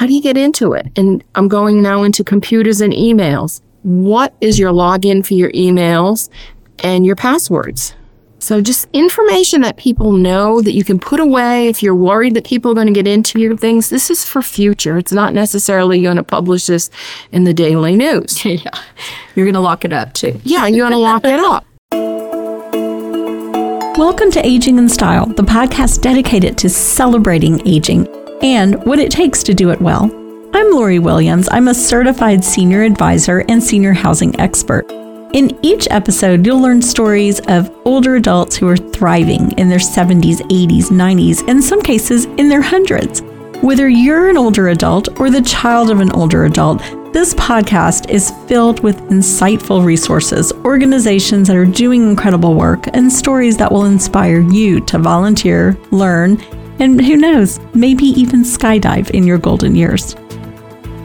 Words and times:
how 0.00 0.06
do 0.06 0.14
you 0.14 0.22
get 0.22 0.38
into 0.38 0.72
it? 0.72 0.90
And 0.96 1.22
I'm 1.34 1.46
going 1.46 1.82
now 1.82 2.04
into 2.04 2.24
computers 2.24 2.80
and 2.80 2.90
emails. 2.90 3.60
What 3.82 4.32
is 4.40 4.58
your 4.58 4.72
login 4.72 5.26
for 5.26 5.34
your 5.34 5.52
emails 5.52 6.30
and 6.78 7.04
your 7.04 7.16
passwords? 7.16 7.94
So 8.38 8.62
just 8.62 8.88
information 8.94 9.60
that 9.60 9.76
people 9.76 10.12
know 10.12 10.62
that 10.62 10.72
you 10.72 10.84
can 10.84 10.98
put 10.98 11.20
away 11.20 11.68
if 11.68 11.82
you're 11.82 11.94
worried 11.94 12.32
that 12.32 12.46
people 12.46 12.70
are 12.70 12.74
going 12.74 12.86
to 12.86 12.94
get 12.94 13.06
into 13.06 13.38
your 13.38 13.54
things. 13.58 13.90
This 13.90 14.08
is 14.08 14.24
for 14.24 14.40
future. 14.40 14.96
It's 14.96 15.12
not 15.12 15.34
necessarily 15.34 16.00
going 16.00 16.16
to 16.16 16.22
publish 16.22 16.64
this 16.64 16.88
in 17.30 17.44
the 17.44 17.52
daily 17.52 17.94
news. 17.94 18.42
yeah. 18.46 18.70
You're 19.34 19.44
going 19.44 19.52
to 19.52 19.60
lock 19.60 19.84
it 19.84 19.92
up 19.92 20.14
too. 20.14 20.40
Yeah, 20.44 20.66
you're 20.66 20.88
going 20.88 20.92
to 20.92 20.96
lock 20.96 21.26
it 21.26 21.38
up. 21.38 21.66
Welcome 23.98 24.30
to 24.30 24.46
Aging 24.46 24.78
in 24.78 24.88
Style, 24.88 25.26
the 25.26 25.42
podcast 25.42 26.00
dedicated 26.00 26.56
to 26.56 26.70
celebrating 26.70 27.68
aging 27.68 28.06
and 28.42 28.82
what 28.84 28.98
it 28.98 29.10
takes 29.10 29.42
to 29.44 29.54
do 29.54 29.70
it 29.70 29.80
well. 29.80 30.04
I'm 30.54 30.72
Lori 30.72 30.98
Williams. 30.98 31.48
I'm 31.50 31.68
a 31.68 31.74
certified 31.74 32.44
senior 32.44 32.82
advisor 32.82 33.44
and 33.48 33.62
senior 33.62 33.92
housing 33.92 34.38
expert. 34.40 34.90
In 35.32 35.56
each 35.62 35.86
episode, 35.90 36.44
you'll 36.44 36.60
learn 36.60 36.82
stories 36.82 37.40
of 37.46 37.70
older 37.84 38.16
adults 38.16 38.56
who 38.56 38.66
are 38.66 38.76
thriving 38.76 39.52
in 39.52 39.68
their 39.68 39.78
70s, 39.78 40.38
80s, 40.48 40.86
90s, 40.86 41.40
and 41.40 41.50
in 41.50 41.62
some 41.62 41.82
cases 41.82 42.24
in 42.24 42.48
their 42.48 42.62
hundreds. 42.62 43.22
Whether 43.62 43.88
you're 43.88 44.28
an 44.28 44.36
older 44.36 44.68
adult 44.68 45.20
or 45.20 45.30
the 45.30 45.42
child 45.42 45.90
of 45.90 46.00
an 46.00 46.10
older 46.12 46.46
adult, 46.46 46.80
this 47.12 47.34
podcast 47.34 48.08
is 48.08 48.32
filled 48.48 48.82
with 48.82 48.96
insightful 49.10 49.84
resources, 49.84 50.52
organizations 50.64 51.46
that 51.48 51.56
are 51.56 51.66
doing 51.66 52.08
incredible 52.08 52.54
work, 52.54 52.86
and 52.94 53.12
stories 53.12 53.56
that 53.58 53.70
will 53.70 53.84
inspire 53.84 54.40
you 54.40 54.80
to 54.86 54.98
volunteer, 54.98 55.78
learn, 55.90 56.38
and 56.80 56.98
who 56.98 57.14
knows, 57.14 57.60
maybe 57.74 58.06
even 58.06 58.42
skydive 58.42 59.10
in 59.10 59.26
your 59.26 59.36
golden 59.36 59.76
years. 59.76 60.16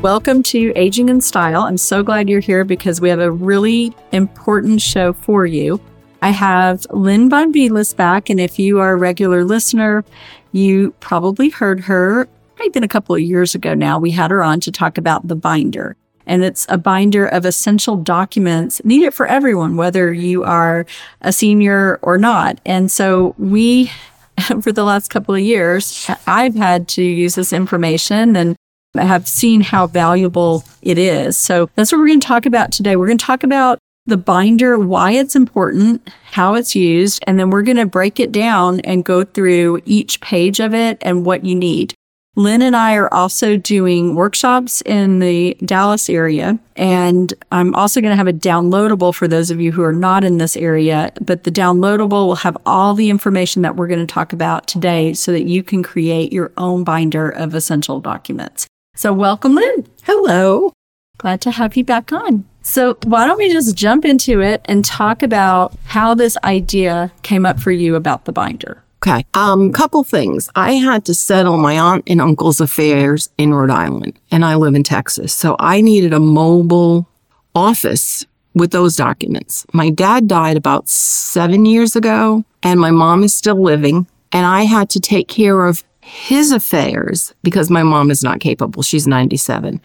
Welcome 0.01 0.41
to 0.43 0.71
Aging 0.77 1.09
in 1.09 1.19
Style. 1.19 1.63
I'm 1.63 1.77
so 1.77 2.01
glad 2.01 2.29
you're 2.29 2.39
here 2.39 2.63
because 2.63 3.01
we 3.01 3.09
have 3.09 3.19
a 3.19 3.29
really 3.29 3.93
important 4.13 4.81
show 4.81 5.11
for 5.11 5.45
you. 5.45 5.81
I 6.21 6.29
have 6.29 6.87
Lynne 6.91 7.29
Von 7.29 7.51
Villas 7.51 7.93
back, 7.93 8.29
and 8.29 8.39
if 8.39 8.57
you 8.57 8.79
are 8.79 8.93
a 8.93 8.95
regular 8.95 9.43
listener, 9.43 10.05
you 10.53 10.91
probably 11.01 11.49
heard 11.49 11.81
her. 11.81 12.29
Maybe 12.57 12.69
been 12.69 12.83
a 12.85 12.87
couple 12.87 13.13
of 13.13 13.21
years 13.21 13.53
ago 13.53 13.73
now. 13.73 13.99
We 13.99 14.11
had 14.11 14.31
her 14.31 14.41
on 14.41 14.61
to 14.61 14.71
talk 14.71 14.97
about 14.97 15.27
the 15.27 15.35
binder. 15.35 15.97
And 16.25 16.43
it's 16.43 16.65
a 16.69 16.77
binder 16.77 17.27
of 17.27 17.43
essential 17.43 17.97
documents 17.97 18.81
needed 18.85 19.13
for 19.13 19.27
everyone, 19.27 19.75
whether 19.75 20.13
you 20.13 20.43
are 20.45 20.85
a 21.21 21.33
senior 21.33 21.99
or 22.01 22.17
not. 22.17 22.61
And 22.65 22.89
so 22.89 23.35
we, 23.37 23.91
for 24.61 24.71
the 24.71 24.83
last 24.83 25.09
couple 25.09 25.35
of 25.35 25.41
years, 25.41 26.09
I've 26.27 26.55
had 26.55 26.87
to 26.89 27.03
use 27.03 27.35
this 27.35 27.53
information 27.53 28.35
and 28.35 28.55
have 28.95 29.27
seen 29.27 29.61
how 29.61 29.87
valuable 29.87 30.63
it 30.81 30.97
is. 30.97 31.37
So 31.37 31.69
that's 31.75 31.91
what 31.91 31.99
we're 31.99 32.07
going 32.07 32.21
to 32.21 32.27
talk 32.27 32.45
about 32.45 32.71
today. 32.71 32.95
We're 32.95 33.07
going 33.07 33.17
to 33.17 33.25
talk 33.25 33.43
about 33.43 33.79
the 34.05 34.17
binder, 34.17 34.77
why 34.77 35.11
it's 35.11 35.35
important, 35.35 36.07
how 36.31 36.53
it's 36.53 36.75
used, 36.75 37.23
and 37.25 37.39
then 37.39 37.49
we're 37.49 37.63
going 37.63 37.77
to 37.77 37.85
break 37.85 38.19
it 38.19 38.31
down 38.31 38.79
and 38.81 39.03
go 39.03 39.23
through 39.23 39.81
each 39.85 40.21
page 40.21 40.59
of 40.59 40.73
it 40.73 40.97
and 41.01 41.25
what 41.25 41.43
you 41.43 41.55
need. 41.55 41.93
Lynne 42.37 42.61
and 42.61 42.75
I 42.75 42.95
are 42.95 43.13
also 43.13 43.55
doing 43.55 44.13
workshops 44.13 44.81
in 44.81 45.19
the 45.19 45.55
Dallas 45.63 46.09
area. 46.09 46.59
And 46.75 47.33
I'm 47.51 47.73
also 47.75 48.01
going 48.01 48.11
to 48.11 48.17
have 48.17 48.27
a 48.27 48.33
downloadable 48.33 49.15
for 49.15 49.25
those 49.25 49.51
of 49.51 49.61
you 49.61 49.71
who 49.71 49.81
are 49.83 49.93
not 49.93 50.25
in 50.25 50.37
this 50.37 50.57
area. 50.57 51.13
But 51.21 51.45
the 51.45 51.51
downloadable 51.51 52.27
will 52.27 52.35
have 52.35 52.57
all 52.65 52.93
the 52.93 53.09
information 53.09 53.61
that 53.61 53.77
we're 53.77 53.87
going 53.87 54.05
to 54.05 54.13
talk 54.13 54.33
about 54.33 54.67
today 54.67 55.13
so 55.13 55.31
that 55.31 55.43
you 55.43 55.63
can 55.63 55.81
create 55.81 56.33
your 56.33 56.51
own 56.57 56.83
binder 56.83 57.29
of 57.29 57.55
essential 57.55 58.01
documents. 58.01 58.67
So, 58.97 59.13
welcome, 59.13 59.55
Lynne. 59.55 59.87
Hello. 60.03 60.73
Glad 61.17 61.39
to 61.41 61.51
have 61.51 61.77
you 61.77 61.85
back 61.85 62.11
on. 62.11 62.45
So, 62.61 62.97
why 63.05 63.25
don't 63.25 63.37
we 63.37 63.49
just 63.49 63.77
jump 63.77 64.03
into 64.03 64.41
it 64.41 64.61
and 64.65 64.83
talk 64.83 65.23
about 65.23 65.73
how 65.85 66.13
this 66.13 66.37
idea 66.43 67.13
came 67.21 67.45
up 67.45 67.61
for 67.61 67.71
you 67.71 67.95
about 67.95 68.25
the 68.25 68.33
binder? 68.33 68.84
Okay. 69.07 69.23
Um, 69.35 69.71
couple 69.71 70.03
things. 70.03 70.49
I 70.55 70.73
had 70.73 71.05
to 71.05 71.13
settle 71.13 71.57
my 71.57 71.77
aunt 71.77 72.05
and 72.07 72.19
uncle's 72.19 72.59
affairs 72.59 73.29
in 73.37 73.53
Rhode 73.53 73.69
Island, 73.69 74.17
and 74.31 74.43
I 74.43 74.55
live 74.55 74.73
in 74.73 74.81
Texas. 74.81 75.31
So 75.31 75.55
I 75.59 75.79
needed 75.81 76.11
a 76.11 76.19
mobile 76.19 77.07
office 77.53 78.25
with 78.55 78.71
those 78.71 78.95
documents. 78.95 79.63
My 79.73 79.91
dad 79.91 80.27
died 80.27 80.57
about 80.57 80.89
seven 80.89 81.67
years 81.67 81.95
ago, 81.95 82.45
and 82.63 82.79
my 82.79 82.89
mom 82.89 83.23
is 83.23 83.31
still 83.31 83.61
living, 83.61 84.07
and 84.31 84.43
I 84.43 84.63
had 84.63 84.89
to 84.91 84.99
take 84.99 85.27
care 85.27 85.67
of 85.67 85.83
his 86.01 86.51
affairs 86.51 87.31
because 87.43 87.69
my 87.69 87.83
mom 87.83 88.09
is 88.09 88.23
not 88.23 88.39
capable. 88.39 88.81
She's 88.81 89.05
97. 89.05 89.81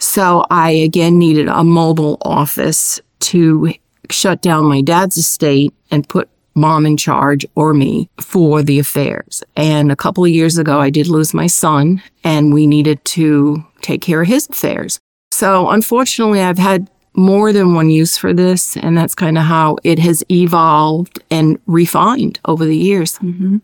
So 0.00 0.44
I 0.50 0.70
again 0.72 1.16
needed 1.16 1.46
a 1.46 1.62
mobile 1.62 2.18
office 2.22 3.00
to 3.20 3.72
shut 4.10 4.42
down 4.42 4.64
my 4.64 4.80
dad's 4.80 5.16
estate 5.16 5.72
and 5.92 6.08
put 6.08 6.28
mom 6.54 6.86
in 6.86 6.96
charge 6.96 7.46
or 7.54 7.74
me 7.74 8.08
for 8.20 8.62
the 8.62 8.78
affairs. 8.78 9.42
And 9.56 9.90
a 9.90 9.96
couple 9.96 10.24
of 10.24 10.30
years 10.30 10.58
ago, 10.58 10.80
I 10.80 10.90
did 10.90 11.08
lose 11.08 11.34
my 11.34 11.46
son 11.46 12.02
and 12.24 12.52
we 12.52 12.66
needed 12.66 13.04
to 13.06 13.64
take 13.80 14.02
care 14.02 14.22
of 14.22 14.28
his 14.28 14.48
affairs. 14.48 15.00
So 15.30 15.70
unfortunately, 15.70 16.40
I've 16.40 16.58
had 16.58 16.90
more 17.14 17.52
than 17.52 17.74
one 17.74 17.90
use 17.90 18.16
for 18.16 18.32
this. 18.32 18.76
And 18.76 18.96
that's 18.96 19.14
kind 19.14 19.36
of 19.38 19.44
how 19.44 19.76
it 19.84 19.98
has 19.98 20.24
evolved 20.30 21.22
and 21.30 21.58
refined 21.66 22.40
over 22.46 22.64
the 22.64 22.76
years. 22.76 23.18
Mm-hmm. 23.18 23.58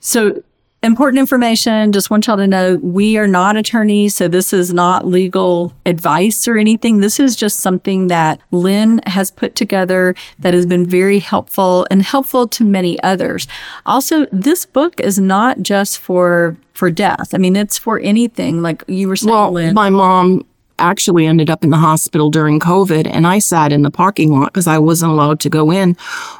So 0.00 0.42
important 0.82 1.20
information. 1.20 1.92
Just 1.92 2.10
want 2.10 2.26
y'all 2.26 2.36
to 2.36 2.46
know 2.46 2.76
we 2.76 3.16
are 3.16 3.28
not 3.28 3.56
attorneys, 3.56 4.16
so 4.16 4.28
this 4.28 4.52
is 4.52 4.72
not 4.72 5.06
legal 5.06 5.72
advice 5.86 6.48
or 6.48 6.56
anything. 6.56 7.00
This 7.00 7.20
is 7.20 7.36
just 7.36 7.60
something 7.60 8.08
that 8.08 8.40
Lynne 8.50 9.00
has 9.06 9.30
put 9.30 9.54
together 9.54 10.14
that 10.40 10.54
has 10.54 10.66
been 10.66 10.84
very 10.86 11.20
helpful 11.20 11.86
and 11.90 12.02
helpful 12.02 12.48
to 12.48 12.64
many 12.64 13.00
others. 13.02 13.46
Also, 13.86 14.26
this 14.32 14.66
book 14.66 15.00
is 15.00 15.18
not 15.18 15.62
just 15.62 15.98
for 15.98 16.56
for 16.72 16.90
death. 16.90 17.34
I 17.34 17.38
mean, 17.38 17.54
it's 17.54 17.78
for 17.78 18.00
anything. 18.00 18.62
Like 18.62 18.82
you 18.88 19.06
were 19.06 19.16
saying, 19.16 19.32
well, 19.32 19.52
Lynne. 19.52 19.74
my 19.74 19.90
mom 19.90 20.44
actually 20.82 21.26
ended 21.26 21.48
up 21.48 21.64
in 21.64 21.70
the 21.70 21.78
hospital 21.78 22.28
during 22.28 22.60
COVID 22.60 23.06
and 23.06 23.26
I 23.26 23.38
sat 23.38 23.72
in 23.72 23.82
the 23.82 23.90
parking 23.90 24.32
lot 24.32 24.52
because 24.52 24.66
I 24.66 24.78
wasn't 24.78 25.12
allowed 25.12 25.40
to 25.40 25.48
go 25.48 25.70
in 25.70 25.96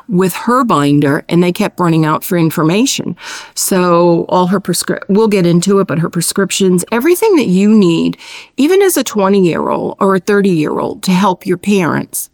with 0.09 0.35
her 0.35 0.65
binder 0.65 1.25
and 1.29 1.43
they 1.43 1.53
kept 1.53 1.81
running 1.81 2.05
out 2.05 2.25
for 2.25 2.37
information. 2.37 3.17
So 3.55 4.27
all 4.29 4.49
her 4.49 4.61
prescrip 4.61 5.03
we'll 5.09 5.29
get 5.29 5.47
into 5.47 5.79
it, 5.79 5.87
but 5.87 5.99
her 6.01 6.11
prescriptions, 6.11 6.85
everything 6.93 7.37
that 7.37 7.47
you 7.47 7.71
need, 7.71 8.19
even 8.57 8.83
as 8.83 8.97
a 8.97 9.05
20 9.05 9.47
year 9.47 9.71
old 9.71 9.97
or 10.01 10.17
a 10.17 10.21
30 10.21 10.51
year 10.51 10.79
old 10.79 11.03
to 11.05 11.13
help 11.13 11.47
your 11.47 11.59
parents 11.59 12.29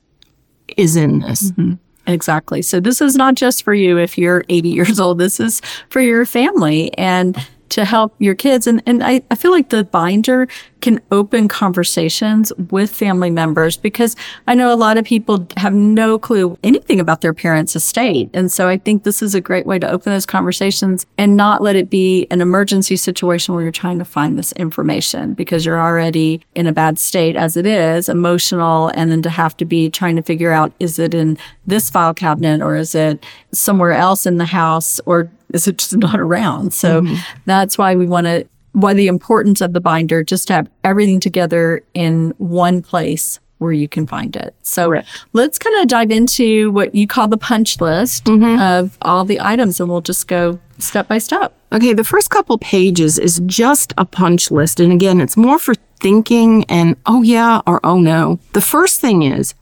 is 0.77 0.97
in 0.97 1.21
this. 1.21 1.53
Mm-hmm. 1.53 1.75
Exactly. 2.07 2.63
So 2.63 2.81
this 2.81 3.03
is 3.03 3.17
not 3.17 3.35
just 3.35 3.63
for 3.63 3.75
you 3.75 3.99
if 3.99 4.17
you're 4.17 4.45
80 4.49 4.69
years 4.79 4.99
old. 4.99 5.19
This 5.19 5.39
is 5.39 5.61
for 5.91 6.01
your 6.01 6.25
family. 6.25 6.97
And 6.97 7.37
to 7.71 7.85
help 7.85 8.15
your 8.19 8.35
kids. 8.35 8.67
And, 8.67 8.83
and 8.87 9.03
I, 9.03 9.23
I 9.31 9.35
feel 9.35 9.51
like 9.51 9.69
the 9.69 9.85
binder 9.85 10.49
can 10.81 11.01
open 11.11 11.49
conversations 11.49 12.53
with 12.71 12.91
family 12.91 13.31
members 13.31 13.77
because 13.77 14.17
I 14.47 14.55
know 14.55 14.73
a 14.73 14.77
lot 14.77 14.97
of 14.97 15.05
people 15.05 15.47
have 15.57 15.75
no 15.75 16.19
clue 16.19 16.59
anything 16.63 17.01
about 17.01 17.21
their 17.21 17.35
parents' 17.35 17.77
estate. 17.77 18.31
And 18.35 18.51
so 18.51 18.69
I 18.69 18.79
think 18.79 19.03
this 19.03 19.23
is 19.23 19.35
a 19.35 19.41
great 19.41 19.67
way 19.67 19.79
to 19.79 19.91
open 19.91 20.13
those 20.13 20.27
conversations 20.27 21.07
and 21.17 21.37
not 21.37 21.63
let 21.63 21.77
it 21.77 21.91
be 21.91 22.27
an 22.31 22.41
emergency 22.41 22.97
situation 22.97 23.55
where 23.55 23.63
you're 23.63 23.73
trying 23.73 23.99
to 23.99 24.05
find 24.05 24.39
this 24.39 24.53
information 24.53 25.35
because 25.35 25.65
you're 25.65 25.81
already 25.81 26.41
in 26.55 26.67
a 26.67 26.73
bad 26.73 26.99
state 26.99 27.37
as 27.37 27.57
it 27.57 27.67
is, 27.67 28.09
emotional, 28.09 28.89
and 28.95 29.11
then 29.11 29.23
to 29.23 29.31
have 29.31 29.57
to 29.57 29.65
be 29.65 29.91
trying 29.91 30.17
to 30.17 30.23
figure 30.23 30.53
out 30.53 30.73
is 30.81 30.99
it 30.99 31.15
in 31.15 31.39
this 31.67 31.91
file 31.91 32.15
cabinet 32.15 32.63
or 32.63 32.77
is 32.77 32.95
it 32.95 33.25
somewhere 33.53 33.93
else 33.93 34.27
in 34.27 34.39
the 34.39 34.47
house 34.47 35.01
or 35.07 35.31
is 35.53 35.67
it 35.67 35.79
just 35.79 35.97
not 35.97 36.21
around? 36.21 36.73
So 36.73 37.03
mm-hmm. 37.03 37.15
that's 37.47 37.79
why 37.79 37.95
we 37.95 38.07
want 38.07 38.27
to, 38.27 38.47
why 38.73 38.95
the 38.95 39.09
importance 39.09 39.61
of 39.61 39.73
the 39.73 39.81
binder, 39.81 40.23
just 40.23 40.49
to 40.49 40.55
have 40.55 40.71
everything 40.85 41.21
together 41.21 41.83
in 41.95 42.33
one 42.39 42.83
place 42.83 43.41
where 43.59 43.73
you 43.73 43.89
can 43.89 44.07
find 44.07 44.37
it. 44.37 44.55
So 44.63 44.89
right. 44.89 45.05
let's 45.33 45.59
kind 45.59 45.81
of 45.83 45.89
dive 45.89 46.11
into 46.11 46.71
what 46.71 46.95
you 46.95 47.07
call 47.07 47.29
the 47.29 47.37
punch 47.37 47.81
list 47.81 48.25
mm-hmm. 48.25 48.61
of 48.61 48.97
all 49.03 49.25
the 49.25 49.41
items 49.41 49.81
and 49.81 49.89
we'll 49.89 50.01
just 50.01 50.29
go 50.29 50.59
step 50.79 51.09
by 51.09 51.19
step. 51.19 51.55
Okay, 51.73 51.93
the 51.93 52.05
first 52.05 52.31
couple 52.31 52.57
pages 52.59 53.19
is 53.19 53.43
just 53.47 53.93
a 53.99 54.05
punch 54.05 54.51
list. 54.51 54.81
And 54.81 54.93
again, 54.93 55.21
it's 55.21 55.37
more 55.37 55.59
for 55.59 55.75
thinking 56.01 56.65
and 56.69 56.97
oh 57.07 57.23
yeah 57.23 57.61
or 57.67 57.81
oh 57.85 57.99
no. 57.99 58.39
The 58.53 58.61
first 58.61 59.01
thing 59.01 59.23
is 59.23 59.55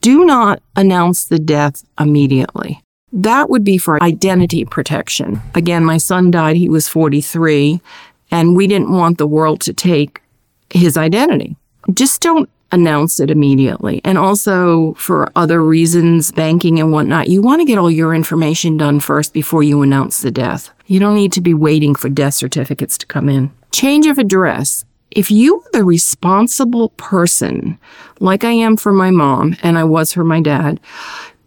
do 0.00 0.24
not 0.24 0.62
announce 0.76 1.24
the 1.24 1.38
death 1.38 1.82
immediately. 1.98 2.82
That 3.10 3.48
would 3.48 3.64
be 3.64 3.78
for 3.78 4.02
identity 4.02 4.66
protection. 4.66 5.40
Again, 5.54 5.82
my 5.82 5.96
son 5.96 6.30
died, 6.30 6.56
he 6.56 6.68
was 6.68 6.88
43, 6.88 7.80
and 8.30 8.56
we 8.56 8.66
didn't 8.66 8.92
want 8.92 9.18
the 9.18 9.26
world 9.26 9.60
to 9.62 9.72
take 9.72 10.22
his 10.70 10.96
identity. 10.96 11.56
Just 11.94 12.20
don't 12.20 12.48
announce 12.70 13.18
it 13.18 13.30
immediately. 13.30 14.02
And 14.04 14.18
also 14.18 14.92
for 14.94 15.32
other 15.34 15.64
reasons, 15.64 16.30
banking 16.32 16.78
and 16.78 16.92
whatnot, 16.92 17.28
you 17.28 17.40
want 17.40 17.60
to 17.62 17.64
get 17.64 17.78
all 17.78 17.90
your 17.90 18.14
information 18.14 18.76
done 18.76 19.00
first 19.00 19.32
before 19.32 19.62
you 19.62 19.80
announce 19.80 20.20
the 20.20 20.30
death. 20.30 20.70
You 20.86 21.00
don't 21.00 21.14
need 21.14 21.32
to 21.32 21.40
be 21.40 21.54
waiting 21.54 21.94
for 21.94 22.10
death 22.10 22.34
certificates 22.34 22.98
to 22.98 23.06
come 23.06 23.30
in. 23.30 23.50
Change 23.72 24.06
of 24.06 24.18
address. 24.18 24.84
if 25.10 25.30
you 25.30 25.56
are 25.56 25.70
the 25.72 25.84
responsible 25.84 26.90
person, 26.90 27.78
like 28.20 28.44
I 28.44 28.50
am 28.50 28.76
for 28.76 28.92
my 28.92 29.10
mom 29.10 29.56
and 29.62 29.78
I 29.78 29.84
was 29.84 30.12
for 30.12 30.24
my 30.24 30.40
dad, 30.40 30.80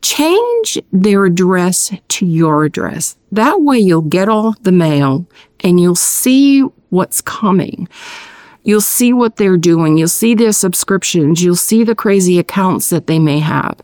change 0.02 0.80
their 0.92 1.26
address 1.26 1.94
to 2.10 2.26
your 2.26 2.66
address. 2.66 3.16
That 3.32 3.62
way 3.62 3.78
you'll 3.80 4.02
get 4.02 4.30
all 4.30 4.56
the 4.62 4.72
mail 4.72 5.28
and 5.62 5.80
you'll 5.80 5.96
see 5.96 6.62
what's 6.90 7.22
coming. 7.22 7.88
You'll 8.64 8.82
see 8.82 9.12
what 9.12 9.38
they're 9.38 9.58
doing. 9.58 9.98
You'll 9.98 10.08
see 10.08 10.36
their 10.36 10.52
subscriptions. 10.52 11.44
You'll 11.44 11.56
see 11.56 11.84
the 11.84 11.96
crazy 11.96 12.38
accounts 12.38 12.90
that 12.90 13.08
they 13.08 13.18
may 13.18 13.40
have. 13.40 13.80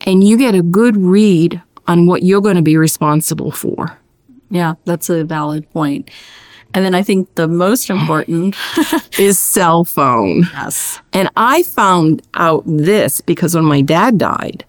And 0.00 0.24
you 0.24 0.36
get 0.36 0.54
a 0.54 0.62
good 0.62 0.96
read 0.96 1.62
on 1.86 2.06
what 2.06 2.22
you're 2.22 2.40
going 2.40 2.56
to 2.56 2.62
be 2.62 2.76
responsible 2.76 3.52
for. 3.52 3.98
Yeah, 4.50 4.74
that's 4.84 5.08
a 5.10 5.24
valid 5.24 5.70
point. 5.70 6.10
And 6.74 6.84
then 6.84 6.94
I 6.94 7.02
think 7.02 7.34
the 7.36 7.48
most 7.48 7.88
important 7.88 8.56
is 9.18 9.38
cell 9.38 9.84
phone. 9.84 10.42
Yes. 10.52 11.00
And 11.12 11.30
I 11.36 11.62
found 11.62 12.22
out 12.34 12.64
this 12.66 13.20
because 13.20 13.54
when 13.54 13.64
my 13.64 13.80
dad 13.80 14.18
died, 14.18 14.64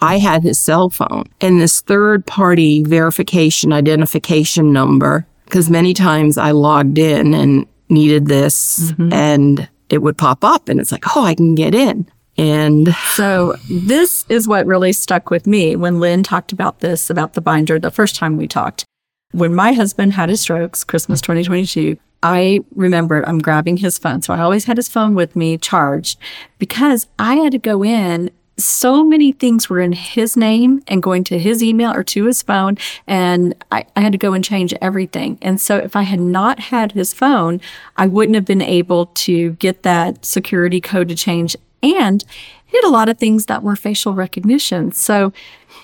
I 0.00 0.18
had 0.18 0.42
his 0.42 0.58
cell 0.58 0.90
phone 0.90 1.24
and 1.40 1.60
this 1.60 1.80
third 1.80 2.26
party 2.26 2.82
verification 2.82 3.72
identification 3.72 4.72
number 4.72 5.26
because 5.44 5.70
many 5.70 5.94
times 5.94 6.38
I 6.38 6.50
logged 6.50 6.98
in 6.98 7.34
and 7.34 7.66
needed 7.88 8.26
this 8.26 8.92
mm-hmm. 8.92 9.12
and 9.12 9.68
it 9.90 9.98
would 9.98 10.18
pop 10.18 10.44
up 10.44 10.68
and 10.68 10.80
it's 10.80 10.92
like, 10.92 11.16
oh, 11.16 11.24
I 11.24 11.34
can 11.34 11.54
get 11.54 11.74
in. 11.74 12.08
And 12.36 12.94
so 13.12 13.54
this 13.70 14.26
is 14.28 14.48
what 14.48 14.66
really 14.66 14.92
stuck 14.92 15.30
with 15.30 15.46
me 15.46 15.76
when 15.76 16.00
Lynne 16.00 16.24
talked 16.24 16.52
about 16.52 16.80
this, 16.80 17.08
about 17.08 17.34
the 17.34 17.40
binder, 17.40 17.78
the 17.78 17.90
first 17.90 18.16
time 18.16 18.36
we 18.36 18.48
talked. 18.48 18.84
When 19.30 19.54
my 19.54 19.72
husband 19.72 20.14
had 20.14 20.28
his 20.28 20.40
strokes, 20.40 20.84
Christmas 20.84 21.20
2022, 21.20 21.96
I 22.22 22.60
remember 22.74 23.22
I'm 23.28 23.38
grabbing 23.38 23.76
his 23.76 23.98
phone. 23.98 24.22
So 24.22 24.32
I 24.32 24.40
always 24.40 24.64
had 24.64 24.78
his 24.78 24.88
phone 24.88 25.14
with 25.14 25.36
me 25.36 25.58
charged 25.58 26.18
because 26.58 27.06
I 27.18 27.36
had 27.36 27.52
to 27.52 27.58
go 27.58 27.84
in 27.84 28.30
so 28.56 29.02
many 29.02 29.32
things 29.32 29.68
were 29.68 29.80
in 29.80 29.92
his 29.92 30.36
name 30.36 30.82
and 30.86 31.02
going 31.02 31.24
to 31.24 31.38
his 31.38 31.62
email 31.62 31.92
or 31.92 32.04
to 32.04 32.24
his 32.24 32.42
phone. 32.42 32.78
And 33.06 33.54
I, 33.72 33.84
I, 33.96 34.00
had 34.00 34.12
to 34.12 34.18
go 34.18 34.32
and 34.32 34.44
change 34.44 34.72
everything. 34.80 35.38
And 35.42 35.60
so 35.60 35.76
if 35.76 35.96
I 35.96 36.02
had 36.02 36.20
not 36.20 36.60
had 36.60 36.92
his 36.92 37.12
phone, 37.12 37.60
I 37.96 38.06
wouldn't 38.06 38.36
have 38.36 38.44
been 38.44 38.62
able 38.62 39.06
to 39.06 39.52
get 39.52 39.82
that 39.82 40.24
security 40.24 40.80
code 40.80 41.08
to 41.08 41.16
change. 41.16 41.56
And 41.82 42.24
he 42.64 42.76
had 42.78 42.84
a 42.84 42.90
lot 42.90 43.08
of 43.08 43.18
things 43.18 43.46
that 43.46 43.62
were 43.62 43.76
facial 43.76 44.14
recognition. 44.14 44.92
So 44.92 45.32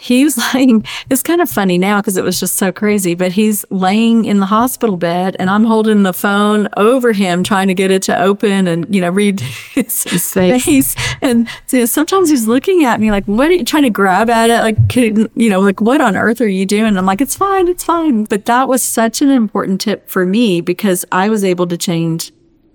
he's 0.01 0.39
laying, 0.55 0.85
it's 1.09 1.23
kind 1.23 1.41
of 1.41 1.49
funny 1.49 1.79
now 1.79 2.01
because 2.01 2.17
it 2.17 2.25
was 2.25 2.41
just 2.41 2.57
so 2.57 2.73
crazy, 2.73 3.15
but 3.15 3.33
he's 3.33 3.65
laying 3.71 4.25
in 4.25 4.41
the 4.41 4.47
hospital 4.47 4.97
bed 4.97 5.37
and 5.39 5.51
I'm 5.51 5.65
holding 5.65 6.03
the 6.03 6.13
phone 6.13 6.69
over 6.77 7.13
him 7.13 7.45
trying 7.45 7.69
to 7.69 7.75
get 7.75 7.91
it 7.91 8.03
to 8.05 8.21
open 8.21 8.67
and, 8.67 8.93
you 8.93 9.01
know, 9.01 9.11
read 9.11 9.41
his, 9.75 10.05
his 10.05 10.33
face. 10.33 10.65
face. 10.65 10.97
And 11.21 11.49
so 11.67 11.85
sometimes 11.85 12.31
he's 12.31 12.47
looking 12.47 12.85
at 12.85 12.99
me 12.99 13.11
like, 13.11 13.27
what 13.27 13.49
are 13.49 13.53
you 13.53 13.65
trying 13.65 13.83
to 13.85 13.91
grab 13.91 14.31
at 14.31 14.51
it? 14.51 14.61
Like, 14.61 14.97
you 14.97 15.51
know, 15.51 15.61
like, 15.61 15.81
what 15.81 16.01
on 16.01 16.17
earth 16.17 16.41
are 16.41 16.49
you 16.49 16.67
doing? 16.67 16.87
And 16.87 16.99
I'm 16.99 17.07
like, 17.07 17.21
it's 17.21 17.37
fine, 17.37 17.69
it's 17.69 17.85
fine. 17.85 18.25
But 18.25 18.47
that 18.47 18.69
was 18.69 18.83
such 18.83 19.21
an 19.21 19.31
important 19.31 19.81
tip 19.81 20.09
for 20.09 20.25
me 20.25 20.61
because 20.61 21.05
I 21.13 21.29
was 21.29 21.45
able 21.45 21.67
to 21.67 21.77
change 21.77 22.33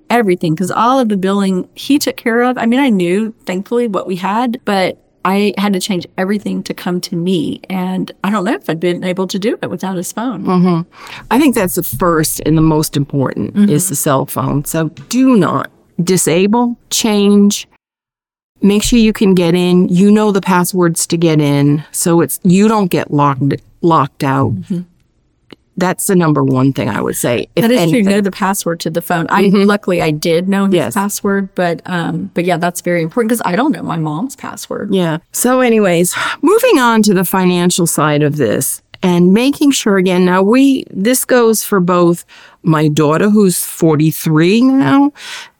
everything 0.09 0.53
because 0.53 0.69
all 0.69 0.99
of 0.99 1.09
the 1.09 1.17
billing 1.17 1.67
he 1.73 1.97
took 1.97 2.15
care 2.15 2.41
of. 2.41 2.57
I 2.57 2.67
mean, 2.67 2.79
I 2.79 2.89
knew 2.89 3.33
thankfully 3.45 3.87
what 3.87 4.05
we 4.05 4.17
had, 4.17 4.61
but 4.65 5.01
I 5.25 5.55
had 5.57 5.73
to 5.73 5.79
change 5.79 6.05
everything 6.19 6.61
to 6.63 6.73
come 6.73 7.01
to 7.01 7.15
me. 7.15 7.59
And 7.67 8.11
I 8.23 8.29
don't 8.29 8.45
know 8.45 8.53
if 8.53 8.69
I'd 8.69 8.79
been 8.79 9.03
able 9.03 9.25
to 9.27 9.39
do 9.39 9.57
it 9.61 9.69
without 9.69 9.97
his 9.97 10.13
phone. 10.13 10.43
Mm-hmm. 10.45 11.25
I 11.31 11.39
think 11.39 11.55
that's 11.55 11.75
the 11.75 11.83
first 11.83 12.41
and 12.45 12.55
the 12.55 12.61
most 12.61 12.95
important 12.95 13.55
mm-hmm. 13.55 13.69
is 13.69 13.89
the 13.89 13.95
cell 13.95 14.27
phone. 14.27 14.65
So 14.65 14.89
do 15.09 15.35
not 15.35 15.71
disable, 16.01 16.77
change, 16.91 17.67
make 18.61 18.83
sure 18.83 18.99
you 18.99 19.13
can 19.13 19.33
get 19.33 19.55
in. 19.55 19.89
You 19.89 20.11
know 20.11 20.31
the 20.31 20.41
passwords 20.41 21.07
to 21.07 21.17
get 21.17 21.41
in. 21.41 21.83
So 21.91 22.21
it's, 22.21 22.39
you 22.43 22.67
don't 22.67 22.91
get 22.91 23.11
locked, 23.11 23.55
locked 23.81 24.23
out. 24.23 24.53
Mm-hmm 24.53 24.81
that's 25.77 26.07
the 26.07 26.15
number 26.15 26.43
one 26.43 26.73
thing 26.73 26.89
I 26.89 27.01
would 27.01 27.15
say. 27.15 27.47
That 27.55 27.71
is 27.71 27.79
anything. 27.79 28.05
true. 28.05 28.13
Know 28.13 28.21
the 28.21 28.31
password 28.31 28.79
to 28.81 28.89
the 28.89 29.01
phone. 29.01 29.27
I 29.29 29.43
mm-hmm. 29.43 29.67
luckily 29.67 30.01
I 30.01 30.11
did 30.11 30.47
know 30.47 30.65
his 30.65 30.75
yes. 30.75 30.93
password, 30.93 31.53
but 31.55 31.81
um, 31.85 32.31
but 32.33 32.45
yeah, 32.45 32.57
that's 32.57 32.81
very 32.81 33.01
important 33.01 33.29
because 33.29 33.41
I 33.45 33.55
don't 33.55 33.71
know 33.71 33.83
my 33.83 33.97
mom's 33.97 34.35
password. 34.35 34.93
Yeah. 34.93 35.19
So, 35.31 35.61
anyways, 35.61 36.15
moving 36.41 36.79
on 36.79 37.03
to 37.03 37.13
the 37.13 37.25
financial 37.25 37.87
side 37.87 38.23
of 38.23 38.37
this 38.37 38.81
and 39.03 39.33
making 39.33 39.71
sure 39.71 39.97
again. 39.97 40.25
Now 40.25 40.41
we 40.41 40.85
this 40.89 41.25
goes 41.25 41.63
for 41.63 41.79
both 41.79 42.25
my 42.63 42.87
daughter 42.87 43.29
who's 43.29 43.63
forty 43.63 44.11
three 44.11 44.61
now 44.61 45.11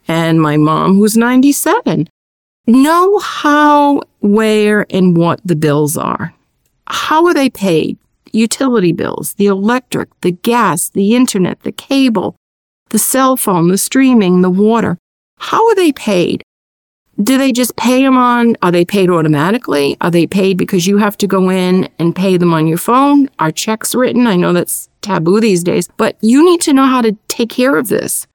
and 0.07 0.41
my 0.41 0.57
mom 0.57 0.95
who's 0.95 1.17
ninety 1.17 1.51
seven. 1.51 2.07
Know 2.67 3.19
how, 3.19 4.01
where, 4.21 4.87
and 4.89 5.15
what 5.15 5.39
the 5.45 5.55
bills 5.55 5.95
are. 5.95 6.33
How 6.87 7.25
are 7.27 7.33
they 7.33 7.49
paid? 7.49 7.99
Utility 8.35 8.91
bills, 8.91 9.33
the 9.35 9.47
electric, 9.47 10.09
the 10.21 10.31
gas, 10.31 10.89
the 10.89 11.15
internet, 11.15 11.61
the 11.61 11.71
cable, 11.71 12.35
the 12.89 12.99
cell 12.99 13.37
phone, 13.37 13.69
the 13.69 13.77
streaming, 13.77 14.41
the 14.41 14.49
water. 14.49 14.97
How 15.39 15.67
are 15.67 15.75
they 15.75 15.91
paid? 15.91 16.43
Do 17.21 17.37
they 17.37 17.53
just 17.53 17.77
pay 17.77 18.03
them 18.03 18.17
on? 18.17 18.57
Are 18.61 18.71
they 18.71 18.83
paid 18.83 19.09
automatically? 19.09 19.95
Are 20.01 20.11
they 20.11 20.27
paid 20.27 20.57
because 20.57 20.85
you 20.85 20.97
have 20.97 21.17
to 21.17 21.27
go 21.27 21.49
in 21.49 21.87
and 21.97 22.15
pay 22.15 22.35
them 22.35 22.53
on 22.53 22.67
your 22.67 22.77
phone? 22.77 23.29
Are 23.39 23.51
checks 23.51 23.95
written? 23.95 24.27
I 24.27 24.35
know 24.35 24.51
that's 24.51 24.89
taboo 25.01 25.39
these 25.39 25.63
days, 25.63 25.87
but 25.95 26.17
you 26.21 26.43
need 26.43 26.59
to 26.61 26.73
know 26.73 26.85
how 26.85 27.01
to 27.01 27.13
take 27.29 27.49
care 27.49 27.77
of 27.77 27.87
this. 27.87 28.27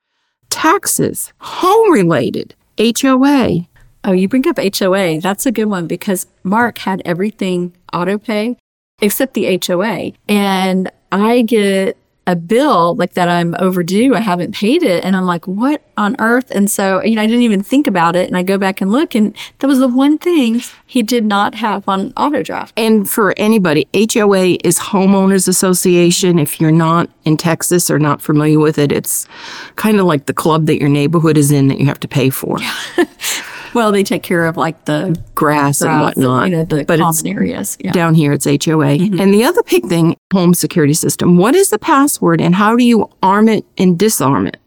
Taxes, 0.49 1.32
home 1.41 1.93
related, 1.93 2.55
HOA. 2.79 3.67
Oh, 4.02 4.12
you 4.12 4.29
bring 4.29 4.49
up 4.49 4.58
HOA. 4.58 5.20
That's 5.20 5.44
a 5.44 5.52
good 5.52 5.67
one 5.67 5.87
because 5.87 6.26
Mark 6.43 6.79
had 6.79 7.02
everything 7.05 7.76
auto 7.93 8.17
pay 8.17 8.56
except 9.00 9.35
the 9.35 9.61
HOA. 9.67 10.12
And 10.29 10.91
I 11.12 11.43
get 11.43 11.97
a 12.26 12.37
bill 12.37 12.94
like 12.94 13.14
that 13.14 13.29
I'm 13.29 13.56
overdue. 13.58 14.14
I 14.14 14.20
haven't 14.20 14.55
paid 14.55 14.82
it. 14.82 15.05
And 15.05 15.17
I'm 15.17 15.26
like, 15.26 15.49
what 15.49 15.82
on 15.97 16.14
earth? 16.20 16.50
And 16.52 16.70
so, 16.70 17.02
you 17.02 17.17
know, 17.17 17.23
I 17.23 17.26
didn't 17.26 17.43
even 17.43 17.62
think 17.62 17.87
about 17.87 18.14
it. 18.14 18.29
And 18.29 18.37
I 18.37 18.43
go 18.43 18.56
back 18.56 18.81
and 18.81 18.93
look, 18.93 19.14
and 19.14 19.35
that 19.58 19.67
was 19.67 19.81
the 19.81 19.88
one 19.88 20.17
thing 20.17 20.62
he 20.87 21.02
did 21.02 21.25
not 21.25 21.56
have 21.56 21.88
on 21.88 22.12
auto 22.17 22.43
draft. 22.43 22.73
And 22.76 23.11
for 23.11 23.35
anybody, 23.37 23.88
HOA 23.94 24.58
is 24.62 24.79
Homeowners 24.79 25.49
Association. 25.49 26.38
If 26.38 26.61
you're 26.61 26.70
not 26.70 27.11
in 27.25 27.37
Texas 27.37 27.91
or 27.91 27.99
not 27.99 28.23
familiar 28.23 28.61
with 28.61 28.79
it, 28.79 28.93
it's 28.93 29.26
kind 29.75 29.99
of 29.99 30.06
like 30.06 30.26
the 30.26 30.35
club 30.35 30.67
that 30.67 30.79
your 30.79 30.88
neighborhood 30.88 31.37
is 31.37 31.50
in 31.50 31.69
that 31.69 31.81
you 31.81 31.87
have 31.87 32.00
to 32.00 32.08
pay 32.08 32.31
for. 32.31 32.58
Well, 33.75 33.93
they 33.93 34.03
take 34.03 34.23
care 34.23 34.47
of 34.47 34.57
like 34.57 34.85
the 34.85 35.21
grass, 35.35 35.81
grass 35.81 35.83
and 35.83 36.00
whatnot. 36.00 36.50
You 36.50 36.57
know, 36.57 36.65
the 36.65 36.85
but 36.85 36.99
common 36.99 37.27
areas. 37.27 37.77
Yeah. 37.81 37.93
Down 37.93 38.15
here, 38.15 38.33
it's 38.33 38.45
HOA. 38.45 38.57
Mm-hmm. 38.57 39.21
And 39.21 39.33
the 39.33 39.45
other 39.45 39.62
big 39.65 39.87
thing, 39.87 40.17
home 40.33 40.55
security 40.55 40.95
system. 40.95 41.37
What 41.37 41.55
is 41.55 41.71
the 41.71 41.79
password 41.79 42.41
and 42.41 42.55
how 42.55 42.77
do 42.77 42.85
you 42.85 43.11
arm 43.23 43.49
it 43.49 43.65
and 43.79 43.99
disarm 43.99 44.47
it? 44.47 44.59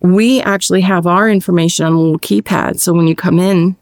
We 0.00 0.40
actually 0.42 0.80
have 0.82 1.06
our 1.06 1.30
information 1.30 1.86
on 1.86 1.92
a 1.92 2.00
little 2.00 2.18
keypad. 2.18 2.80
So 2.80 2.92
when 2.92 3.06
you 3.06 3.14
come 3.14 3.38
in, 3.38 3.76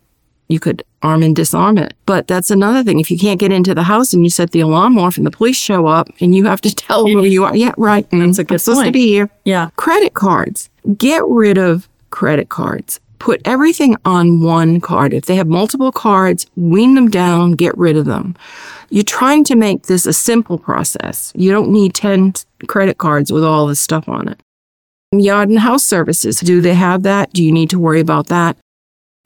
you 0.49 0.61
could 0.61 0.83
arm 1.03 1.23
and 1.23 1.35
disarm 1.35 1.79
it. 1.79 1.95
But 2.07 2.27
that's 2.27 2.51
another 2.51 2.83
thing. 2.83 3.01
If 3.01 3.11
you 3.11 3.19
can't 3.19 3.41
get 3.41 3.53
into 3.53 3.75
the 3.75 3.85
house 3.85 4.13
and 4.13 4.23
you 4.23 4.31
set 4.31 4.51
the 4.51 4.61
alarm 4.61 4.99
off 4.99 5.17
and 5.17 5.25
the 5.25 5.31
police 5.31 5.57
show 5.57 5.87
up 5.87 6.09
and 6.21 6.35
you 6.35 6.45
have 6.47 6.61
to 6.63 6.75
tell 6.75 7.05
them 7.05 7.15
who 7.15 7.25
you 7.25 7.45
are. 7.45 7.57
Yeah, 7.57 7.73
right. 7.77 8.09
That's 8.11 8.39
a 8.39 8.45
good 8.45 8.55
I'm 8.55 8.59
supposed 8.59 8.85
to 8.85 8.91
be 8.91 9.07
here. 9.07 9.31
Yeah. 9.45 9.71
Credit 9.77 10.13
cards. 10.15 10.69
Get 10.99 11.25
rid 11.27 11.57
of 11.57 11.89
credit 12.11 12.49
cards 12.49 13.01
put 13.21 13.41
everything 13.45 13.97
on 14.05 14.41
one 14.41 14.81
card. 14.81 15.15
If 15.15 15.27
they 15.27 15.37
have 15.37 15.47
multiple 15.47 15.93
cards, 15.93 16.47
wean 16.57 16.95
them 16.95 17.09
down, 17.09 17.53
get 17.53 17.79
rid 17.79 17.97
of 17.97 18.07
them. 18.07 18.35
You're 18.89 19.05
trying 19.05 19.45
to 19.45 19.55
make 19.55 19.85
this 19.85 20.07
a 20.07 20.13
simple 20.13 20.59
process. 20.59 21.33
You 21.37 21.53
don't 21.53 21.71
need 21.71 21.95
10 21.95 22.33
credit 22.67 22.99
cards 22.99 23.31
with 23.31 23.45
all 23.45 23.69
this 23.69 23.79
stuff 23.79 24.09
on 24.09 24.27
it. 24.27 24.43
Yard 25.13 25.49
and 25.49 25.61
house 25.61 25.85
services, 25.85 26.41
do 26.41 26.61
they 26.61 26.75
have 26.75 27.05
that? 27.05 27.33
Do 27.33 27.45
you 27.45 27.53
need 27.53 27.71
to 27.71 27.79
worry 27.79 28.01
about 28.01 28.27
that? 28.29 28.57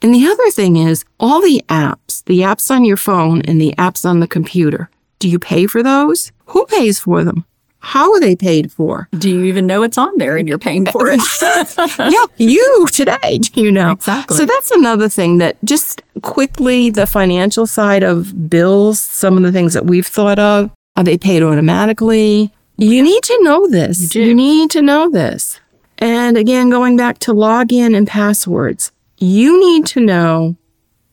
And 0.02 0.14
the 0.14 0.26
other 0.26 0.50
thing 0.50 0.76
is 0.76 1.04
all 1.18 1.40
the 1.40 1.64
apps, 1.68 2.24
the 2.24 2.40
apps 2.40 2.70
on 2.70 2.84
your 2.84 2.96
phone 2.96 3.40
and 3.42 3.60
the 3.60 3.74
apps 3.78 4.04
on 4.04 4.20
the 4.20 4.28
computer. 4.28 4.90
Do 5.18 5.28
you 5.28 5.38
pay 5.38 5.66
for 5.66 5.82
those? 5.82 6.32
Who 6.46 6.66
pays 6.66 6.98
for 6.98 7.24
them? 7.24 7.46
How 7.84 8.10
are 8.12 8.20
they 8.20 8.34
paid 8.34 8.72
for? 8.72 9.08
Do 9.18 9.28
you 9.28 9.44
even 9.44 9.66
know 9.66 9.82
it's 9.82 9.98
on 9.98 10.16
there 10.16 10.38
and 10.38 10.48
you're 10.48 10.58
paying 10.58 10.86
for 10.86 11.06
it? 11.08 11.20
yeah, 11.98 12.24
you 12.38 12.86
today, 12.90 13.40
you 13.52 13.70
know? 13.70 13.90
Exactly. 13.90 14.38
So 14.38 14.46
that's 14.46 14.70
another 14.70 15.10
thing 15.10 15.36
that 15.38 15.62
just 15.64 16.02
quickly 16.22 16.88
the 16.88 17.06
financial 17.06 17.66
side 17.66 18.02
of 18.02 18.48
bills, 18.48 18.98
some 18.98 19.36
of 19.36 19.42
the 19.42 19.52
things 19.52 19.74
that 19.74 19.84
we've 19.84 20.06
thought 20.06 20.38
of, 20.38 20.70
are 20.96 21.04
they 21.04 21.18
paid 21.18 21.42
automatically? 21.42 22.50
You 22.78 23.02
need 23.02 23.22
to 23.24 23.38
know 23.42 23.68
this. 23.68 24.14
You, 24.14 24.22
you 24.22 24.34
need 24.34 24.70
to 24.70 24.80
know 24.80 25.10
this. 25.10 25.60
And 25.98 26.38
again, 26.38 26.70
going 26.70 26.96
back 26.96 27.18
to 27.20 27.34
login 27.34 27.94
and 27.94 28.08
passwords, 28.08 28.92
you 29.18 29.60
need 29.60 29.84
to 29.88 30.00
know 30.00 30.56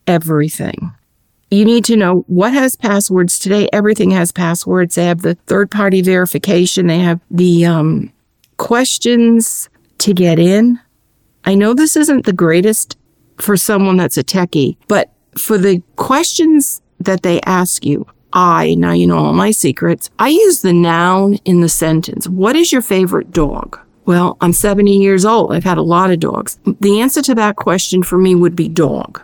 everything 0.08 0.94
you 1.51 1.65
need 1.65 1.84
to 1.86 1.98
know 1.98 2.24
what 2.27 2.53
has 2.53 2.75
passwords 2.75 3.38
today. 3.38 3.67
Everything 3.74 4.12
has 4.12 4.31
passwords. 4.31 4.96
They 4.96 5.05
have 5.05 5.22
the 5.22 5.36
third 5.36 5.70
party 5.70 6.01
verification. 6.01 6.88
They 6.88 7.00
have 7.00 7.20
the 7.29 7.65
um, 7.65 8.12
questions 8.58 9.70
to 10.00 10.13
get 10.13 10.39
in. 10.39 10.79
I 11.43 11.55
know 11.55 11.74
this 11.74 11.98
isn't 11.98 12.25
the 12.25 12.34
greatest 12.34 12.98
for 13.38 13.58
someone 13.58 13.98
that's 13.98 14.17
a 14.17 14.24
techie, 14.24 14.77
but 14.88 15.12
for 15.38 15.58
the 15.58 15.81
questions 15.98 16.81
that 17.00 17.24
they 17.24 17.41
ask 17.41 17.86
you, 17.86 18.08
I, 18.34 18.75
now 18.75 18.93
you 18.93 19.08
know 19.08 19.17
all 19.17 19.34
my 19.34 19.51
secrets, 19.51 20.10
I 20.20 20.29
use 20.29 20.62
the 20.62 20.74
noun 20.74 21.36
in 21.43 21.60
the 21.62 21.70
sentence. 21.70 22.29
What 22.29 22.55
is 22.55 22.72
your 22.72 22.81
favorite 22.81 23.31
dog? 23.31 23.79
Well, 24.05 24.38
I'm 24.41 24.53
70 24.53 24.98
years 24.98 25.25
old. 25.25 25.53
I've 25.53 25.63
had 25.63 25.77
a 25.77 25.84
lot 25.84 26.12
of 26.12 26.20
dogs. 26.20 26.58
The 26.79 27.01
answer 27.01 27.22
to 27.24 27.36
that 27.36 27.55
question 27.55 28.03
for 28.03 28.17
me 28.17 28.36
would 28.36 28.55
be 28.55 28.70
dog. 28.70 29.22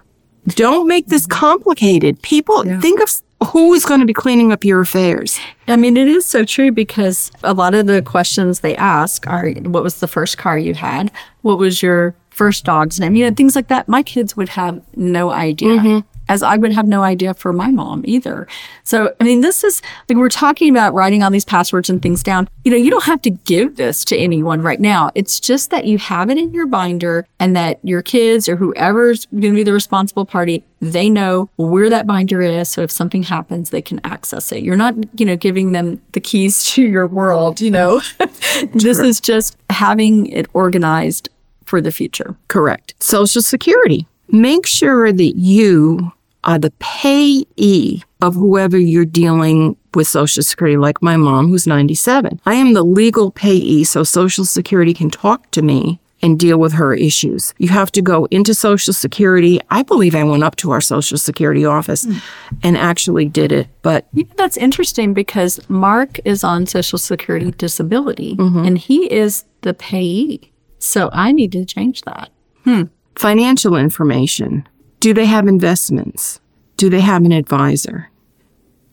Don't 0.50 0.88
make 0.88 1.08
this 1.08 1.24
mm-hmm. 1.24 1.40
complicated. 1.40 2.22
People 2.22 2.64
think 2.82 3.02
of 3.02 3.22
who 3.52 3.74
is 3.74 3.86
going 3.86 4.00
to 4.00 4.06
be 4.06 4.14
cleaning 4.14 4.52
up 4.52 4.64
your 4.64 4.82
affairs. 4.82 5.40
I 5.68 5.76
mean, 5.76 5.96
it 5.96 6.08
is 6.08 6.26
so 6.26 6.44
true 6.44 6.72
because 6.72 7.32
a 7.44 7.54
lot 7.54 7.76
of 7.76 7.86
the 7.86 8.02
questions 8.02 8.62
they 8.62 8.76
ask 8.76 9.28
are 9.28 9.52
what 9.52 9.84
was 9.84 10.00
the 10.00 10.08
first 10.08 10.38
car 10.38 10.58
you 10.58 10.74
had? 10.74 11.12
What 11.42 11.60
was 11.60 11.84
your 11.84 12.16
first 12.32 12.66
dog's 12.66 13.00
name? 13.00 13.16
You 13.16 13.30
know, 13.30 13.36
things 13.36 13.56
like 13.56 13.68
that. 13.68 13.88
My 13.88 14.02
kids 14.02 14.36
would 14.36 14.50
have 14.50 14.82
no 14.96 15.30
idea. 15.30 15.78
Mm-hmm. 15.78 16.17
As 16.30 16.44
I 16.44 16.58
would 16.58 16.74
have 16.74 16.88
no 16.88 17.04
idea 17.04 17.34
for 17.34 17.54
my 17.54 17.70
mom 17.72 18.04
either. 18.06 18.48
So, 18.84 19.14
I 19.20 19.24
mean, 19.24 19.42
this 19.42 19.64
is 19.64 19.82
like 20.10 20.18
we're 20.18 20.30
talking 20.30 20.70
about 20.70 20.94
writing 20.94 21.24
all 21.24 21.32
these 21.32 21.46
passwords 21.46 21.90
and 21.90 22.02
things 22.02 22.24
down. 22.24 22.50
You 22.64 22.72
know, 22.72 22.78
you 22.78 22.90
don't 22.90 23.06
have 23.06 23.22
to 23.24 23.30
give 23.30 23.78
this 23.78 24.04
to 24.06 24.18
anyone 24.18 24.62
right 24.62 24.80
now. 24.80 25.12
It's 25.16 25.40
just 25.40 25.72
that 25.72 25.86
you 25.86 25.98
have 25.98 26.30
it 26.30 26.38
in 26.38 26.54
your 26.54 26.68
binder 26.68 27.26
and 27.40 27.56
that 27.56 27.80
your 27.84 28.02
kids 28.02 28.50
or 28.50 28.56
whoever's 28.56 29.26
going 29.28 29.42
to 29.42 29.54
be 29.54 29.64
the 29.64 29.74
responsible 29.74 30.26
party, 30.26 30.64
they 30.80 31.10
know 31.10 31.50
where 31.56 31.90
that 31.90 32.06
binder 32.06 32.42
is. 32.42 32.70
So 32.70 32.82
if 32.82 32.92
something 32.92 33.24
happens, 33.24 33.70
they 33.70 33.82
can 33.82 34.00
access 34.04 34.52
it. 34.52 34.64
You're 34.64 34.78
not, 34.78 34.96
you 35.20 35.26
know, 35.26 35.36
giving 35.36 35.72
them 35.72 36.02
the 36.12 36.20
keys 36.20 36.66
to 36.72 36.84
your 36.84 37.08
world, 37.08 37.62
you 37.62 37.72
know. 37.72 38.02
this 38.74 39.00
is 39.00 39.20
just 39.20 39.58
having 39.70 40.28
it 40.28 40.48
organized 40.54 41.30
for 41.66 41.82
the 41.82 41.92
future. 41.92 42.36
Correct. 42.48 42.94
Social 43.00 43.42
Security. 43.42 44.08
Make 44.30 44.66
sure 44.66 45.12
that 45.12 45.38
you 45.38 46.12
are 46.48 46.58
the 46.58 46.72
payee 46.80 48.02
of 48.22 48.34
whoever 48.34 48.78
you're 48.78 49.06
dealing 49.06 49.76
with 49.94 50.08
Social 50.08 50.42
Security, 50.42 50.78
like 50.78 51.02
my 51.02 51.18
mom, 51.18 51.50
who's 51.50 51.68
97. 51.68 52.40
I 52.46 52.56
am 52.56 52.74
the 52.74 52.84
legal 52.84 53.32
payee, 53.32 53.84
so 53.84 54.04
Social 54.04 54.46
Security 54.46 54.94
can 54.94 55.10
talk 55.12 55.52
to 55.52 55.62
me 55.62 56.00
and 56.22 56.40
deal 56.40 56.58
with 56.58 56.74
her 56.74 56.96
issues. 56.96 57.54
You 57.58 57.70
have 57.70 57.92
to 57.92 58.02
go 58.02 58.26
into 58.32 58.54
Social 58.54 58.94
Security. 58.94 59.60
I 59.70 59.84
believe 59.84 60.16
I 60.16 60.24
went 60.24 60.44
up 60.44 60.56
to 60.58 60.72
our 60.72 60.82
Social 60.82 61.18
Security 61.18 61.66
office 61.66 62.06
hmm. 62.06 62.18
and 62.64 62.78
actually 62.78 63.26
did 63.26 63.52
it, 63.52 63.68
but 63.82 64.08
You 64.14 64.24
know, 64.24 64.32
that's 64.36 64.58
interesting 64.58 65.14
because 65.14 65.60
Mark 65.70 66.20
is 66.26 66.44
on 66.44 66.66
Social 66.66 66.98
Security 66.98 67.52
disability 67.52 68.36
mm-hmm. 68.36 68.66
and 68.66 68.78
he 68.78 69.12
is 69.12 69.44
the 69.62 69.74
payee. 69.74 70.52
So 70.80 71.10
I 71.12 71.34
need 71.34 71.52
to 71.52 71.66
change 71.66 72.02
that. 72.04 72.30
Hmm. 72.64 72.84
financial 73.16 73.76
information. 73.76 74.68
Do 75.00 75.14
they 75.14 75.26
have 75.26 75.48
investments? 75.48 76.40
Do 76.76 76.90
they 76.90 77.02
have 77.02 77.24
an 77.24 77.32
advisor? 77.32 78.10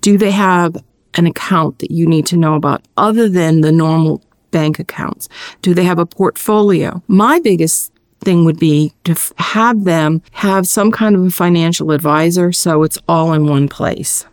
Do 0.00 0.18
they 0.18 0.30
have 0.30 0.76
an 1.14 1.26
account 1.26 1.78
that 1.78 1.90
you 1.90 2.06
need 2.06 2.26
to 2.26 2.37
know 2.37 2.54
about 2.54 2.82
other 2.96 3.28
than 3.28 3.61
the 3.61 3.73
normal 3.73 4.23
bank 4.50 4.78
accounts? 4.78 5.28
Do 5.62 5.75
they 5.75 5.84
have 5.84 5.99
a 5.99 6.06
portfolio? 6.06 7.02
My 7.08 7.40
biggest 7.40 7.92
thing 8.20 8.44
would 8.44 8.58
be 8.58 8.92
to 9.04 9.12
f- 9.12 9.32
have 9.37 9.84
them 9.84 10.23
have 10.32 10.66
some 10.66 10.90
kind 10.90 11.14
of 11.14 11.25
a 11.25 11.30
financial 11.30 11.90
advisor 11.90 12.52
so 12.52 12.82
it's 12.82 12.99
all 13.08 13.32
in 13.32 13.46
one 13.46 13.68
place. 13.68 14.26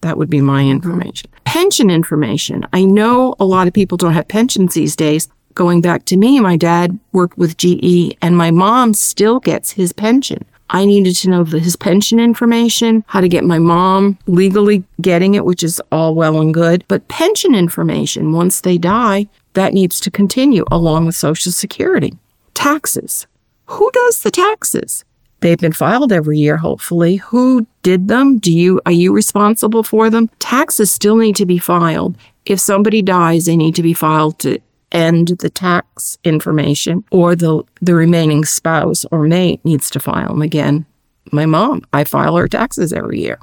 That 0.00 0.16
would 0.18 0.30
be 0.30 0.40
my 0.40 0.62
mm-hmm. 0.62 0.72
information. 0.72 1.30
Pension 1.44 1.90
information. 1.90 2.66
I 2.72 2.84
know 2.84 3.34
a 3.40 3.44
lot 3.44 3.66
of 3.66 3.74
people 3.74 3.96
don't 3.96 4.12
have 4.12 4.28
pensions 4.28 4.74
these 4.74 4.96
days. 4.96 5.28
Going 5.54 5.80
back 5.80 6.04
to 6.06 6.16
me, 6.16 6.38
my 6.38 6.56
dad 6.56 6.98
worked 7.12 7.38
with 7.38 7.56
GE 7.56 8.16
and 8.20 8.36
my 8.36 8.50
mom 8.50 8.94
still 8.94 9.40
gets 9.40 9.72
his 9.72 9.92
pension. 9.92 10.44
I 10.70 10.84
needed 10.84 11.14
to 11.16 11.30
know 11.30 11.44
his 11.44 11.76
pension 11.76 12.18
information, 12.18 13.04
how 13.06 13.20
to 13.20 13.28
get 13.28 13.44
my 13.44 13.58
mom 13.58 14.18
legally 14.26 14.84
getting 15.00 15.34
it, 15.34 15.44
which 15.44 15.62
is 15.62 15.80
all 15.92 16.14
well 16.14 16.40
and 16.40 16.52
good. 16.52 16.84
But 16.88 17.08
pension 17.08 17.54
information, 17.54 18.32
once 18.32 18.60
they 18.60 18.78
die, 18.78 19.28
that 19.54 19.74
needs 19.74 20.00
to 20.00 20.10
continue 20.10 20.64
along 20.70 21.06
with 21.06 21.14
Social 21.14 21.52
Security. 21.52 22.14
Taxes. 22.54 23.26
Who 23.66 23.90
does 23.92 24.22
the 24.22 24.30
taxes? 24.30 25.04
They've 25.40 25.58
been 25.58 25.72
filed 25.72 26.12
every 26.12 26.38
year, 26.38 26.56
hopefully. 26.56 27.16
Who 27.16 27.66
did 27.82 28.08
them? 28.08 28.38
Do 28.38 28.52
you 28.52 28.80
are 28.86 28.92
you 28.92 29.12
responsible 29.12 29.82
for 29.82 30.10
them? 30.10 30.28
Taxes 30.38 30.90
still 30.90 31.16
need 31.16 31.36
to 31.36 31.46
be 31.46 31.58
filed. 31.58 32.16
If 32.46 32.60
somebody 32.60 33.02
dies, 33.02 33.46
they 33.46 33.56
need 33.56 33.74
to 33.74 33.82
be 33.82 33.92
filed 33.92 34.38
to 34.40 34.60
end 34.96 35.28
the 35.28 35.50
tax 35.50 36.18
information, 36.24 37.04
or 37.10 37.36
the 37.36 37.62
the 37.80 37.94
remaining 37.94 38.44
spouse 38.44 39.04
or 39.12 39.26
mate 39.28 39.60
needs 39.64 39.90
to 39.90 40.00
file 40.00 40.28
them 40.28 40.42
again. 40.42 40.86
My 41.32 41.46
mom, 41.46 41.82
I 41.92 42.04
file 42.04 42.36
her 42.36 42.48
taxes 42.48 42.92
every 42.92 43.20
year. 43.20 43.38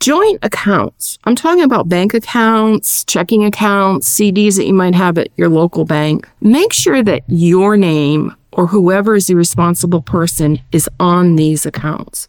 Joint 0.00 0.38
accounts. 0.42 1.18
I'm 1.24 1.34
talking 1.34 1.64
about 1.64 1.88
bank 1.88 2.12
accounts, 2.12 3.04
checking 3.04 3.44
accounts, 3.44 4.08
CDs 4.08 4.56
that 4.56 4.66
you 4.66 4.74
might 4.74 4.94
have 4.94 5.16
at 5.16 5.28
your 5.36 5.48
local 5.48 5.84
bank. 5.84 6.28
Make 6.40 6.72
sure 6.72 7.02
that 7.02 7.22
your 7.26 7.76
name 7.76 8.34
or 8.52 8.66
whoever 8.66 9.14
is 9.14 9.28
the 9.28 9.34
responsible 9.34 10.02
person 10.02 10.60
is 10.72 10.88
on 11.00 11.36
these 11.36 11.64
accounts. 11.64 12.28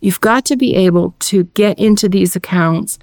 You've 0.00 0.20
got 0.20 0.44
to 0.46 0.56
be 0.56 0.74
able 0.74 1.14
to 1.20 1.44
get 1.54 1.78
into 1.78 2.08
these 2.08 2.34
accounts, 2.36 2.98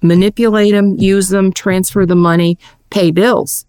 manipulate 0.00 0.72
them, 0.72 0.96
use 0.96 1.28
them, 1.28 1.52
transfer 1.52 2.06
the 2.06 2.14
money, 2.14 2.58
pay 2.90 3.10
bills. 3.10 3.66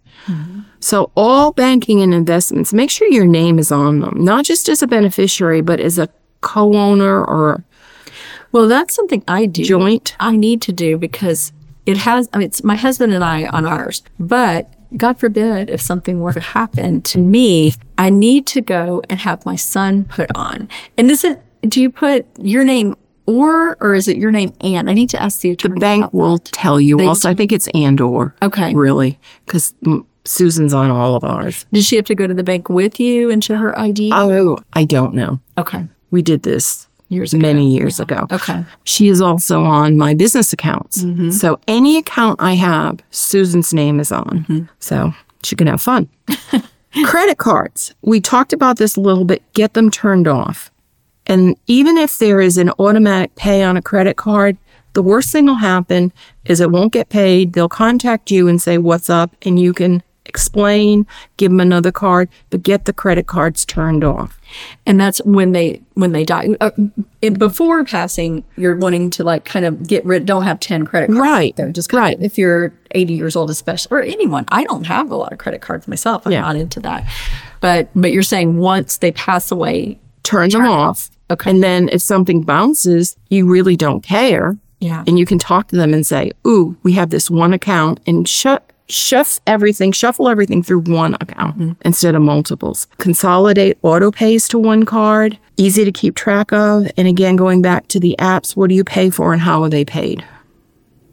So, 0.80 1.12
all 1.16 1.52
banking 1.52 2.02
and 2.02 2.14
investments, 2.14 2.74
make 2.74 2.90
sure 2.90 3.08
your 3.10 3.26
name 3.26 3.60
is 3.60 3.72
on 3.72 4.00
them, 4.00 4.24
not 4.24 4.46
just 4.46 4.70
as 4.70 4.82
a 4.82 4.88
beneficiary, 4.88 5.62
but 5.62 5.80
as 5.80 5.98
a 5.98 6.08
co 6.42 6.74
owner 6.76 7.24
or 7.24 7.64
Well, 8.52 8.68
that's 8.68 8.96
something 8.96 9.24
I 9.28 9.46
do. 9.46 9.64
joint. 9.64 10.16
I 10.20 10.36
need 10.36 10.62
to 10.64 10.72
do 10.72 10.98
because 10.98 11.52
it 11.86 11.98
has, 11.98 12.30
I 12.34 12.38
mean, 12.38 12.48
it's 12.48 12.64
my 12.64 12.76
husband 12.76 13.14
and 13.14 13.24
I 13.24 13.48
on 13.48 13.66
ours, 13.66 14.04
but 14.20 14.74
God 14.96 15.20
forbid 15.20 15.70
if 15.70 15.82
something 15.82 16.20
were 16.22 16.34
to 16.34 16.40
happen 16.40 17.02
to 17.04 17.20
me, 17.20 17.74
I 17.98 18.10
need 18.10 18.48
to 18.48 18.62
go 18.62 19.02
and 19.10 19.20
have 19.20 19.46
my 19.46 19.56
son 19.56 20.06
put 20.06 20.30
on. 20.36 20.70
And 20.98 21.12
is 21.12 21.24
it, 21.24 21.42
do 21.64 21.82
you 21.82 21.90
put 21.90 22.26
your 22.40 22.64
name 22.64 22.96
or, 23.30 23.78
or 23.80 23.94
is 23.94 24.08
it 24.08 24.18
your 24.18 24.32
name 24.32 24.54
and? 24.62 24.90
I 24.90 24.94
need 24.94 25.10
to 25.12 25.22
ask 25.22 25.42
the 25.42 25.56
The 25.56 25.70
bank 25.70 26.12
will 26.14 26.38
that. 26.38 26.46
tell 26.46 26.80
you 26.82 26.98
They 26.98 27.06
also. 27.06 27.30
I 27.30 27.34
think 27.36 27.52
it's 27.52 27.68
and 27.74 28.00
or. 28.02 28.34
Okay. 28.42 28.74
Really, 28.74 29.20
because 29.46 29.74
Susan's 30.26 30.74
on 30.74 30.90
all 30.92 31.16
of 31.16 31.24
ours. 31.24 31.66
Did 31.72 31.84
she 31.84 31.96
have 31.96 32.06
to 32.06 32.16
go 32.16 32.28
to 32.28 32.34
the 32.34 32.44
bank 32.44 32.70
with 32.70 33.00
you 33.00 33.30
and 33.32 33.44
show 33.44 33.56
her 33.56 33.78
ID? 33.78 34.12
Oh, 34.14 34.58
I 34.74 34.84
don't 34.86 35.14
know. 35.14 35.40
okay. 35.58 35.88
We 36.12 36.22
did 36.24 36.42
this 36.44 36.88
Years 37.10 37.34
ago. 37.34 37.42
many 37.42 37.72
years 37.76 38.00
ago. 38.00 38.28
Okay. 38.32 38.64
She 38.84 39.08
is 39.10 39.22
also 39.22 39.64
on 39.64 39.98
my 39.98 40.14
business 40.14 40.54
accounts. 40.54 41.04
Mm-hmm. 41.04 41.32
So 41.32 41.60
any 41.68 41.98
account 41.98 42.40
I 42.42 42.54
have, 42.54 43.00
Susan's 43.12 43.74
name 43.74 44.00
is 44.00 44.12
on. 44.12 44.46
Mm-hmm. 44.50 44.66
So 44.80 45.14
she 45.44 45.56
can 45.56 45.68
have 45.68 45.82
fun. 45.82 46.08
Credit 47.06 47.38
cards. 47.38 47.94
We 48.02 48.20
talked 48.22 48.54
about 48.54 48.78
this 48.78 48.96
a 48.96 49.02
little 49.02 49.26
bit. 49.26 49.42
Get 49.54 49.74
them 49.74 49.90
turned 49.92 50.28
off. 50.28 50.72
And 51.30 51.56
even 51.68 51.98
if 51.98 52.18
there 52.18 52.42
is 52.42 52.58
an 52.58 52.72
automatic 52.80 53.36
pay 53.36 53.64
on 53.64 53.78
a 53.78 53.82
credit 53.82 54.18
card, 54.18 54.58
the 54.94 55.02
worst 55.04 55.32
thing 55.32 55.46
will 55.46 55.56
happen 55.56 56.12
is 56.46 56.60
it 56.60 56.72
won't 56.72 56.92
get 56.92 57.08
paid. 57.10 57.54
They'll 57.54 57.70
contact 57.70 58.32
you 58.32 58.48
and 58.50 58.62
say, 58.62 58.78
What's 58.78 59.10
up? 59.10 59.34
And 59.44 59.58
you 59.60 59.72
can 59.72 60.04
explain, 60.26 61.08
give 61.38 61.52
them 61.52 61.60
another 61.60 61.92
card, 61.92 62.30
but 62.52 62.62
get 62.64 62.86
the 62.86 62.94
credit 62.94 63.26
cards 63.28 63.66
turned 63.66 64.04
off. 64.04 64.40
And 64.86 65.00
that's 65.00 65.20
when 65.26 65.52
they 65.52 65.82
when 65.94 66.12
they 66.12 66.24
die. 66.26 66.50
Uh, 66.60 66.72
before 67.34 67.84
passing, 67.84 68.44
you're 68.58 68.76
wanting 68.78 69.10
to 69.12 69.24
like 69.24 69.46
kind 69.46 69.66
of 69.66 69.88
get 69.88 70.04
rid. 70.06 70.26
Don't 70.26 70.44
have 70.44 70.60
ten 70.60 70.86
credit 70.86 71.08
cards. 71.08 71.20
Right. 71.20 71.56
There, 71.56 71.72
just 71.72 71.94
right. 71.94 72.18
If 72.20 72.38
you're 72.38 72.74
80 72.92 73.14
years 73.14 73.36
old, 73.36 73.50
especially, 73.52 73.96
or 73.96 74.02
anyone, 74.02 74.46
I 74.50 74.64
don't 74.64 74.86
have 74.86 75.12
a 75.12 75.16
lot 75.16 75.32
of 75.32 75.38
credit 75.38 75.62
cards 75.62 75.88
myself. 75.88 76.26
I'm 76.26 76.32
Yeah. 76.32 76.42
not 76.42 76.56
into 76.56 76.80
that. 76.82 77.06
But 77.62 77.90
but 77.96 78.12
you're 78.12 78.24
saying 78.24 78.58
once 78.58 78.98
they 78.98 79.12
pass 79.12 79.52
away, 79.52 80.00
turn 80.24 80.50
them 80.50 80.66
off. 80.66 81.10
Okay. 81.32 81.52
And 81.52 81.64
then 81.64 81.90
if 81.90 82.02
something 82.02 82.44
bounces, 82.44 83.16
you 83.30 83.48
really 83.48 83.76
don't 83.76 84.02
care. 84.02 84.58
Yeah. 84.80 85.04
And 85.06 85.20
you 85.20 85.26
can 85.26 85.40
talk 85.40 85.68
to 85.70 85.76
them 85.76 85.94
and 85.94 86.06
say, 86.06 86.32
ooh, 86.48 86.78
we 86.84 86.94
have 86.94 87.10
this 87.10 87.30
one 87.30 87.54
account 87.54 88.00
and 88.08 88.28
shut 88.28 88.66
shuff 88.92 89.40
everything, 89.46 89.92
shuffle 89.92 90.28
everything 90.28 90.64
through 90.64 90.80
one 90.80 91.16
account 91.22 91.58
mm-hmm. 91.58 91.72
instead 91.86 92.16
of 92.16 92.22
multiples. 92.22 92.88
Consolidate 92.98 93.78
auto 93.84 94.12
pays 94.12 94.48
to 94.48 94.58
one 94.58 94.84
card, 94.84 95.38
easy 95.58 95.86
to 95.86 95.92
keep 95.92 96.16
track 96.16 96.52
of. 96.52 96.90
And 96.98 97.08
again, 97.08 97.36
going 97.36 97.62
back 97.62 97.88
to 97.90 98.00
the 98.00 98.16
apps, 98.20 98.56
what 98.56 98.70
do 98.70 98.76
you 98.76 98.84
pay 98.84 99.10
for 99.10 99.32
and 99.32 99.42
how 99.42 99.64
are 99.64 99.70
they 99.70 99.86
paid? 99.86 100.26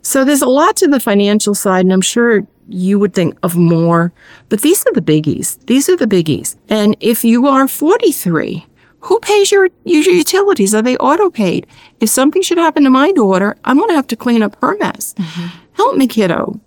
So 0.02 0.25
there's 0.25 0.42
a 0.42 0.49
lot 0.49 0.76
to 0.76 0.88
the 0.88 1.00
financial 1.00 1.54
side, 1.54 1.85
and 1.85 1.92
I'm 1.92 2.00
sure 2.00 2.46
you 2.68 2.99
would 2.99 3.12
think 3.12 3.37
of 3.42 3.56
more, 3.56 4.12
but 4.49 4.62
these 4.62 4.85
are 4.87 4.92
the 4.92 5.02
biggies. 5.02 5.58
These 5.66 5.88
are 5.88 5.96
the 5.96 6.06
biggies. 6.06 6.56
And 6.68 6.96
if 7.00 7.25
you 7.25 7.46
are 7.46 7.68
43, 7.68 8.64
who 9.06 9.20
pays 9.20 9.52
your, 9.52 9.68
your 9.84 10.02
utilities? 10.02 10.75
Are 10.75 10.82
they 10.82 10.96
auto 10.96 11.30
paid? 11.30 11.66
If 12.00 12.08
something 12.08 12.42
should 12.42 12.58
happen 12.58 12.82
to 12.84 12.90
my 12.90 13.12
daughter, 13.12 13.56
I'm 13.64 13.76
going 13.76 13.88
to 13.90 13.94
have 13.94 14.08
to 14.08 14.16
clean 14.16 14.42
up 14.42 14.56
her 14.60 14.76
mess. 14.78 15.14
Mm-hmm. 15.14 15.46
Help 15.75 15.96
me, 15.96 16.08
kiddo. 16.08 16.60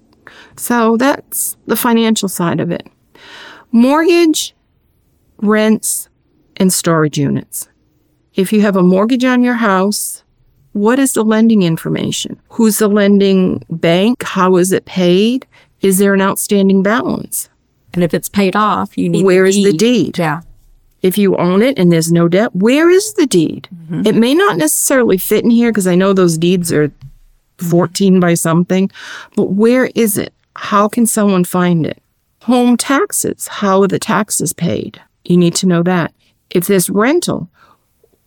So 0.55 0.95
that's 0.95 1.57
the 1.67 1.75
financial 1.75 2.29
side 2.29 2.59
of 2.59 2.71
it. 2.71 2.87
Mortgage, 3.71 4.55
rents, 5.37 6.07
and 6.55 6.71
storage 6.71 7.17
units. 7.17 7.67
If 8.35 8.53
you 8.53 8.61
have 8.61 8.77
a 8.77 8.83
mortgage 8.83 9.25
on 9.25 9.43
your 9.43 9.55
house, 9.55 10.23
what 10.71 10.97
is 10.97 11.13
the 11.13 11.23
lending 11.23 11.63
information? 11.63 12.39
Who's 12.51 12.77
the 12.77 12.87
lending 12.87 13.63
bank? 13.69 14.23
How 14.23 14.55
is 14.55 14.71
it 14.71 14.85
paid? 14.85 15.45
Is 15.81 15.97
there 15.97 16.13
an 16.13 16.21
outstanding 16.21 16.83
balance? 16.83 17.49
And 17.93 18.03
if 18.03 18.13
it's 18.13 18.29
paid 18.29 18.55
off, 18.55 18.97
you 18.97 19.09
need 19.09 19.25
Where 19.25 19.45
is 19.45 19.55
the 19.55 19.73
deed? 19.73 20.17
Yeah. 20.17 20.41
If 21.01 21.17
you 21.17 21.37
own 21.37 21.61
it 21.61 21.79
and 21.79 21.91
there's 21.91 22.11
no 22.11 22.27
debt, 22.27 22.55
where 22.55 22.89
is 22.89 23.13
the 23.13 23.25
deed? 23.25 23.67
Mm-hmm. 23.73 24.05
It 24.05 24.15
may 24.15 24.33
not 24.33 24.57
necessarily 24.57 25.17
fit 25.17 25.43
in 25.43 25.49
here 25.49 25.71
because 25.71 25.87
I 25.87 25.95
know 25.95 26.13
those 26.13 26.37
deeds 26.37 26.71
are 26.71 26.89
mm-hmm. 26.89 27.69
14 27.69 28.19
by 28.19 28.33
something, 28.33 28.89
but 29.35 29.51
where 29.51 29.89
is 29.95 30.17
it? 30.17 30.33
How 30.55 30.87
can 30.87 31.05
someone 31.05 31.43
find 31.43 31.85
it? 31.85 32.01
Home 32.43 32.77
taxes. 32.77 33.47
How 33.47 33.81
are 33.81 33.87
the 33.87 33.99
taxes 33.99 34.53
paid? 34.53 35.01
You 35.25 35.37
need 35.37 35.55
to 35.55 35.67
know 35.67 35.83
that. 35.83 36.13
If 36.49 36.67
there's 36.67 36.89
rental, 36.89 37.49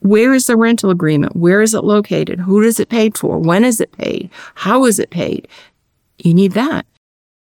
where 0.01 0.35
is 0.35 0.47
the 0.47 0.57
rental 0.57 0.91
agreement? 0.91 1.37
Where 1.37 1.63
is 1.63 1.75
it 1.75 1.85
located? 1.85 2.41
Who 2.41 2.63
is 2.63 2.81
it 2.81 2.89
paid 2.89 3.17
for? 3.17 3.39
When 3.39 3.65
is 3.65 3.81
it 3.81 3.93
paid? 3.93 4.31
How 4.55 4.85
is 4.85 4.99
it 4.99 5.11
paid? 5.11 5.49
You 6.19 6.35
need 6.35 6.53
that. 6.53 6.87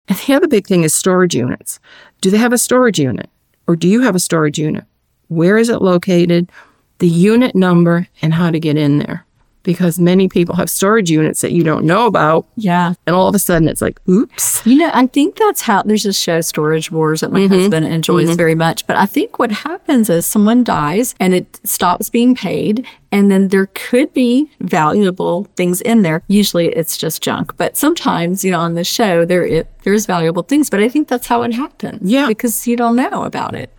And 0.08 0.18
the 0.18 0.34
other 0.34 0.48
big 0.48 0.66
thing 0.66 0.82
is 0.82 0.92
storage 0.92 1.34
units. 1.34 1.78
Do 2.20 2.30
they 2.30 2.38
have 2.38 2.52
a 2.52 2.58
storage 2.58 2.98
unit? 2.98 3.30
Or 3.66 3.76
do 3.76 3.88
you 3.88 4.00
have 4.00 4.16
a 4.16 4.20
storage 4.20 4.58
unit? 4.58 4.84
Where 5.30 5.56
is 5.56 5.68
it 5.68 5.80
located? 5.80 6.50
The 6.98 7.08
unit 7.08 7.54
number 7.54 8.08
and 8.20 8.34
how 8.34 8.50
to 8.50 8.60
get 8.60 8.76
in 8.76 8.98
there. 8.98 9.24
Because 9.62 9.98
many 9.98 10.26
people 10.26 10.56
have 10.56 10.70
storage 10.70 11.10
units 11.10 11.42
that 11.42 11.52
you 11.52 11.62
don't 11.62 11.84
know 11.84 12.06
about. 12.06 12.46
Yeah. 12.56 12.94
And 13.06 13.14
all 13.14 13.28
of 13.28 13.34
a 13.34 13.38
sudden 13.38 13.68
it's 13.68 13.82
like, 13.82 14.00
oops. 14.08 14.66
You 14.66 14.78
know, 14.78 14.90
I 14.92 15.06
think 15.06 15.36
that's 15.36 15.60
how 15.60 15.82
there's 15.82 16.06
a 16.06 16.14
show 16.14 16.40
Storage 16.40 16.90
Wars 16.90 17.20
that 17.20 17.30
my 17.30 17.40
mm-hmm. 17.40 17.54
husband 17.54 17.86
enjoys 17.86 18.28
mm-hmm. 18.28 18.36
very 18.36 18.54
much. 18.54 18.86
But 18.86 18.96
I 18.96 19.04
think 19.04 19.38
what 19.38 19.52
happens 19.52 20.08
is 20.08 20.24
someone 20.24 20.64
dies 20.64 21.14
and 21.20 21.34
it 21.34 21.60
stops 21.62 22.08
being 22.08 22.34
paid. 22.34 22.86
And 23.12 23.30
then 23.30 23.48
there 23.48 23.66
could 23.74 24.14
be 24.14 24.50
valuable 24.60 25.44
things 25.56 25.82
in 25.82 26.02
there. 26.02 26.22
Usually 26.26 26.68
it's 26.68 26.96
just 26.96 27.22
junk. 27.22 27.54
But 27.58 27.76
sometimes, 27.76 28.42
you 28.42 28.50
know, 28.50 28.60
on 28.60 28.74
the 28.74 28.84
show, 28.84 29.26
there 29.26 29.44
it, 29.44 29.70
there's 29.82 30.06
valuable 30.06 30.42
things. 30.42 30.70
But 30.70 30.80
I 30.80 30.88
think 30.88 31.06
that's 31.06 31.26
how 31.26 31.42
it 31.42 31.52
happens. 31.52 32.10
Yeah. 32.10 32.28
Because 32.28 32.66
you 32.66 32.76
don't 32.76 32.96
know 32.96 33.24
about 33.24 33.54
it. 33.54 33.70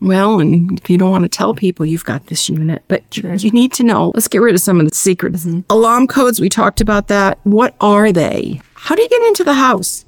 Well, 0.00 0.40
and 0.40 0.78
if 0.78 0.88
you 0.88 0.96
don't 0.96 1.10
want 1.10 1.24
to 1.24 1.28
tell 1.28 1.54
people 1.54 1.84
you've 1.84 2.04
got 2.04 2.26
this 2.26 2.48
unit, 2.48 2.82
but 2.86 3.16
you 3.16 3.50
need 3.50 3.72
to 3.72 3.82
know. 3.82 4.12
Let's 4.14 4.28
get 4.28 4.40
rid 4.40 4.54
of 4.54 4.60
some 4.60 4.80
of 4.80 4.88
the 4.88 4.94
secrets. 4.94 5.44
Mm-hmm. 5.44 5.60
Alarm 5.70 6.06
codes, 6.06 6.40
we 6.40 6.48
talked 6.48 6.80
about 6.80 7.08
that. 7.08 7.38
What 7.42 7.74
are 7.80 8.12
they? 8.12 8.60
How 8.74 8.94
do 8.94 9.02
you 9.02 9.08
get 9.08 9.22
into 9.22 9.42
the 9.42 9.54
house? 9.54 10.04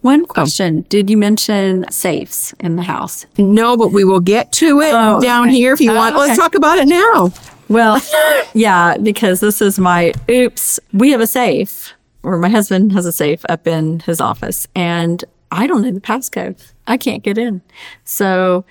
One 0.00 0.22
oh. 0.22 0.26
question 0.26 0.82
Did 0.88 1.10
you 1.10 1.16
mention 1.16 1.84
safes 1.90 2.54
in 2.60 2.76
the 2.76 2.82
house? 2.82 3.26
No, 3.36 3.76
but 3.76 3.92
we 3.92 4.04
will 4.04 4.20
get 4.20 4.52
to 4.52 4.80
it 4.80 4.94
Oh, 4.94 5.20
down 5.20 5.48
okay. 5.48 5.56
here 5.56 5.72
if 5.72 5.80
you 5.80 5.92
want. 5.92 6.14
Oh, 6.14 6.20
Let's 6.20 6.38
talk 6.38 6.54
about 6.54 6.78
it 6.78 6.88
now. 6.88 7.32
Well, 7.68 8.00
yeah, 8.54 8.96
because 8.96 9.40
this 9.40 9.60
is 9.60 9.78
my 9.78 10.14
oops. 10.30 10.78
We 10.92 11.10
have 11.10 11.20
a 11.20 11.26
safe, 11.26 11.92
or 12.22 12.38
my 12.38 12.48
husband 12.48 12.92
has 12.92 13.04
a 13.04 13.12
safe 13.12 13.44
up 13.48 13.66
in 13.66 14.00
his 14.00 14.20
office, 14.20 14.68
and 14.74 15.24
I 15.50 15.66
don't 15.66 15.82
know 15.82 15.90
the 15.90 16.00
passcode. 16.00 16.72
I 16.86 16.96
can't 16.96 17.22
get 17.22 17.36
in. 17.36 17.62
So 18.04 18.64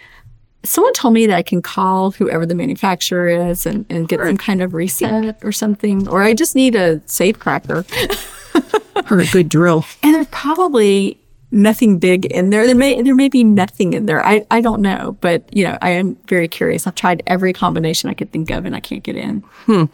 someone 0.66 0.94
told 0.94 1.14
me 1.14 1.26
that 1.28 1.36
I 1.36 1.44
can 1.44 1.62
call 1.62 2.12
whoever 2.12 2.46
the 2.46 2.56
manufacturer 2.56 3.28
is 3.28 3.66
and, 3.66 3.86
and 3.90 4.08
get 4.08 4.20
some 4.20 4.38
kind 4.38 4.62
of 4.62 4.74
reset 4.74 5.38
or 5.44 5.52
something, 5.52 6.08
or 6.08 6.24
I 6.24 6.34
just 6.34 6.56
need 6.56 6.76
a 6.76 7.02
safe 7.08 7.40
cracker. 7.40 7.86
Or 9.12 9.20
a 9.20 9.26
good 9.28 9.50
drill. 9.50 9.86
And 10.02 10.16
there's 10.16 10.28
probably 10.28 11.20
nothing 11.52 12.00
big 12.00 12.26
in 12.26 12.50
there. 12.50 12.66
There 12.66 12.76
may 12.76 13.02
there 13.02 13.14
may 13.14 13.30
be 13.30 13.44
nothing 13.44 13.94
in 13.94 14.06
there. 14.06 14.26
I, 14.26 14.46
I 14.50 14.62
don't 14.62 14.82
know, 14.82 15.18
but 15.22 15.54
you 15.56 15.64
know, 15.66 15.78
I 15.82 15.92
am 15.92 16.16
very 16.28 16.48
curious. 16.48 16.88
I've 16.88 16.96
tried 16.96 17.22
every 17.28 17.54
combination 17.54 18.10
I 18.10 18.14
could 18.14 18.32
think 18.32 18.50
of, 18.50 18.66
and 18.66 18.76
I 18.76 18.80
can't 18.80 19.04
get 19.04 19.16
in. 19.16 19.42
Hmm. 19.66 19.86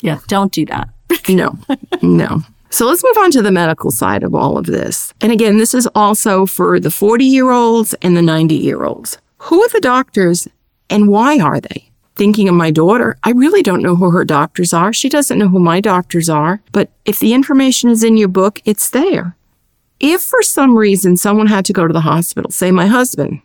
Yeah, 0.00 0.18
don't 0.28 0.52
do 0.52 0.66
that. 0.66 0.88
No, 1.28 1.58
no. 2.02 2.42
So 2.70 2.86
let's 2.86 3.02
move 3.02 3.16
on 3.18 3.30
to 3.32 3.42
the 3.42 3.50
medical 3.50 3.90
side 3.90 4.22
of 4.22 4.34
all 4.34 4.56
of 4.56 4.66
this. 4.66 5.12
And 5.20 5.32
again, 5.32 5.58
this 5.58 5.74
is 5.74 5.88
also 5.94 6.46
for 6.46 6.78
the 6.78 6.90
40 6.90 7.24
year 7.24 7.50
olds 7.50 7.94
and 8.02 8.16
the 8.16 8.22
90 8.22 8.54
year 8.54 8.84
olds. 8.84 9.18
Who 9.44 9.62
are 9.62 9.68
the 9.70 9.80
doctors 9.80 10.48
and 10.90 11.08
why 11.08 11.38
are 11.38 11.60
they? 11.60 11.90
Thinking 12.14 12.48
of 12.48 12.54
my 12.54 12.70
daughter, 12.70 13.16
I 13.24 13.30
really 13.30 13.62
don't 13.62 13.82
know 13.82 13.96
who 13.96 14.10
her 14.10 14.24
doctors 14.24 14.74
are. 14.74 14.92
She 14.92 15.08
doesn't 15.08 15.38
know 15.38 15.48
who 15.48 15.58
my 15.58 15.80
doctors 15.80 16.28
are. 16.28 16.60
But 16.72 16.90
if 17.06 17.18
the 17.18 17.32
information 17.32 17.88
is 17.88 18.04
in 18.04 18.18
your 18.18 18.28
book, 18.28 18.60
it's 18.66 18.90
there. 18.90 19.36
If 19.98 20.20
for 20.20 20.42
some 20.42 20.76
reason 20.76 21.16
someone 21.16 21.46
had 21.46 21.64
to 21.66 21.72
go 21.72 21.86
to 21.86 21.92
the 21.92 22.02
hospital, 22.02 22.50
say 22.50 22.70
my 22.70 22.86
husband, 22.86 23.40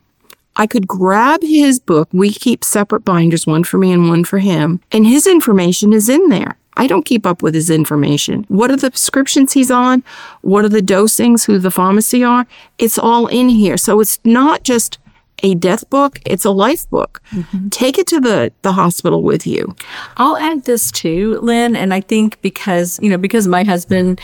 I 0.57 0.67
could 0.67 0.85
grab 0.85 1.41
his 1.41 1.79
book. 1.79 2.09
We 2.11 2.31
keep 2.31 2.65
separate 2.65 3.05
binders, 3.05 3.47
one 3.47 3.63
for 3.63 3.77
me 3.77 3.93
and 3.93 4.09
one 4.09 4.25
for 4.25 4.39
him, 4.39 4.81
and 4.91 5.07
his 5.07 5.25
information 5.25 5.93
is 5.93 6.09
in 6.09 6.27
there. 6.27 6.57
I 6.77 6.87
don't 6.87 7.05
keep 7.05 7.25
up 7.25 7.41
with 7.41 7.53
his 7.53 7.69
information. 7.69 8.45
What 8.49 8.69
are 8.69 8.75
the 8.75 8.91
prescriptions 8.91 9.53
he's 9.53 9.71
on? 9.71 10.03
What 10.41 10.65
are 10.65 10.69
the 10.69 10.81
dosings? 10.81 11.45
Who 11.45 11.57
the 11.57 11.71
pharmacy 11.71 12.21
are? 12.21 12.45
It's 12.77 12.97
all 12.97 13.27
in 13.27 13.47
here. 13.47 13.77
So 13.77 14.01
it's 14.01 14.19
not 14.25 14.63
just 14.63 14.97
a 15.43 15.55
death 15.55 15.89
book, 15.89 16.19
it's 16.25 16.45
a 16.45 16.51
life 16.51 16.89
book. 16.89 17.21
Mm-hmm. 17.31 17.69
Take 17.69 17.97
it 17.97 18.07
to 18.07 18.19
the, 18.19 18.51
the 18.61 18.73
hospital 18.73 19.21
with 19.21 19.45
you. 19.45 19.75
I'll 20.17 20.37
add 20.37 20.63
this 20.63 20.91
too, 20.91 21.39
Lynne, 21.41 21.75
and 21.75 21.93
I 21.93 22.01
think 22.01 22.41
because 22.41 22.99
you 23.01 23.09
know 23.09 23.17
because 23.17 23.47
my 23.47 23.63
husband, 23.63 24.21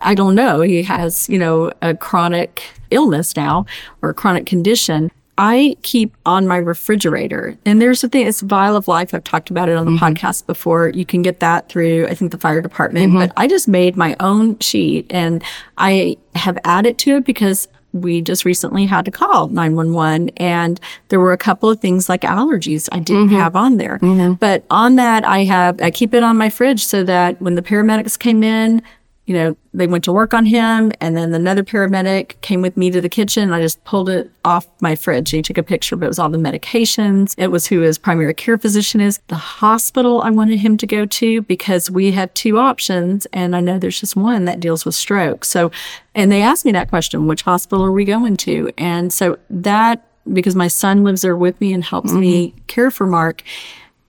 I 0.00 0.14
don't 0.14 0.34
know, 0.34 0.60
he 0.60 0.82
has 0.82 1.28
you 1.28 1.38
know 1.38 1.72
a 1.82 1.94
chronic 1.94 2.62
illness 2.90 3.36
now 3.36 3.66
or 4.02 4.10
a 4.10 4.14
chronic 4.14 4.46
condition. 4.46 5.10
I 5.38 5.76
keep 5.80 6.14
on 6.26 6.46
my 6.46 6.58
refrigerator. 6.58 7.56
And 7.64 7.80
there's 7.80 8.04
a 8.04 8.10
thing, 8.10 8.26
it's 8.26 8.42
Vial 8.42 8.76
of 8.76 8.88
Life. 8.88 9.14
I've 9.14 9.24
talked 9.24 9.48
about 9.48 9.70
it 9.70 9.76
on 9.76 9.86
the 9.86 9.92
mm-hmm. 9.92 10.04
podcast 10.04 10.44
before. 10.46 10.90
You 10.90 11.06
can 11.06 11.22
get 11.22 11.40
that 11.40 11.70
through, 11.70 12.06
I 12.08 12.14
think, 12.14 12.30
the 12.30 12.36
fire 12.36 12.60
department. 12.60 13.08
Mm-hmm. 13.08 13.18
But 13.20 13.32
I 13.38 13.46
just 13.46 13.66
made 13.66 13.96
my 13.96 14.14
own 14.20 14.58
sheet 14.58 15.06
and 15.08 15.42
I 15.78 16.18
have 16.34 16.58
added 16.64 16.98
to 16.98 17.16
it 17.16 17.24
because 17.24 17.68
we 17.92 18.22
just 18.22 18.44
recently 18.44 18.86
had 18.86 19.04
to 19.04 19.10
call 19.10 19.48
911 19.48 20.30
and 20.36 20.80
there 21.08 21.20
were 21.20 21.32
a 21.32 21.38
couple 21.38 21.68
of 21.68 21.80
things 21.80 22.08
like 22.08 22.22
allergies 22.22 22.88
I 22.92 23.00
didn't 23.00 23.28
mm-hmm. 23.28 23.36
have 23.36 23.56
on 23.56 23.76
there. 23.76 23.98
Mm-hmm. 23.98 24.34
But 24.34 24.64
on 24.70 24.96
that, 24.96 25.24
I 25.24 25.44
have, 25.44 25.80
I 25.82 25.90
keep 25.90 26.14
it 26.14 26.22
on 26.22 26.36
my 26.36 26.50
fridge 26.50 26.84
so 26.84 27.02
that 27.04 27.40
when 27.40 27.54
the 27.54 27.62
paramedics 27.62 28.18
came 28.18 28.42
in, 28.42 28.82
you 29.30 29.36
know, 29.36 29.56
they 29.72 29.86
went 29.86 30.02
to 30.02 30.12
work 30.12 30.34
on 30.34 30.44
him 30.44 30.90
and 31.00 31.16
then 31.16 31.32
another 31.32 31.62
paramedic 31.62 32.40
came 32.40 32.62
with 32.62 32.76
me 32.76 32.90
to 32.90 33.00
the 33.00 33.08
kitchen. 33.08 33.44
And 33.44 33.54
I 33.54 33.60
just 33.60 33.84
pulled 33.84 34.08
it 34.08 34.28
off 34.44 34.66
my 34.80 34.96
fridge. 34.96 35.30
He 35.30 35.40
took 35.40 35.56
a 35.56 35.62
picture, 35.62 35.94
but 35.94 36.06
it 36.06 36.08
was 36.08 36.18
all 36.18 36.30
the 36.30 36.36
medications. 36.36 37.36
It 37.38 37.52
was 37.52 37.68
who 37.68 37.78
his 37.78 37.96
primary 37.96 38.34
care 38.34 38.58
physician 38.58 39.00
is. 39.00 39.20
The 39.28 39.36
hospital 39.36 40.20
I 40.22 40.30
wanted 40.30 40.58
him 40.58 40.76
to 40.78 40.86
go 40.86 41.06
to 41.06 41.42
because 41.42 41.88
we 41.88 42.10
have 42.10 42.34
two 42.34 42.58
options 42.58 43.24
and 43.26 43.54
I 43.54 43.60
know 43.60 43.78
there's 43.78 44.00
just 44.00 44.16
one 44.16 44.46
that 44.46 44.58
deals 44.58 44.84
with 44.84 44.96
stroke. 44.96 45.44
So, 45.44 45.70
and 46.16 46.32
they 46.32 46.42
asked 46.42 46.64
me 46.64 46.72
that 46.72 46.88
question, 46.88 47.28
which 47.28 47.42
hospital 47.42 47.84
are 47.84 47.92
we 47.92 48.04
going 48.04 48.36
to? 48.38 48.72
And 48.78 49.12
so 49.12 49.38
that, 49.48 50.04
because 50.32 50.56
my 50.56 50.66
son 50.66 51.04
lives 51.04 51.22
there 51.22 51.36
with 51.36 51.60
me 51.60 51.72
and 51.72 51.84
helps 51.84 52.10
me 52.10 52.48
mm-hmm. 52.48 52.58
care 52.66 52.90
for 52.90 53.06
Mark, 53.06 53.44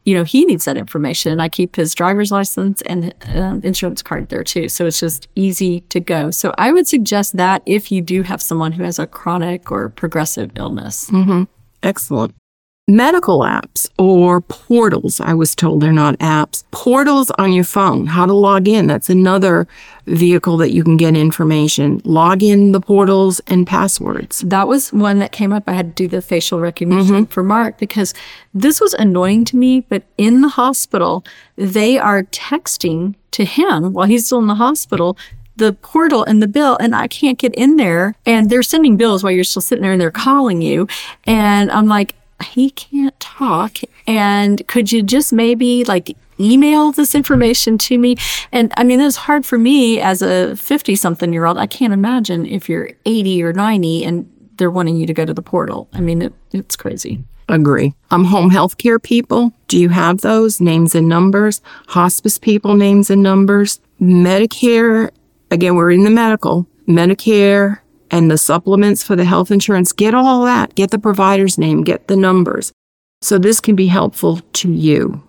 you 0.04 0.16
know, 0.16 0.24
he 0.24 0.46
needs 0.46 0.66
that 0.66 0.78
information. 0.78 1.32
And 1.32 1.42
I 1.42 1.50
keep 1.50 1.76
his 1.76 1.94
driver's 1.94 2.32
license 2.32 2.82
and 2.84 3.14
um, 3.36 3.62
insurance 3.64 4.02
card 4.02 4.30
there 4.30 4.44
too. 4.44 4.68
So 4.68 4.86
it's 4.86 5.00
just 5.00 5.28
easy 5.36 5.82
to 5.90 6.00
go. 6.00 6.32
So 6.32 6.54
I 6.58 6.72
would 6.72 6.88
suggest 6.88 7.38
that 7.38 7.62
if 7.66 7.92
you 7.92 8.02
do 8.02 8.24
have 8.24 8.42
someone 8.42 8.72
who 8.72 8.84
has 8.84 8.98
a 8.98 9.06
chronic 9.06 9.72
or 9.72 9.90
progressive 9.90 10.52
illness. 10.56 11.12
Excellent. 11.84 12.34
Medical 12.88 13.39
apps 13.39 13.88
or 13.98 14.41
portals, 14.41 15.22
I 15.22 15.34
was 15.34 15.56
told 15.56 15.82
they're 15.82 15.94
not 15.94 16.17
apps. 16.17 16.63
Portals 16.72 17.32
on 17.38 17.54
your 17.54 17.63
phone, 17.63 18.08
how 18.08 18.26
to 18.26 18.34
log 18.34 18.67
in. 18.67 18.88
That's 18.88 19.10
another 19.10 19.67
vehicle 20.08 20.58
that 20.58 20.72
you 20.72 20.84
can 20.84 20.98
get 20.98 21.15
information. 21.15 22.02
Log 22.04 22.41
in 22.41 22.72
the 22.72 22.82
portals 22.82 23.39
and 23.48 23.67
passwords. 23.67 24.39
That 24.41 24.67
was 24.67 24.91
one 24.91 25.20
that 25.20 25.32
came 25.32 25.54
up. 25.54 25.63
I 25.67 25.74
had 25.74 25.96
to 25.96 26.04
do 26.04 26.08
the 26.10 26.22
facial 26.22 26.60
recognition 26.60 27.15
mm-hmm. 27.15 27.32
for 27.32 27.44
Mark 27.44 27.78
because 27.78 28.13
this 28.54 28.82
was 28.82 28.94
annoying 28.96 29.46
to 29.46 29.58
me. 29.58 29.82
But 29.82 30.04
in 30.17 30.41
the 30.41 30.50
hospital, 30.50 31.24
they 31.56 32.00
are 32.00 32.24
texting 32.24 33.13
to 33.32 33.46
him 33.46 33.94
while 33.94 34.08
he's 34.08 34.26
still 34.26 34.39
in 34.39 34.48
the 34.48 34.56
hospital 34.56 35.17
the 35.58 35.74
portal 35.74 36.24
and 36.24 36.41
the 36.41 36.48
bill, 36.48 36.78
and 36.80 36.96
I 36.96 37.08
can't 37.08 37.38
get 37.38 37.54
in 37.54 37.76
there. 37.76 38.15
And 38.26 38.50
they're 38.50 38.63
sending 38.63 38.98
bills 38.98 39.24
while 39.24 39.32
you're 39.32 39.44
still 39.44 39.62
sitting 39.62 39.84
there 39.84 39.91
and 39.91 40.02
they're 40.02 40.10
calling 40.10 40.62
you. 40.62 40.88
And 41.26 41.70
I'm 41.72 41.88
like, 41.88 42.15
he 42.44 42.72
can't 42.72 43.18
talk. 43.20 43.78
And 44.08 44.66
could 44.68 44.92
you 44.92 45.04
just 45.04 45.34
maybe 45.34 45.84
like 45.86 46.16
email 46.40 46.92
this 46.92 47.16
information 47.16 47.78
to 47.78 47.98
me? 47.98 48.18
And 48.52 48.72
I 48.78 48.84
mean, 48.84 49.00
it's 49.00 49.16
hard 49.16 49.46
for 49.46 49.58
me 49.58 50.00
as 50.00 50.22
a 50.22 50.56
50 50.56 50.96
something 50.96 51.34
year 51.34 51.46
old. 51.46 51.58
I 51.58 51.68
can't 51.68 51.94
imagine 51.94 52.46
if 52.46 52.68
you're 52.70 52.92
80 53.06 53.44
or 53.44 53.54
90 53.54 54.06
and 54.06 54.32
they're 54.58 54.72
wanting 54.72 54.96
you 54.96 55.06
to 55.08 55.14
go 55.14 55.26
to 55.26 55.34
the 55.34 55.42
portal. 55.42 55.88
I 55.94 56.02
mean, 56.02 56.22
it, 56.22 56.34
it's 56.52 56.76
crazy. 56.76 57.24
Agree. 57.50 57.94
I'm 58.12 58.26
home 58.26 58.50
health 58.50 58.78
care 58.78 58.98
people, 58.98 59.52
do 59.68 59.78
you 59.78 59.90
have 59.90 60.22
those 60.22 60.62
names 60.62 60.96
and 60.96 61.10
numbers? 61.10 61.60
Hospice 61.88 62.38
people, 62.38 62.76
names 62.76 63.10
and 63.10 63.22
numbers? 63.22 63.82
Medicare, 64.02 65.12
again, 65.50 65.76
we're 65.76 65.92
in 65.92 66.06
the 66.06 66.10
medical, 66.10 66.66
Medicare 66.88 67.81
and 68.12 68.30
the 68.30 68.38
supplements 68.38 69.02
for 69.02 69.15
the 69.15 69.26
health 69.26 69.50
insurance. 69.50 69.91
Get 69.91 70.13
all 70.13 70.43
that. 70.45 70.76
Get 70.76 70.91
the 70.91 71.00
provider's 71.00 71.58
name, 71.58 71.84
get 71.84 72.08
the 72.08 72.17
numbers. 72.17 72.71
So 73.21 73.38
this 73.38 73.60
can 73.60 73.76
be 73.76 73.88
helpful 73.88 74.41
to 74.54 74.71
you. 74.71 75.24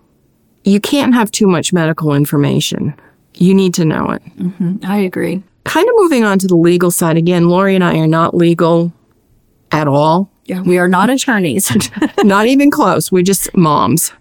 You 0.63 0.79
can't 0.79 1.13
have 1.13 1.31
too 1.31 1.47
much 1.47 1.73
medical 1.73 2.13
information. 2.13 2.93
You 3.35 3.53
need 3.53 3.73
to 3.75 3.85
know 3.85 4.11
it. 4.11 4.23
Mm-hmm. 4.37 4.77
I 4.85 4.97
agree. 4.97 5.43
Kind 5.65 5.87
of 5.87 5.95
moving 5.97 6.23
on 6.23 6.39
to 6.39 6.47
the 6.47 6.55
legal 6.55 6.91
side 6.91 7.17
again, 7.17 7.49
Lori 7.49 7.75
and 7.75 7.83
I 7.83 7.97
are 7.97 8.07
not 8.07 8.35
legal 8.35 8.91
at 9.71 9.87
all. 9.87 10.29
Yeah, 10.45 10.61
we 10.61 10.77
are 10.77 10.89
not 10.89 11.09
attorneys. 11.09 11.71
not 12.23 12.47
even 12.47 12.69
close. 12.69 13.11
We're 13.11 13.23
just 13.23 13.55
moms. 13.55 14.11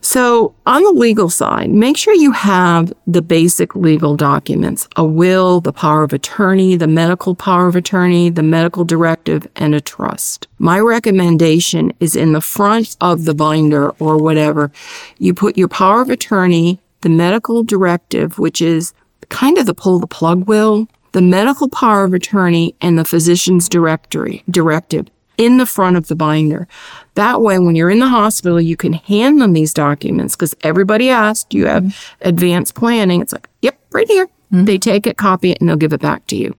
so, 0.00 0.54
on 0.64 0.82
the 0.82 0.92
legal 0.92 1.28
side, 1.28 1.68
make 1.70 1.98
sure 1.98 2.14
you 2.14 2.32
have 2.32 2.92
the 3.06 3.20
basic 3.20 3.74
legal 3.74 4.16
documents 4.16 4.88
a 4.96 5.04
will, 5.04 5.60
the 5.60 5.72
power 5.72 6.04
of 6.04 6.14
attorney, 6.14 6.76
the 6.76 6.86
medical 6.86 7.34
power 7.34 7.66
of 7.66 7.76
attorney, 7.76 8.30
the 8.30 8.42
medical 8.42 8.84
directive, 8.84 9.46
and 9.56 9.74
a 9.74 9.80
trust. 9.80 10.48
My 10.58 10.78
recommendation 10.80 11.92
is 12.00 12.16
in 12.16 12.32
the 12.32 12.40
front 12.40 12.96
of 13.02 13.26
the 13.26 13.34
binder 13.34 13.90
or 13.98 14.16
whatever. 14.16 14.72
You 15.18 15.34
put 15.34 15.58
your 15.58 15.68
power 15.68 16.00
of 16.00 16.08
attorney, 16.08 16.80
the 17.02 17.10
medical 17.10 17.62
directive, 17.62 18.38
which 18.38 18.62
is 18.62 18.94
kind 19.28 19.58
of 19.58 19.66
the 19.66 19.74
pull 19.74 19.98
the 19.98 20.06
plug 20.06 20.48
will, 20.48 20.88
the 21.12 21.20
medical 21.20 21.68
power 21.68 22.04
of 22.04 22.14
attorney, 22.14 22.74
and 22.80 22.98
the 22.98 23.04
physician's 23.04 23.68
directory 23.68 24.42
directive 24.48 25.08
in 25.42 25.58
the 25.58 25.66
front 25.66 25.96
of 25.96 26.08
the 26.08 26.14
binder. 26.14 26.68
That 27.14 27.40
way, 27.40 27.58
when 27.58 27.76
you're 27.76 27.90
in 27.90 27.98
the 27.98 28.08
hospital, 28.08 28.60
you 28.60 28.76
can 28.76 28.92
hand 28.94 29.40
them 29.40 29.52
these 29.52 29.74
documents 29.74 30.36
because 30.36 30.54
everybody 30.62 31.10
asked, 31.10 31.52
you 31.52 31.66
have 31.66 31.84
mm-hmm. 31.84 32.28
advanced 32.28 32.74
planning. 32.74 33.20
It's 33.20 33.32
like, 33.32 33.48
yep, 33.60 33.78
right 33.90 34.08
here. 34.08 34.26
Mm-hmm. 34.26 34.64
They 34.64 34.78
take 34.78 35.06
it, 35.06 35.16
copy 35.16 35.50
it, 35.50 35.60
and 35.60 35.68
they'll 35.68 35.76
give 35.76 35.92
it 35.92 36.00
back 36.00 36.26
to 36.28 36.36
you. 36.36 36.54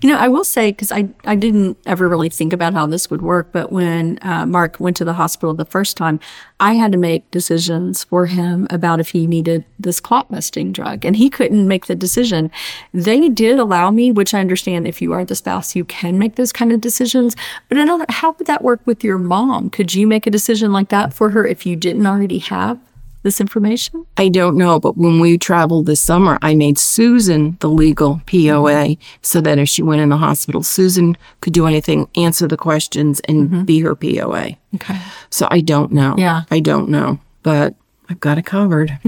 You 0.00 0.10
know, 0.10 0.16
I 0.16 0.28
will 0.28 0.44
say, 0.44 0.70
because 0.70 0.92
I, 0.92 1.08
I 1.24 1.34
didn't 1.34 1.76
ever 1.84 2.08
really 2.08 2.28
think 2.28 2.52
about 2.52 2.72
how 2.72 2.86
this 2.86 3.10
would 3.10 3.20
work, 3.20 3.48
but 3.50 3.72
when 3.72 4.20
uh, 4.22 4.46
Mark 4.46 4.78
went 4.78 4.96
to 4.98 5.04
the 5.04 5.14
hospital 5.14 5.54
the 5.54 5.64
first 5.64 5.96
time, 5.96 6.20
I 6.60 6.74
had 6.74 6.92
to 6.92 6.98
make 6.98 7.28
decisions 7.32 8.04
for 8.04 8.26
him 8.26 8.68
about 8.70 9.00
if 9.00 9.08
he 9.08 9.26
needed 9.26 9.64
this 9.76 9.98
clot 9.98 10.30
busting 10.30 10.70
drug, 10.70 11.04
and 11.04 11.16
he 11.16 11.28
couldn't 11.28 11.66
make 11.66 11.86
the 11.86 11.96
decision. 11.96 12.52
They 12.94 13.28
did 13.28 13.58
allow 13.58 13.90
me, 13.90 14.12
which 14.12 14.34
I 14.34 14.38
understand 14.38 14.86
if 14.86 15.02
you 15.02 15.12
are 15.14 15.24
the 15.24 15.34
spouse, 15.34 15.74
you 15.74 15.84
can 15.84 16.16
make 16.16 16.36
those 16.36 16.52
kind 16.52 16.70
of 16.70 16.80
decisions. 16.80 17.34
But 17.68 17.78
I 17.78 18.12
how 18.12 18.36
would 18.38 18.46
that 18.46 18.62
work 18.62 18.80
with 18.84 19.02
your 19.02 19.18
mom? 19.18 19.68
Could 19.68 19.96
you 19.96 20.06
make 20.06 20.28
a 20.28 20.30
decision 20.30 20.72
like 20.72 20.90
that 20.90 21.12
for 21.12 21.30
her 21.30 21.44
if 21.44 21.66
you 21.66 21.74
didn't 21.74 22.06
already 22.06 22.38
have 22.38 22.78
this 23.22 23.40
information? 23.40 24.06
I 24.16 24.28
don't 24.28 24.56
know, 24.56 24.78
but 24.78 24.96
when 24.96 25.20
we 25.20 25.38
traveled 25.38 25.86
this 25.86 26.00
summer, 26.00 26.38
I 26.42 26.54
made 26.54 26.78
Susan 26.78 27.56
the 27.60 27.68
legal 27.68 28.20
POA 28.26 28.96
so 29.22 29.40
that 29.40 29.58
if 29.58 29.68
she 29.68 29.82
went 29.82 30.00
in 30.00 30.08
the 30.08 30.16
hospital, 30.16 30.62
Susan 30.62 31.16
could 31.40 31.52
do 31.52 31.66
anything, 31.66 32.08
answer 32.16 32.46
the 32.46 32.56
questions, 32.56 33.20
and 33.20 33.48
mm-hmm. 33.48 33.62
be 33.64 33.80
her 33.80 33.94
POA. 33.94 34.56
Okay. 34.76 35.00
So 35.30 35.48
I 35.50 35.60
don't 35.60 35.92
know. 35.92 36.14
Yeah. 36.18 36.42
I 36.50 36.60
don't 36.60 36.88
know, 36.88 37.20
but 37.42 37.74
I've 38.08 38.20
got 38.20 38.38
it 38.38 38.46
covered. 38.46 38.98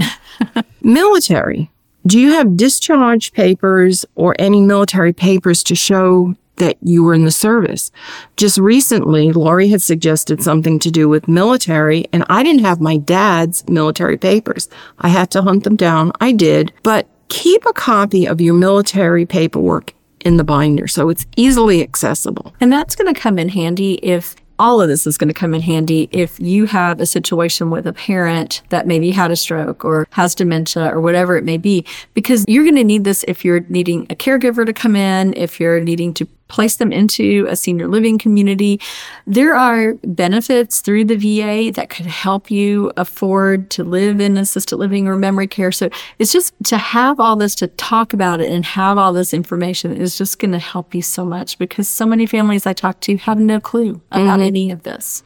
military. 0.81 1.69
Do 2.05 2.19
you 2.19 2.31
have 2.33 2.57
discharge 2.57 3.31
papers 3.31 4.05
or 4.15 4.35
any 4.39 4.59
military 4.61 5.13
papers 5.13 5.63
to 5.63 5.75
show 5.75 6.35
that 6.61 6.77
you 6.81 7.03
were 7.03 7.13
in 7.13 7.25
the 7.25 7.31
service? 7.31 7.91
Just 8.37 8.57
recently, 8.57 9.31
Lori 9.31 9.67
had 9.67 9.81
suggested 9.81 10.41
something 10.41 10.79
to 10.79 10.91
do 10.91 11.09
with 11.09 11.27
military, 11.27 12.05
and 12.13 12.23
I 12.29 12.43
didn't 12.43 12.61
have 12.61 12.79
my 12.79 12.97
dad's 12.97 13.67
military 13.67 14.17
papers. 14.17 14.69
I 14.99 15.09
had 15.09 15.31
to 15.31 15.41
hunt 15.41 15.63
them 15.63 15.75
down. 15.75 16.11
I 16.21 16.31
did, 16.31 16.71
but 16.83 17.07
keep 17.29 17.65
a 17.65 17.73
copy 17.73 18.27
of 18.27 18.39
your 18.39 18.53
military 18.53 19.25
paperwork 19.25 19.93
in 20.23 20.37
the 20.37 20.43
binder 20.43 20.87
so 20.87 21.09
it's 21.09 21.25
easily 21.35 21.81
accessible. 21.81 22.53
And 22.61 22.71
that's 22.71 22.95
going 22.95 23.11
to 23.11 23.19
come 23.19 23.39
in 23.39 23.49
handy 23.49 23.93
if 24.03 24.35
all 24.61 24.79
of 24.79 24.87
this 24.87 25.07
is 25.07 25.17
going 25.17 25.27
to 25.27 25.33
come 25.33 25.55
in 25.55 25.61
handy 25.61 26.07
if 26.11 26.39
you 26.39 26.67
have 26.67 27.01
a 27.01 27.05
situation 27.07 27.71
with 27.71 27.87
a 27.87 27.93
parent 27.93 28.61
that 28.69 28.85
maybe 28.85 29.09
had 29.09 29.31
a 29.31 29.35
stroke 29.35 29.83
or 29.83 30.07
has 30.11 30.35
dementia 30.35 30.85
or 30.93 31.01
whatever 31.01 31.35
it 31.35 31.43
may 31.43 31.57
be, 31.57 31.83
because 32.13 32.45
you're 32.47 32.63
going 32.63 32.75
to 32.75 32.83
need 32.83 33.03
this 33.03 33.25
if 33.27 33.43
you're 33.43 33.61
needing 33.69 34.05
a 34.11 34.15
caregiver 34.15 34.63
to 34.63 34.71
come 34.71 34.95
in, 34.95 35.33
if 35.33 35.59
you're 35.59 35.79
needing 35.79 36.13
to 36.13 36.27
place 36.51 36.75
them 36.75 36.91
into 36.91 37.47
a 37.49 37.55
senior 37.55 37.87
living 37.87 38.17
community. 38.17 38.79
There 39.25 39.55
are 39.55 39.93
benefits 40.03 40.81
through 40.81 41.05
the 41.05 41.15
VA 41.15 41.71
that 41.71 41.89
could 41.89 42.05
help 42.05 42.51
you 42.51 42.91
afford 42.97 43.69
to 43.71 43.83
live 43.83 44.19
in 44.19 44.37
assisted 44.37 44.75
living 44.75 45.07
or 45.07 45.15
memory 45.15 45.47
care. 45.47 45.71
So 45.71 45.89
it's 46.19 46.33
just 46.33 46.53
to 46.65 46.77
have 46.77 47.19
all 47.19 47.37
this 47.37 47.55
to 47.55 47.67
talk 47.67 48.13
about 48.13 48.41
it 48.41 48.51
and 48.51 48.65
have 48.65 48.97
all 48.97 49.13
this 49.13 49.33
information 49.33 49.95
is 49.95 50.17
just 50.17 50.39
going 50.39 50.51
to 50.51 50.59
help 50.59 50.93
you 50.93 51.01
so 51.01 51.23
much 51.23 51.57
because 51.57 51.87
so 51.87 52.05
many 52.05 52.25
families 52.25 52.65
I 52.65 52.73
talk 52.73 52.99
to 53.01 53.17
have 53.17 53.39
no 53.39 53.59
clue 53.59 54.01
about 54.11 54.39
mm-hmm. 54.39 54.41
any 54.41 54.71
of 54.71 54.83
this. 54.83 55.23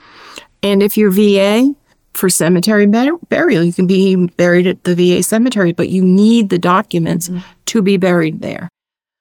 And 0.61 0.83
if 0.83 0.95
you're 0.95 1.11
VA 1.11 1.73
for 2.13 2.29
cemetery 2.29 2.85
burial, 2.85 3.63
you 3.63 3.73
can 3.73 3.87
be 3.87 4.15
buried 4.15 4.67
at 4.67 4.83
the 4.83 4.95
VA 4.95 5.23
cemetery, 5.23 5.73
but 5.73 5.89
you 5.89 6.03
need 6.03 6.49
the 6.49 6.59
documents 6.59 7.29
mm-hmm. 7.29 7.39
to 7.65 7.81
be 7.81 7.97
buried 7.97 8.41
there. 8.41 8.69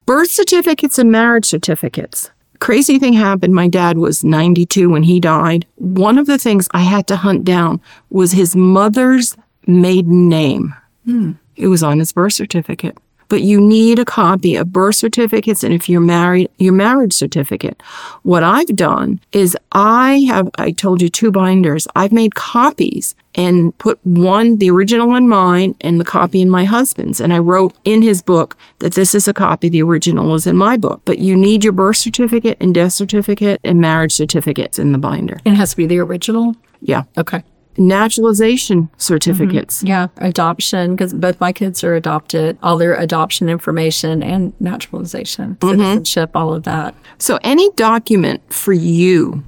Birth 0.06 0.30
certificates 0.30 0.98
and 0.98 1.10
marriage 1.10 1.46
certificates. 1.46 2.30
Crazy 2.60 2.98
thing 2.98 3.14
happened. 3.14 3.54
My 3.54 3.68
dad 3.68 3.96
was 3.96 4.22
92 4.22 4.90
when 4.90 5.02
he 5.02 5.18
died. 5.18 5.66
One 5.76 6.18
of 6.18 6.26
the 6.26 6.36
things 6.36 6.68
I 6.72 6.80
had 6.80 7.06
to 7.06 7.16
hunt 7.16 7.44
down 7.44 7.80
was 8.10 8.32
his 8.32 8.54
mother's 8.54 9.34
maiden 9.66 10.28
name. 10.28 10.74
Hmm. 11.06 11.32
It 11.56 11.68
was 11.68 11.82
on 11.82 12.00
his 12.00 12.12
birth 12.12 12.34
certificate. 12.34 12.98
But 13.28 13.40
you 13.40 13.60
need 13.60 13.98
a 13.98 14.04
copy 14.04 14.56
of 14.56 14.72
birth 14.72 14.96
certificates 14.96 15.64
and 15.64 15.72
if 15.72 15.88
you're 15.88 16.02
married, 16.02 16.50
your 16.58 16.74
marriage 16.74 17.14
certificate. 17.14 17.82
What 18.22 18.42
I've 18.42 18.76
done 18.76 19.20
is 19.32 19.56
I 19.72 20.26
have, 20.28 20.50
I 20.58 20.72
told 20.72 21.00
you 21.00 21.08
two 21.08 21.32
binders. 21.32 21.88
I've 21.96 22.12
made 22.12 22.34
copies 22.34 23.14
and 23.34 23.76
put 23.78 23.98
one, 24.04 24.58
the 24.58 24.70
original 24.70 25.14
in 25.14 25.28
mine 25.28 25.74
and 25.80 26.00
the 26.00 26.04
copy 26.04 26.40
in 26.40 26.48
my 26.48 26.64
husband's. 26.64 27.20
And 27.20 27.32
I 27.32 27.38
wrote 27.38 27.74
in 27.84 28.02
his 28.02 28.22
book 28.22 28.56
that 28.78 28.94
this 28.94 29.14
is 29.14 29.26
a 29.26 29.34
copy, 29.34 29.68
the 29.68 29.82
original 29.82 30.34
is 30.34 30.46
in 30.46 30.56
my 30.56 30.76
book. 30.76 31.02
But 31.04 31.18
you 31.18 31.36
need 31.36 31.64
your 31.64 31.72
birth 31.72 31.96
certificate 31.96 32.56
and 32.60 32.74
death 32.74 32.92
certificate 32.92 33.60
and 33.64 33.80
marriage 33.80 34.12
certificates 34.12 34.78
in 34.78 34.92
the 34.92 34.98
binder. 34.98 35.40
It 35.44 35.54
has 35.54 35.70
to 35.70 35.76
be 35.76 35.86
the 35.86 35.98
original. 35.98 36.54
Yeah. 36.80 37.04
Okay. 37.18 37.42
Naturalization 37.76 38.88
certificates. 38.98 39.78
Mm-hmm. 39.78 39.86
Yeah. 39.88 40.06
Adoption, 40.18 40.94
because 40.94 41.12
both 41.12 41.40
my 41.40 41.52
kids 41.52 41.82
are 41.82 41.96
adopted, 41.96 42.56
all 42.62 42.78
their 42.78 42.94
adoption 42.94 43.48
information 43.48 44.22
and 44.22 44.52
naturalization, 44.60 45.56
mm-hmm. 45.56 45.80
citizenship, 45.80 46.36
all 46.36 46.54
of 46.54 46.62
that. 46.62 46.94
So 47.18 47.40
any 47.42 47.68
document 47.72 48.52
for 48.52 48.72
you, 48.72 49.42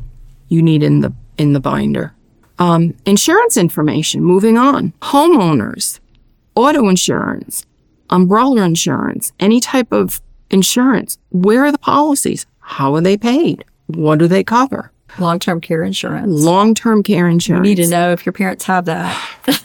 you 0.49 0.61
need 0.61 0.83
in 0.83 1.03
the 1.03 1.12
in 1.38 1.53
the 1.53 1.61
binder. 1.61 2.15
Um, 2.59 2.95
insurance 3.05 3.57
information. 3.57 4.23
Moving 4.23 4.57
on. 4.57 4.92
Homeowners, 5.03 6.01
auto 6.55 6.88
insurance, 6.88 7.66
umbrella 8.11 8.62
insurance, 8.62 9.33
any 9.38 9.61
type 9.61 9.92
of 9.92 10.21
insurance. 10.51 11.19
Where 11.31 11.64
are 11.64 11.73
the 11.73 11.79
policies? 11.79 12.47
How 12.61 12.95
are 12.95 13.01
they 13.01 13.16
paid? 13.16 13.64
What 13.87 14.19
do 14.19 14.27
they 14.27 14.42
cover? 14.42 14.90
Long 15.19 15.38
term 15.38 15.61
care 15.61 15.83
insurance. 15.83 16.31
Long 16.31 16.75
term 16.75 17.03
care 17.03 17.29
insurance. 17.29 17.66
You 17.66 17.75
need 17.75 17.83
to 17.83 17.90
know 17.90 18.12
if 18.12 18.27
your 18.27 18.33
parents 18.33 18.64
have 18.64 18.87
that. 18.87 19.16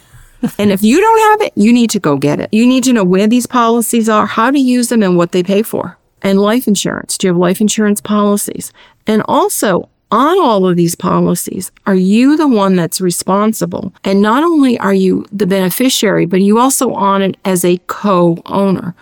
And 0.58 0.71
if 0.71 0.82
you 0.82 0.99
don't 0.99 1.39
have 1.39 1.47
it, 1.47 1.54
you 1.56 1.71
need 1.71 1.91
to 1.91 1.99
go 1.99 2.17
get 2.17 2.39
it. 2.39 2.49
You 2.51 2.65
need 2.65 2.84
to 2.86 2.93
know 2.93 3.04
where 3.04 3.27
these 3.27 3.45
policies 3.45 4.10
are, 4.10 4.25
how 4.25 4.49
to 4.49 4.58
use 4.58 4.88
them, 4.88 5.04
and 5.04 5.15
what 5.15 5.34
they 5.34 5.43
pay 5.43 5.62
for. 5.62 5.99
And 6.23 6.41
life 6.41 6.67
insurance. 6.67 7.15
Do 7.15 7.27
you 7.27 7.34
have 7.34 7.38
life 7.38 7.62
insurance 7.62 8.01
policies? 8.01 8.73
And 9.06 9.21
also, 9.27 9.88
on 10.12 10.39
all 10.39 10.67
of 10.67 10.76
these 10.76 10.95
policies, 10.95 11.71
are 11.86 11.95
you 11.95 12.36
the 12.38 12.47
one 12.47 12.76
that's 12.76 13.02
responsible? 13.02 13.93
And 14.04 14.21
not 14.21 14.43
only 14.43 14.78
are 14.80 14.93
you 14.93 15.26
the 15.32 15.47
beneficiary, 15.47 16.26
but 16.26 16.41
you 16.41 16.60
also 16.60 16.93
on 16.93 17.21
it 17.21 17.38
as 17.45 17.63
a 17.63 17.80
co-owner. 17.88 18.93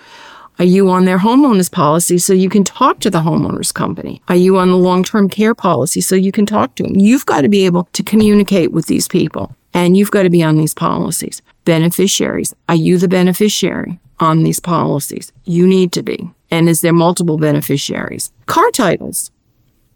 Are 0.59 0.65
you 0.65 0.89
on 0.89 1.05
their 1.05 1.19
homeowners 1.19 1.71
policy 1.71 2.17
so 2.17 2.33
you 2.33 2.49
can 2.49 2.63
talk 2.63 2.99
to 2.99 3.09
the 3.09 3.21
homeowners 3.21 3.73
company? 3.73 4.21
Are 4.27 4.35
you 4.35 4.57
on 4.57 4.69
the 4.69 4.77
long-term 4.77 5.29
care 5.29 5.55
policy 5.55 6.01
so 6.01 6.15
you 6.15 6.31
can 6.31 6.45
talk 6.45 6.75
to 6.75 6.83
them? 6.83 6.97
You've 6.97 7.25
got 7.25 7.41
to 7.41 7.49
be 7.49 7.65
able 7.65 7.87
to 7.93 8.03
communicate 8.03 8.71
with 8.71 8.87
these 8.87 9.07
people 9.07 9.55
and 9.73 9.95
you've 9.95 10.11
got 10.11 10.23
to 10.23 10.29
be 10.29 10.43
on 10.43 10.57
these 10.57 10.73
policies. 10.73 11.41
Beneficiaries. 11.63 12.53
Are 12.67 12.75
you 12.75 12.97
the 12.97 13.07
beneficiary 13.07 13.99
on 14.19 14.43
these 14.43 14.59
policies? 14.59 15.31
You 15.45 15.65
need 15.65 15.91
to 15.93 16.03
be. 16.03 16.29
And 16.51 16.67
is 16.67 16.81
there 16.81 16.93
multiple 16.93 17.37
beneficiaries? 17.37 18.31
Car 18.45 18.69
titles. 18.71 19.31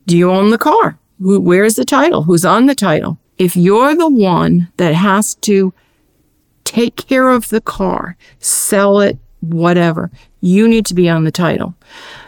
Do 0.05 0.17
you 0.17 0.31
own 0.31 0.49
the 0.49 0.57
car? 0.57 0.97
Who, 1.23 1.39
where's 1.39 1.75
the 1.75 1.85
title? 1.85 2.23
Who's 2.23 2.43
on 2.43 2.65
the 2.65 2.75
title? 2.75 3.17
If 3.37 3.55
you're 3.55 3.95
the 3.95 4.09
one 4.09 4.67
that 4.77 4.93
has 4.93 5.35
to 5.35 5.73
take 6.65 6.97
care 6.97 7.29
of 7.29 7.47
the 7.47 7.61
car, 7.61 8.17
sell 8.39 8.99
it, 8.99 9.17
whatever, 9.39 10.11
you 10.41 10.67
need 10.67 10.85
to 10.87 10.93
be 10.93 11.09
on 11.09 11.23
the 11.23 11.31
title. 11.31 11.75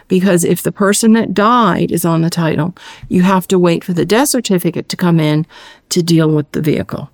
Because 0.08 0.44
if 0.44 0.62
the 0.62 0.72
person 0.72 1.12
that 1.12 1.34
died 1.34 1.92
is 1.92 2.04
on 2.06 2.22
the 2.22 2.30
title, 2.30 2.74
you 3.08 3.22
have 3.22 3.46
to 3.48 3.58
wait 3.58 3.84
for 3.84 3.92
the 3.92 4.06
death 4.06 4.28
certificate 4.30 4.88
to 4.88 4.96
come 4.96 5.20
in 5.20 5.46
to 5.90 6.02
deal 6.02 6.30
with 6.30 6.50
the 6.52 6.62
vehicle. 6.62 7.10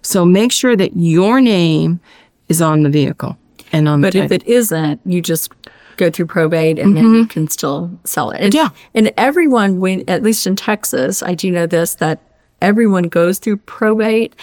So 0.00 0.24
make 0.24 0.52
sure 0.52 0.74
that 0.74 0.96
your 0.96 1.40
name 1.42 2.00
is 2.48 2.62
on 2.62 2.82
the 2.82 2.88
vehicle 2.88 3.36
and 3.72 3.88
on 3.88 4.00
But 4.00 4.14
the 4.14 4.20
But 4.20 4.32
if 4.32 4.32
it 4.32 4.48
isn't, 4.48 5.00
you 5.04 5.20
just 5.20 5.52
go 5.96 6.10
through 6.10 6.26
probate 6.26 6.78
and 6.78 6.96
then 6.96 7.04
you 7.04 7.22
mm-hmm. 7.22 7.28
can 7.28 7.48
still 7.48 7.90
sell 8.04 8.30
it. 8.30 8.40
And, 8.40 8.54
Yeah. 8.54 8.70
And 8.94 9.12
everyone, 9.16 9.80
when 9.80 10.04
at 10.08 10.22
least 10.22 10.46
in 10.46 10.56
Texas, 10.56 11.22
I 11.22 11.34
do 11.34 11.50
know 11.50 11.66
this 11.66 11.94
that 11.96 12.20
everyone 12.60 13.04
goes 13.04 13.38
through 13.38 13.58
probate. 13.58 14.34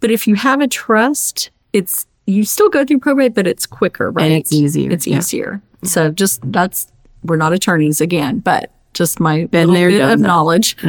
But 0.00 0.10
if 0.10 0.26
you 0.26 0.34
have 0.34 0.60
a 0.60 0.68
trust, 0.68 1.50
it's 1.72 2.06
you 2.26 2.44
still 2.44 2.68
go 2.68 2.84
through 2.84 3.00
probate, 3.00 3.34
but 3.34 3.46
it's 3.46 3.66
quicker, 3.66 4.10
right? 4.10 4.24
And 4.24 4.34
it's 4.34 4.52
easier. 4.52 4.90
It's 4.90 5.06
yeah. 5.06 5.18
easier. 5.18 5.62
So 5.82 6.10
just 6.10 6.40
that's 6.52 6.88
we're 7.22 7.36
not 7.36 7.52
attorneys 7.52 8.00
again, 8.00 8.38
but 8.40 8.70
just 8.92 9.20
my 9.20 9.46
Been 9.46 9.68
little 9.68 9.74
there, 9.74 9.90
bit 9.90 10.00
of 10.00 10.18
that. 10.20 10.26
knowledge. 10.26 10.76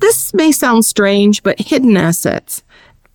This 0.00 0.32
may 0.32 0.52
sound 0.52 0.84
strange, 0.84 1.42
but 1.42 1.58
hidden 1.58 1.96
assets. 1.96 2.62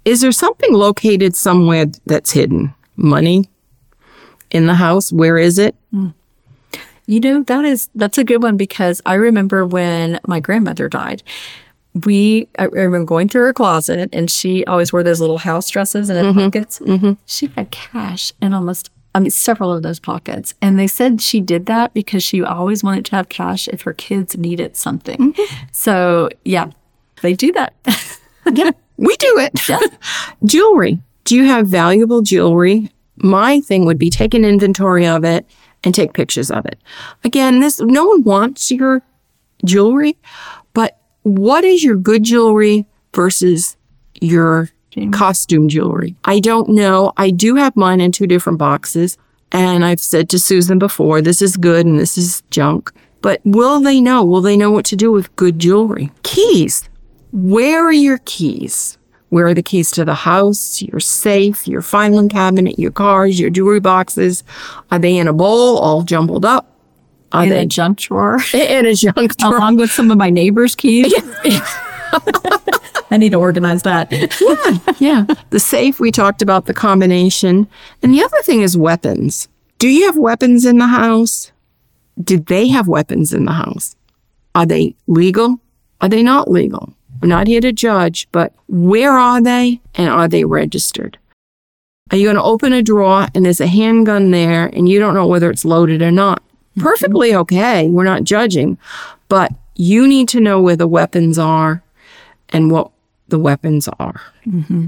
Is 0.06 0.21
there 0.21 0.32
something 0.32 0.73
located 0.73 1.36
somewhere 1.36 1.86
that's 2.06 2.32
hidden? 2.32 2.73
Money 2.95 3.49
in 4.53 4.67
the 4.67 4.75
house? 4.75 5.11
Where 5.11 5.37
is 5.37 5.59
it? 5.59 5.75
Hmm. 5.91 6.09
You 7.05 7.19
know, 7.19 7.43
that 7.43 7.65
is 7.65 7.89
that's 7.95 8.17
a 8.17 8.23
good 8.23 8.41
one 8.41 8.55
because 8.55 9.01
I 9.05 9.15
remember 9.15 9.65
when 9.65 10.19
my 10.25 10.39
grandmother 10.39 10.87
died. 10.87 11.21
We 12.05 12.47
I 12.57 12.65
remember 12.65 13.05
going 13.05 13.27
through 13.27 13.43
her 13.43 13.53
closet 13.53 14.09
and 14.13 14.31
she 14.31 14.63
always 14.65 14.93
wore 14.93 15.03
those 15.03 15.19
little 15.19 15.39
house 15.39 15.69
dresses 15.69 16.09
and 16.09 16.17
in 16.17 16.25
mm-hmm. 16.27 16.39
pockets. 16.39 16.79
Mm-hmm. 16.79 17.13
She 17.25 17.47
had 17.47 17.71
cash 17.71 18.31
in 18.41 18.53
almost 18.53 18.89
I 19.13 19.19
mean 19.19 19.31
several 19.31 19.73
of 19.73 19.83
those 19.83 19.99
pockets. 19.99 20.53
And 20.61 20.79
they 20.79 20.87
said 20.87 21.21
she 21.21 21.41
did 21.41 21.65
that 21.65 21.93
because 21.93 22.23
she 22.23 22.41
always 22.41 22.83
wanted 22.83 23.05
to 23.05 23.15
have 23.17 23.27
cash 23.27 23.67
if 23.67 23.81
her 23.81 23.93
kids 23.93 24.37
needed 24.37 24.77
something. 24.77 25.33
Mm-hmm. 25.33 25.65
So 25.73 26.29
yeah, 26.45 26.71
they 27.21 27.33
do 27.33 27.51
that. 27.51 27.73
Yeah, 28.51 28.71
we 28.97 29.15
do 29.15 29.39
it. 29.39 29.59
jewelry. 30.45 30.99
Do 31.23 31.35
you 31.35 31.45
have 31.45 31.67
valuable 31.67 32.21
jewelry? 32.21 32.91
My 33.23 33.62
thing 33.62 33.86
would 33.86 33.97
be 33.97 34.09
take 34.09 34.33
an 34.33 34.45
inventory 34.45 35.07
of 35.07 35.23
it 35.23 35.45
and 35.83 35.95
take 35.95 36.13
pictures 36.13 36.51
of 36.51 36.65
it. 36.65 36.77
Again, 37.23 37.62
this 37.62 37.79
no 37.79 38.05
one 38.05 38.23
wants 38.23 38.69
your 38.69 39.01
jewelry, 39.65 40.17
but 40.73 40.99
what 41.23 41.63
is 41.63 41.83
your 41.83 41.95
good 41.95 42.23
jewelry 42.23 42.86
versus 43.15 43.77
your 44.19 44.69
costume 45.12 45.69
jewelry? 45.69 46.15
I 46.25 46.39
don't 46.39 46.69
know. 46.69 47.13
I 47.17 47.31
do 47.31 47.55
have 47.55 47.75
mine 47.75 48.01
in 48.01 48.12
two 48.12 48.27
different 48.27 48.59
boxes, 48.59 49.17
and 49.51 49.86
I've 49.86 50.01
said 50.01 50.29
to 50.29 50.39
Susan 50.39 50.77
before, 50.77 51.21
this 51.21 51.41
is 51.41 51.57
good 51.57 51.86
and 51.86 51.97
this 51.97 52.17
is 52.17 52.43
junk. 52.51 52.91
But 53.21 53.39
will 53.45 53.79
they 53.79 54.01
know? 54.01 54.25
Will 54.25 54.41
they 54.41 54.57
know 54.57 54.69
what 54.69 54.83
to 54.86 54.97
do 54.97 55.09
with 55.12 55.33
good 55.38 55.57
jewelry? 55.59 56.12
Keys. 56.23 56.89
Where 57.31 57.86
are 57.86 57.93
your 57.93 58.19
keys? 58.25 58.97
Where 59.33 59.47
are 59.47 59.55
the 59.55 59.63
keys 59.63 59.89
to 59.93 60.05
the 60.05 60.13
house, 60.13 60.79
your 60.83 60.99
safe, 60.99 61.67
your 61.67 61.81
filing 61.81 62.29
cabinet, 62.29 62.77
your 62.77 62.91
cars, 62.91 63.39
your 63.39 63.49
jewelry 63.49 63.79
boxes? 63.79 64.43
Are 64.91 64.99
they 64.99 65.17
in 65.17 65.27
a 65.27 65.33
bowl 65.33 65.79
all 65.79 66.03
jumbled 66.03 66.45
up? 66.45 66.77
Are 67.31 67.41
in 67.41 67.49
they 67.49 67.63
a 67.63 67.65
junk 67.65 67.97
drawer. 67.97 68.37
in 68.53 68.85
a 68.85 68.93
junk 68.93 69.35
drawer? 69.39 69.57
Along 69.57 69.77
with 69.77 69.89
some 69.91 70.11
of 70.11 70.19
my 70.19 70.29
neighbors' 70.29 70.75
keys. 70.75 71.11
I 73.09 73.17
need 73.17 73.31
to 73.31 73.39
organize 73.39 73.81
that. 73.81 74.11
yeah. 74.99 75.25
The 75.49 75.59
safe, 75.59 75.99
we 75.99 76.11
talked 76.11 76.43
about 76.43 76.67
the 76.67 76.73
combination. 76.75 77.67
And 78.03 78.13
the 78.13 78.23
other 78.23 78.41
thing 78.43 78.61
is 78.61 78.77
weapons. 78.77 79.47
Do 79.79 79.87
you 79.87 80.05
have 80.05 80.15
weapons 80.15 80.63
in 80.63 80.77
the 80.77 80.85
house? 80.85 81.51
Did 82.23 82.45
they 82.45 82.67
have 82.67 82.87
weapons 82.87 83.33
in 83.33 83.45
the 83.45 83.53
house? 83.53 83.95
Are 84.53 84.67
they 84.67 84.95
legal? 85.07 85.59
Are 86.01 86.09
they 86.09 86.21
not 86.21 86.51
legal? 86.51 86.93
We're 87.23 87.29
not 87.29 87.47
here 87.47 87.62
to 87.62 87.71
judge, 87.71 88.27
but 88.33 88.53
where 88.67 89.13
are 89.13 89.41
they 89.41 89.79
and 89.95 90.09
are 90.09 90.27
they 90.27 90.43
registered? 90.43 91.17
Are 92.12 92.17
you 92.17 92.25
going 92.25 92.36
to 92.36 92.43
open 92.43 92.73
a 92.73 92.81
drawer 92.81 93.27
and 93.33 93.45
there's 93.45 93.62
a 93.62 93.67
handgun 93.67 94.31
there 94.31 94.65
and 94.65 94.89
you 94.89 94.99
don't 94.99 95.13
know 95.13 95.25
whether 95.25 95.49
it's 95.49 95.63
loaded 95.63 96.01
or 96.01 96.12
not? 96.12 96.41
Mm-hmm. 96.41 96.81
Perfectly 96.81 97.33
okay. 97.33 97.88
We're 97.88 98.03
not 98.03 98.25
judging, 98.25 98.77
but 99.29 99.53
you 99.75 100.05
need 100.05 100.27
to 100.29 100.41
know 100.41 100.62
where 100.62 100.75
the 100.75 100.86
weapons 100.86 101.39
are 101.39 101.81
and 102.49 102.69
what 102.69 102.91
the 103.29 103.39
weapons 103.39 103.88
are 103.99 104.21
mm-hmm. 104.45 104.88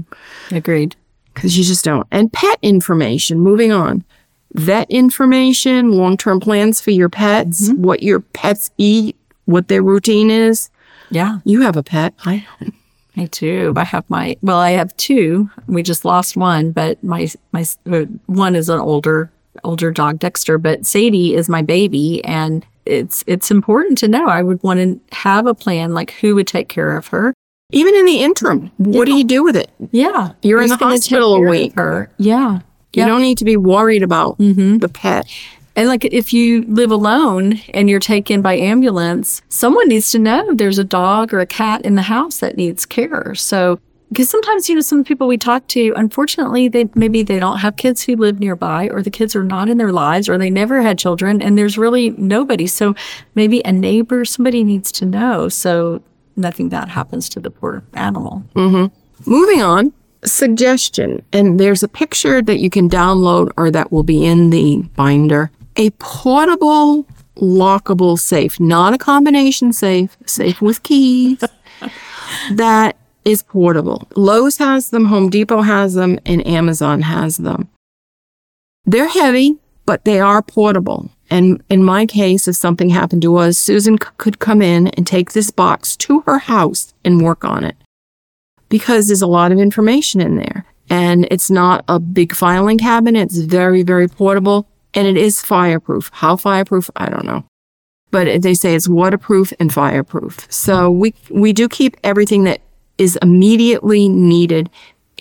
Agreed. 0.54 0.94
because 1.32 1.56
you 1.56 1.64
just 1.64 1.86
don't. 1.86 2.06
And 2.10 2.30
pet 2.30 2.58
information, 2.60 3.40
moving 3.40 3.72
on. 3.72 4.04
Vet 4.52 4.90
information, 4.90 5.92
long 5.92 6.18
term 6.18 6.38
plans 6.40 6.82
for 6.82 6.90
your 6.90 7.08
pets, 7.08 7.70
mm-hmm. 7.70 7.82
what 7.82 8.02
your 8.02 8.20
pets 8.20 8.70
eat, 8.76 9.16
what 9.46 9.68
their 9.68 9.82
routine 9.82 10.30
is. 10.30 10.68
Yeah. 11.10 11.38
You 11.44 11.62
have 11.62 11.76
a 11.76 11.82
pet. 11.82 12.14
I. 12.24 12.46
Me 13.16 13.26
too. 13.26 13.72
I 13.76 13.84
have 13.84 14.08
my 14.10 14.36
well, 14.42 14.58
I 14.58 14.72
have 14.72 14.94
two. 14.98 15.48
We 15.66 15.82
just 15.82 16.04
lost 16.04 16.36
one, 16.36 16.72
but 16.72 17.02
my 17.02 17.28
my 17.52 17.64
uh, 17.90 18.04
one 18.26 18.54
is 18.54 18.68
an 18.68 18.78
older 18.78 19.30
older 19.64 19.90
dog, 19.90 20.18
Dexter. 20.18 20.58
But 20.58 20.84
Sadie 20.84 21.34
is 21.34 21.48
my 21.48 21.62
baby, 21.62 22.22
and 22.24 22.64
it's 22.84 23.24
it's 23.26 23.50
important 23.50 23.96
to 23.98 24.08
know. 24.08 24.26
I 24.26 24.42
would 24.42 24.62
want 24.62 24.80
to 24.80 25.16
have 25.16 25.46
a 25.46 25.54
plan, 25.54 25.94
like 25.94 26.10
who 26.20 26.34
would 26.34 26.46
take 26.46 26.68
care 26.68 26.94
of 26.94 27.06
her. 27.06 27.32
Even 27.72 27.94
in 27.94 28.04
the 28.04 28.18
interim, 28.22 28.70
what 28.76 29.06
do 29.06 29.14
you 29.16 29.24
do 29.24 29.42
with 29.42 29.56
it? 29.56 29.70
Yeah, 29.90 30.32
You're 30.42 30.62
in 30.62 30.68
the 30.68 30.76
hospital 30.76 31.34
a 31.34 31.40
week. 31.40 31.72
Her? 31.74 32.10
Yeah, 32.18 32.56
You 32.92 33.02
Yeah. 33.02 33.06
don't 33.06 33.22
need 33.22 33.38
to 33.38 33.44
be 33.44 33.56
worried 33.56 34.02
about 34.04 34.36
the 34.38 34.90
pet. 34.92 35.26
And 35.76 35.88
like 35.88 36.04
if 36.06 36.32
you 36.32 36.62
live 36.62 36.90
alone 36.90 37.60
and 37.74 37.88
you're 37.88 38.00
taken 38.00 38.42
by 38.42 38.54
ambulance, 38.54 39.42
someone 39.50 39.88
needs 39.88 40.10
to 40.12 40.18
know 40.18 40.54
there's 40.54 40.78
a 40.78 40.84
dog 40.84 41.34
or 41.34 41.40
a 41.40 41.46
cat 41.46 41.82
in 41.82 41.94
the 41.94 42.02
house 42.02 42.40
that 42.40 42.56
needs 42.56 42.86
care. 42.86 43.34
So 43.34 43.78
because 44.10 44.30
sometimes, 44.30 44.68
you 44.68 44.76
know, 44.76 44.80
some 44.80 45.04
people 45.04 45.26
we 45.26 45.36
talk 45.36 45.66
to, 45.68 45.92
unfortunately, 45.96 46.68
they 46.68 46.88
maybe 46.94 47.22
they 47.22 47.38
don't 47.38 47.58
have 47.58 47.76
kids 47.76 48.02
who 48.02 48.16
live 48.16 48.38
nearby 48.38 48.88
or 48.88 49.02
the 49.02 49.10
kids 49.10 49.34
are 49.34 49.42
not 49.42 49.68
in 49.68 49.78
their 49.78 49.92
lives 49.92 50.28
or 50.28 50.38
they 50.38 50.50
never 50.50 50.80
had 50.80 50.98
children 50.98 51.42
and 51.42 51.58
there's 51.58 51.76
really 51.76 52.10
nobody. 52.10 52.66
So 52.66 52.94
maybe 53.34 53.60
a 53.64 53.72
neighbor, 53.72 54.24
somebody 54.24 54.64
needs 54.64 54.92
to 54.92 55.04
know. 55.04 55.48
So 55.48 56.02
nothing 56.36 56.68
bad 56.68 56.88
happens 56.88 57.28
to 57.30 57.40
the 57.40 57.50
poor 57.50 57.82
animal. 57.94 58.44
Mm-hmm. 58.54 59.30
Moving 59.30 59.62
on, 59.62 59.92
suggestion. 60.24 61.24
And 61.32 61.58
there's 61.58 61.82
a 61.82 61.88
picture 61.88 62.40
that 62.42 62.60
you 62.60 62.70
can 62.70 62.88
download 62.88 63.50
or 63.56 63.70
that 63.70 63.90
will 63.90 64.04
be 64.04 64.24
in 64.24 64.50
the 64.50 64.82
binder. 64.94 65.50
A 65.76 65.90
portable, 65.90 67.06
lockable 67.36 68.18
safe, 68.18 68.58
not 68.58 68.94
a 68.94 68.98
combination 68.98 69.72
safe, 69.72 70.16
safe 70.26 70.60
with 70.60 70.82
keys, 70.82 71.42
that 72.52 72.96
is 73.24 73.42
portable. 73.42 74.08
Lowe's 74.16 74.56
has 74.58 74.90
them, 74.90 75.06
Home 75.06 75.28
Depot 75.28 75.62
has 75.62 75.94
them, 75.94 76.18
and 76.24 76.46
Amazon 76.46 77.02
has 77.02 77.36
them. 77.36 77.68
They're 78.84 79.08
heavy, 79.08 79.58
but 79.84 80.04
they 80.04 80.20
are 80.20 80.42
portable. 80.42 81.10
And 81.28 81.62
in 81.68 81.82
my 81.82 82.06
case, 82.06 82.46
if 82.46 82.56
something 82.56 82.90
happened 82.90 83.22
to 83.22 83.36
us, 83.36 83.58
Susan 83.58 83.98
c- 84.00 84.08
could 84.16 84.38
come 84.38 84.62
in 84.62 84.86
and 84.88 85.06
take 85.06 85.32
this 85.32 85.50
box 85.50 85.96
to 85.98 86.20
her 86.20 86.38
house 86.38 86.94
and 87.04 87.20
work 87.20 87.44
on 87.44 87.64
it 87.64 87.76
because 88.68 89.08
there's 89.08 89.22
a 89.22 89.26
lot 89.26 89.52
of 89.52 89.58
information 89.58 90.20
in 90.20 90.36
there. 90.36 90.64
And 90.88 91.26
it's 91.32 91.50
not 91.50 91.84
a 91.88 91.98
big 91.98 92.32
filing 92.32 92.78
cabinet. 92.78 93.22
It's 93.22 93.38
very, 93.38 93.82
very 93.82 94.06
portable 94.06 94.68
and 94.94 95.06
it 95.06 95.16
is 95.16 95.42
fireproof. 95.42 96.10
How 96.12 96.36
fireproof? 96.36 96.90
I 96.96 97.08
don't 97.08 97.24
know. 97.24 97.44
But 98.10 98.42
they 98.42 98.54
say 98.54 98.74
it's 98.74 98.88
waterproof 98.88 99.52
and 99.58 99.72
fireproof. 99.72 100.46
So 100.50 100.90
we, 100.90 101.14
we 101.30 101.52
do 101.52 101.68
keep 101.68 101.96
everything 102.04 102.44
that 102.44 102.60
is 102.98 103.18
immediately 103.20 104.08
needed 104.08 104.70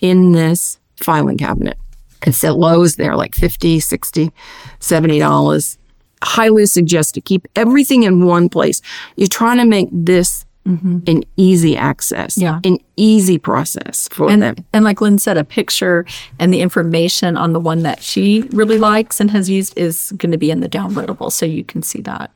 in 0.01 0.31
this 0.31 0.79
filing 0.97 1.37
cabinet. 1.37 1.77
It's 2.25 2.43
at 2.43 2.55
Lowe's. 2.55 2.95
They're 2.95 3.15
like 3.15 3.35
50, 3.35 3.79
60, 3.79 4.31
70 4.79 5.19
dollars. 5.19 5.77
Highly 6.23 6.65
suggest 6.65 7.13
to 7.15 7.21
keep 7.21 7.47
everything 7.55 8.03
in 8.03 8.25
one 8.25 8.49
place. 8.49 8.81
You're 9.15 9.27
trying 9.27 9.57
to 9.57 9.65
make 9.65 9.89
this 9.91 10.44
Mm-hmm. 10.67 10.99
an 11.05 11.23
easy 11.37 11.77
access, 11.77 12.39
Yeah. 12.39 12.59
an 12.63 12.79
easy 12.97 13.37
process 13.37 14.09
for 14.11 14.31
And, 14.31 14.41
them. 14.41 14.55
and 14.73 14.83
like 14.83 14.99
Lynne 14.99 15.19
said, 15.19 15.37
a 15.37 15.43
picture 15.43 16.07
and 16.39 16.51
the 16.51 16.59
information 16.61 17.37
on 17.37 17.53
the 17.53 17.59
one 17.59 17.83
that 17.83 18.01
she 18.01 18.41
really 18.51 18.79
likes 18.79 19.19
and 19.19 19.29
has 19.29 19.47
used 19.47 19.77
is 19.77 20.11
going 20.17 20.31
to 20.31 20.39
be 20.39 20.49
in 20.49 20.61
the 20.61 20.67
downloadable, 20.69 21.31
so 21.31 21.45
you 21.45 21.63
can 21.63 21.83
see 21.83 22.01
that. 22.01 22.31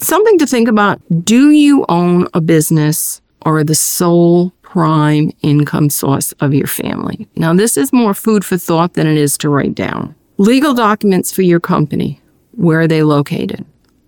Something 0.00 0.38
to 0.38 0.46
think 0.46 0.68
about. 0.68 1.00
Do 1.24 1.50
you 1.50 1.84
own 1.88 2.28
a 2.34 2.40
business 2.40 3.20
or 3.44 3.64
the 3.64 3.74
sole 3.74 4.50
prime 4.62 5.32
income 5.42 5.90
source 5.90 6.30
of 6.40 6.54
your 6.54 6.66
family? 6.68 7.26
Now, 7.34 7.52
this 7.52 7.76
is 7.76 7.92
more 7.92 8.14
food 8.14 8.44
for 8.44 8.56
thought 8.56 8.94
than 8.94 9.06
it 9.08 9.16
is 9.16 9.36
to 9.38 9.48
write 9.48 9.74
down. 9.74 10.14
Legal 10.38 10.72
documents 10.74 11.32
for 11.32 11.42
your 11.42 11.60
company. 11.60 12.20
Where 12.52 12.80
are 12.80 12.88
they 12.88 13.02
located? 13.02 13.64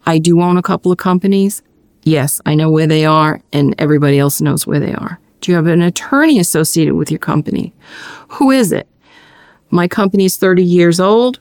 I 0.07 0.19
do 0.19 0.41
own 0.41 0.57
a 0.57 0.63
couple 0.63 0.93
of 0.93 0.99
companies. 0.99 1.63
Yes, 2.07 2.41
I 2.47 2.55
know 2.55 2.71
where 2.71 2.87
they 2.87 3.05
are, 3.05 3.41
and 3.53 3.75
everybody 3.79 4.21
else 4.21 4.41
knows 4.41 4.65
where 4.65 4.79
they 4.79 4.95
are. 4.95 5.19
Do 5.41 5.51
you 5.51 5.57
have 5.57 5.67
an 5.67 5.83
attorney 5.83 6.39
associated 6.39 6.95
with 6.95 7.11
your 7.11 7.19
company? 7.19 7.75
Who 8.29 8.53
is 8.53 8.71
it? 8.71 8.87
My 9.71 9.89
company 9.89 10.27
is 10.27 10.37
30 10.37 10.63
years 10.63 11.01
old. 11.01 11.41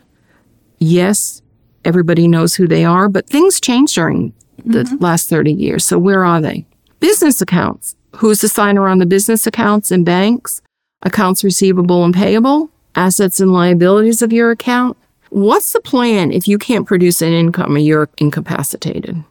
Yes, 0.79 1.43
everybody 1.85 2.27
knows 2.27 2.55
who 2.55 2.67
they 2.67 2.83
are, 2.83 3.07
but 3.09 3.29
things 3.29 3.61
changed 3.61 3.93
during 3.93 4.33
the 4.65 4.79
mm-hmm. 4.79 5.03
last 5.03 5.29
30 5.29 5.53
years. 5.53 5.85
So 5.85 5.99
where 5.99 6.25
are 6.25 6.41
they? 6.41 6.65
Business 6.99 7.41
accounts. 7.41 7.95
Who's 8.15 8.41
the 8.41 8.49
signer 8.49 8.87
on 8.87 8.97
the 8.97 9.05
business 9.05 9.45
accounts 9.45 9.91
and 9.91 10.03
banks? 10.03 10.63
Accounts 11.03 11.43
receivable 11.43 12.03
and 12.03 12.13
payable? 12.13 12.71
Assets 12.95 13.39
and 13.39 13.53
liabilities 13.53 14.23
of 14.23 14.33
your 14.33 14.49
account? 14.49 14.97
What's 15.29 15.73
the 15.73 15.79
plan 15.79 16.31
if 16.31 16.47
you 16.47 16.57
can't 16.57 16.87
produce 16.87 17.21
an 17.21 17.33
income 17.33 17.75
or 17.75 17.79
you're 17.79 18.09
incapacitated? 18.17 19.23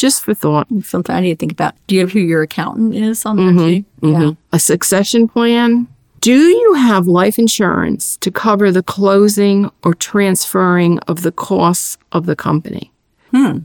Just 0.00 0.22
for 0.24 0.34
thought. 0.34 0.66
Something 0.82 1.14
I 1.14 1.20
need 1.20 1.30
to 1.34 1.36
think 1.36 1.52
about. 1.52 1.74
Do 1.86 1.94
you 1.94 2.00
have 2.02 2.12
who 2.12 2.20
your 2.20 2.42
accountant 2.42 2.94
is 2.94 3.24
on 3.26 3.36
Mm-hmm. 3.36 3.56
that 3.58 3.64
too? 3.66 3.84
Yeah. 4.26 4.30
A 4.52 4.58
succession 4.58 5.28
plan. 5.28 5.86
Do 6.20 6.32
you 6.34 6.74
have 6.74 7.06
life 7.06 7.38
insurance 7.38 8.16
to 8.18 8.30
cover 8.30 8.70
the 8.72 8.82
closing 8.82 9.70
or 9.84 9.94
transferring 9.94 10.98
of 11.00 11.22
the 11.22 11.32
costs 11.32 11.96
of 12.12 12.26
the 12.26 12.36
company? 12.36 12.90
Hmm. 13.30 13.58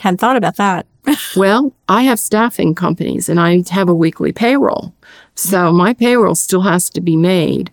Hadn't 0.00 0.18
thought 0.18 0.36
about 0.36 0.56
that. 0.56 0.86
Well, 1.36 1.72
I 1.88 2.02
have 2.02 2.18
staffing 2.20 2.74
companies 2.74 3.28
and 3.28 3.40
I 3.40 3.62
have 3.70 3.88
a 3.88 3.94
weekly 3.94 4.32
payroll. 4.32 4.92
So 5.34 5.72
my 5.72 5.94
payroll 5.94 6.34
still 6.34 6.60
has 6.62 6.90
to 6.90 7.00
be 7.00 7.16
made 7.16 7.70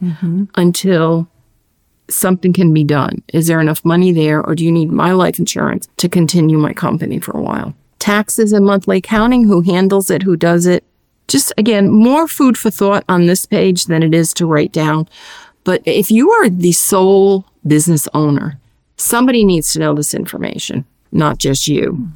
until 0.55 1.27
something 2.09 2.53
can 2.53 2.73
be 2.73 2.83
done. 2.85 3.21
Is 3.33 3.47
there 3.47 3.59
enough 3.59 3.83
money 3.83 4.11
there 4.13 4.41
or 4.45 4.55
do 4.55 4.63
you 4.63 4.71
need 4.71 4.91
my 4.91 5.11
life 5.11 5.39
insurance 5.39 5.87
to 5.97 6.07
continue 6.09 6.57
my 6.57 6.73
company 6.73 7.19
for 7.19 7.31
a 7.37 7.41
while? 7.41 7.75
Taxes 8.07 8.53
and 8.53 8.65
monthly 8.65 8.99
accounting, 8.99 9.43
who 9.49 9.59
handles 9.59 10.09
it, 10.09 10.23
who 10.23 10.37
does 10.37 10.65
it? 10.65 10.85
Just 11.27 11.51
again, 11.57 11.89
more 11.89 12.25
food 12.25 12.57
for 12.57 12.69
thought 12.69 13.03
on 13.09 13.25
this 13.25 13.45
page 13.45 13.83
than 13.83 14.01
it 14.01 14.13
is 14.13 14.33
to 14.35 14.45
write 14.45 14.71
down. 14.71 15.09
But 15.65 15.81
if 15.83 16.09
you 16.09 16.31
are 16.31 16.47
the 16.47 16.71
sole 16.71 17.43
business 17.67 18.07
owner, 18.13 18.61
somebody 18.95 19.43
needs 19.43 19.73
to 19.73 19.79
know 19.79 19.93
this 19.93 20.13
information, 20.13 20.85
not 21.11 21.37
just 21.37 21.67
you. 21.67 22.07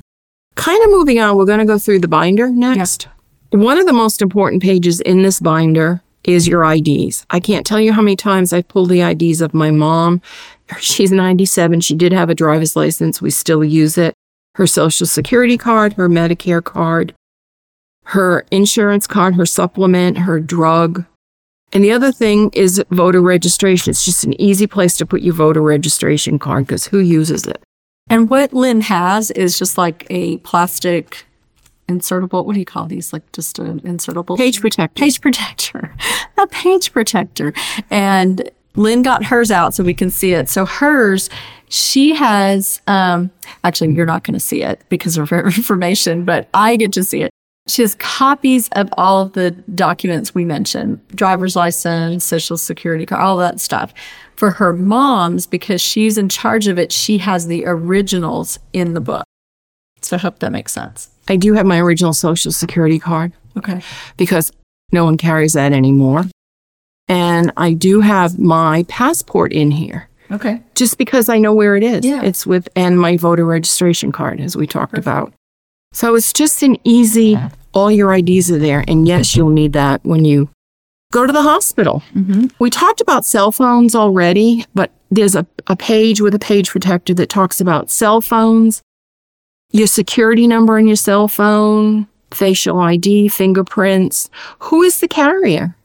Kind 0.56 0.82
of 0.82 0.92
moving 0.92 1.20
on, 1.20 1.36
we're 1.36 1.44
going 1.44 1.60
to 1.60 1.66
go 1.66 1.78
through 1.78 2.00
the 2.00 2.08
binder 2.08 2.50
next. 2.50 3.10
One 3.50 3.78
of 3.78 3.86
the 3.86 3.92
most 3.92 4.22
important 4.22 4.64
pages 4.64 5.02
in 5.02 5.24
this 5.24 5.42
binder 5.42 6.02
is 6.24 6.48
your 6.48 6.64
IDs. 6.64 7.26
I 7.30 7.42
can't 7.42 7.66
tell 7.66 7.82
you 7.82 7.92
how 7.92 8.02
many 8.02 8.16
times 8.16 8.54
I've 8.54 8.70
pulled 8.70 8.92
the 8.92 9.02
IDs 9.02 9.42
of 9.42 9.54
my 9.54 9.72
mom. 9.72 10.22
She's 10.80 11.12
97. 11.12 11.82
She 11.82 11.96
did 11.96 12.14
have 12.14 12.30
a 12.30 12.34
driver's 12.34 12.78
license. 12.78 13.22
We 13.22 13.30
still 13.30 13.62
use 13.62 13.98
it. 13.98 14.14
Her 14.62 14.68
social 14.68 15.08
security 15.08 15.58
card, 15.58 15.94
her 15.94 16.08
Medicare 16.08 16.64
card, 16.64 17.16
her 18.04 18.46
insurance 18.52 19.08
card, 19.08 19.34
her 19.34 19.46
supplement, 19.48 20.20
her 20.20 20.40
drug. 20.40 21.04
And 21.74 21.84
the 21.84 21.92
other 21.92 22.12
thing 22.12 22.52
is 22.54 22.80
voter 22.92 23.22
registration. 23.22 23.90
It's 23.90 24.06
just 24.06 24.24
an 24.24 24.40
easy 24.40 24.68
place 24.68 24.98
to 24.98 25.06
put 25.08 25.24
your 25.24 25.34
voter 25.34 25.64
registration 25.64 26.38
card 26.38 26.68
because 26.68 26.86
who 26.86 27.00
uses 27.00 27.48
it? 27.48 27.64
And 28.08 28.30
what 28.30 28.54
Lynne 28.54 28.82
has 28.82 29.32
is 29.32 29.58
just 29.58 29.80
like 29.80 30.06
a 30.12 30.38
plastic 30.38 31.26
insertable. 31.90 32.46
What 32.46 32.54
do 32.54 32.60
you 32.60 32.66
call 32.66 32.86
these? 32.86 33.12
Like 33.12 33.32
just 33.32 33.58
an 33.58 33.80
insertable 33.80 34.38
Page 34.38 34.62
protector. 34.62 35.02
page 35.02 35.22
protector, 35.22 35.96
a 36.38 36.46
page 36.46 36.94
protector. 36.94 37.52
And 37.90 38.48
Lynne 38.76 39.02
got 39.02 39.24
hers 39.26 39.50
out 39.50 39.74
so 39.74 39.84
we 39.84 39.96
can 39.96 40.12
see 40.12 40.34
it. 40.34 40.50
So 40.50 40.68
hers, 40.68 41.32
she 41.72 42.14
has, 42.14 42.82
um, 42.88 43.32
actually, 43.64 43.94
you're 43.94 44.06
not 44.06 44.26
going 44.26 44.34
to 44.34 44.42
see 44.42 44.62
it 44.62 44.82
because 44.90 45.18
of 45.18 45.30
her 45.30 45.46
information, 45.46 46.26
but 46.26 46.50
I 46.54 46.76
get 46.76 46.92
to 46.94 47.04
see 47.04 47.24
it. 47.24 47.32
She 47.68 47.82
has 47.82 47.96
copies 47.96 48.68
of 48.74 48.90
all 48.98 49.22
of 49.22 49.34
the 49.34 49.52
documents 49.52 50.36
we 50.36 50.44
mentioned 50.44 51.00
driver's 51.16 51.56
license, 51.56 52.26
social 52.26 52.58
security 52.58 53.06
card, 53.06 53.22
all 53.22 53.38
that 53.38 53.62
stuff. 53.62 53.94
For 54.36 54.52
her 54.52 54.74
mom's, 54.74 55.48
because 55.48 55.80
she's 55.80 56.18
in 56.18 56.28
charge 56.28 56.68
of 56.68 56.78
it, 56.78 56.92
she 56.92 57.20
has 57.20 57.48
the 57.48 57.64
originals 57.66 58.60
in 58.74 58.94
the 58.94 59.00
book. 59.00 59.24
So 60.02 60.18
I 60.18 60.20
hope 60.20 60.40
that 60.40 60.52
makes 60.52 60.74
sense. 60.74 61.10
I 61.30 61.38
do 61.38 61.54
have 61.54 61.66
my 61.66 61.80
original 61.80 62.14
social 62.14 62.52
security 62.52 63.00
card. 63.00 63.32
Okay. 63.58 63.82
because 64.18 64.52
no 64.94 65.06
one 65.06 65.18
carries 65.18 65.54
that 65.54 65.72
anymore. 65.72 66.24
And 67.08 67.52
I 67.56 67.74
do 67.74 68.02
have 68.02 68.40
my 68.40 68.84
passport 68.88 69.54
in 69.54 69.72
here 69.72 70.10
Okay. 70.32 70.62
just 70.76 70.98
because 70.98 71.30
I 71.30 71.38
know 71.38 71.54
where 71.54 71.76
it 71.76 71.84
is. 71.84 72.06
Yeah. 72.06 72.22
It's 72.24 72.46
with, 72.46 72.70
and 72.76 73.00
my 73.00 73.18
voter 73.18 73.46
registration 73.46 74.12
card, 74.12 74.40
as 74.40 74.56
we 74.56 74.66
talked 74.66 74.98
about. 74.98 75.34
So 75.94 76.16
it's 76.16 76.32
just 76.32 76.64
an 76.64 76.78
easy, 76.84 77.38
all 77.74 77.92
your 77.92 78.14
IDs 78.14 78.50
are 78.50 78.60
there. 78.60 78.86
And 78.88 79.08
yes, 79.08 79.36
you'll 79.36 79.50
need 79.50 79.74
that 79.74 80.04
when 80.06 80.24
you 80.24 80.50
go 81.12 81.28
to 81.28 81.34
the 81.34 81.42
hospital. 81.42 82.02
Mm-hmm. 82.16 82.48
We 82.60 82.70
talked 82.70 83.02
about 83.02 83.26
cell 83.26 83.52
phones 83.52 83.94
already, 83.94 84.66
but 84.74 84.92
there's 85.10 85.36
a, 85.36 85.46
a 85.68 85.76
page 85.76 86.22
with 86.22 86.34
a 86.34 86.40
page 86.40 86.70
protector 86.70 87.14
that 87.16 87.30
talks 87.30 87.60
about 87.60 87.90
cell 87.90 88.22
phones, 88.22 88.82
your 89.72 89.88
security 89.88 90.48
number 90.48 90.78
on 90.78 90.88
your 90.88 90.96
cell 90.96 91.28
phone, 91.28 92.08
facial 92.32 92.80
ID, 92.80 93.28
fingerprints. 93.28 94.30
Who 94.60 94.82
is 94.82 95.00
the 95.02 95.08
carrier? 95.08 95.76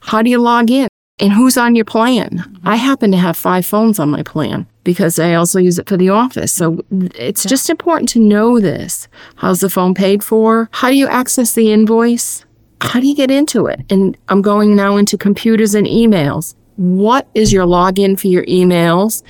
How 0.00 0.22
do 0.22 0.30
you 0.30 0.38
log 0.38 0.70
in? 0.70 0.87
And 1.20 1.32
who's 1.32 1.56
on 1.56 1.74
your 1.74 1.84
plan? 1.84 2.60
I 2.64 2.76
happen 2.76 3.10
to 3.10 3.16
have 3.16 3.36
five 3.36 3.66
phones 3.66 3.98
on 3.98 4.08
my 4.08 4.22
plan 4.22 4.66
because 4.84 5.18
I 5.18 5.34
also 5.34 5.58
use 5.58 5.78
it 5.78 5.88
for 5.88 5.96
the 5.96 6.10
office. 6.10 6.52
So 6.52 6.84
it's 6.90 7.44
just 7.44 7.68
important 7.68 8.08
to 8.10 8.20
know 8.20 8.60
this. 8.60 9.08
How's 9.36 9.60
the 9.60 9.68
phone 9.68 9.94
paid 9.94 10.22
for? 10.22 10.68
How 10.72 10.90
do 10.90 10.96
you 10.96 11.08
access 11.08 11.52
the 11.52 11.72
invoice? 11.72 12.44
How 12.80 13.00
do 13.00 13.06
you 13.08 13.16
get 13.16 13.30
into 13.30 13.66
it? 13.66 13.80
And 13.90 14.16
I'm 14.28 14.42
going 14.42 14.76
now 14.76 14.96
into 14.96 15.18
computers 15.18 15.74
and 15.74 15.86
emails. 15.86 16.54
What 16.76 17.28
is 17.34 17.52
your 17.52 17.66
login 17.66 18.18
for 18.18 18.28
your 18.28 18.44
emails 18.46 19.24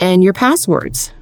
and 0.00 0.22
your 0.22 0.32
passwords? 0.32 1.12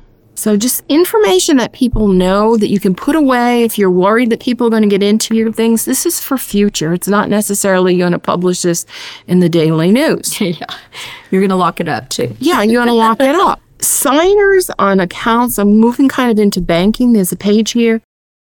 So 0.40 0.56
just 0.56 0.82
information 0.88 1.58
that 1.58 1.72
people 1.72 2.08
know 2.08 2.56
that 2.56 2.70
you 2.70 2.80
can 2.80 2.94
put 2.94 3.14
away 3.14 3.62
if 3.62 3.76
you're 3.76 3.90
worried 3.90 4.30
that 4.30 4.40
people 4.40 4.66
are 4.66 4.70
going 4.70 4.82
to 4.82 4.88
get 4.88 5.02
into 5.02 5.36
your 5.36 5.52
things. 5.52 5.84
This 5.84 6.06
is 6.06 6.18
for 6.18 6.38
future. 6.38 6.94
It's 6.94 7.08
not 7.08 7.28
necessarily 7.28 7.98
going 7.98 8.12
to 8.12 8.18
publish 8.18 8.62
this 8.62 8.86
in 9.26 9.40
the 9.40 9.50
daily 9.50 9.92
news. 9.92 10.40
yeah. 10.40 10.64
You're 11.30 11.42
going 11.42 11.50
to 11.50 11.56
lock 11.56 11.78
it 11.78 11.88
up 11.88 12.08
too. 12.08 12.34
Yeah, 12.40 12.62
you're 12.62 12.82
going 12.82 12.88
to 12.88 12.94
lock 12.94 13.20
it 13.20 13.34
up. 13.34 13.60
Signers 13.82 14.70
on 14.78 14.98
accounts. 14.98 15.58
I'm 15.58 15.76
moving 15.76 16.08
kind 16.08 16.30
of 16.30 16.38
into 16.38 16.62
banking. 16.62 17.12
There's 17.12 17.32
a 17.32 17.36
page 17.36 17.72
here. 17.72 18.00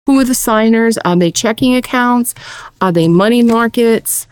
Who 0.06 0.18
are 0.18 0.24
the 0.24 0.34
signers? 0.34 0.96
Are 0.96 1.14
they 1.14 1.30
checking 1.30 1.76
accounts? 1.76 2.34
Are 2.80 2.90
they 2.90 3.06
money 3.06 3.42
markets? 3.42 4.26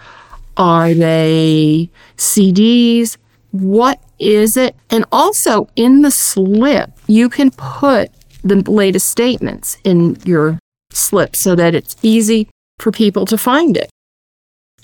Are 0.57 0.95
they 0.95 1.91
CDs? 2.17 3.19
What 3.53 4.01
is 4.19 4.57
it? 4.57 4.77
And 4.91 5.05
also 5.11 5.69
in 5.77 6.03
the 6.03 6.11
slip, 6.11 6.91
you 7.07 7.29
can 7.29 7.51
put 7.51 8.11
the 8.43 8.57
latest 8.71 9.09
statements 9.09 9.77
in 9.85 10.17
your 10.25 10.59
slip 10.91 11.37
so 11.37 11.55
that 11.55 11.75
it's 11.75 11.97
easy 12.03 12.49
for 12.79 12.91
people 12.91 13.27
to 13.27 13.37
find 13.37 13.77
it. 13.77 13.91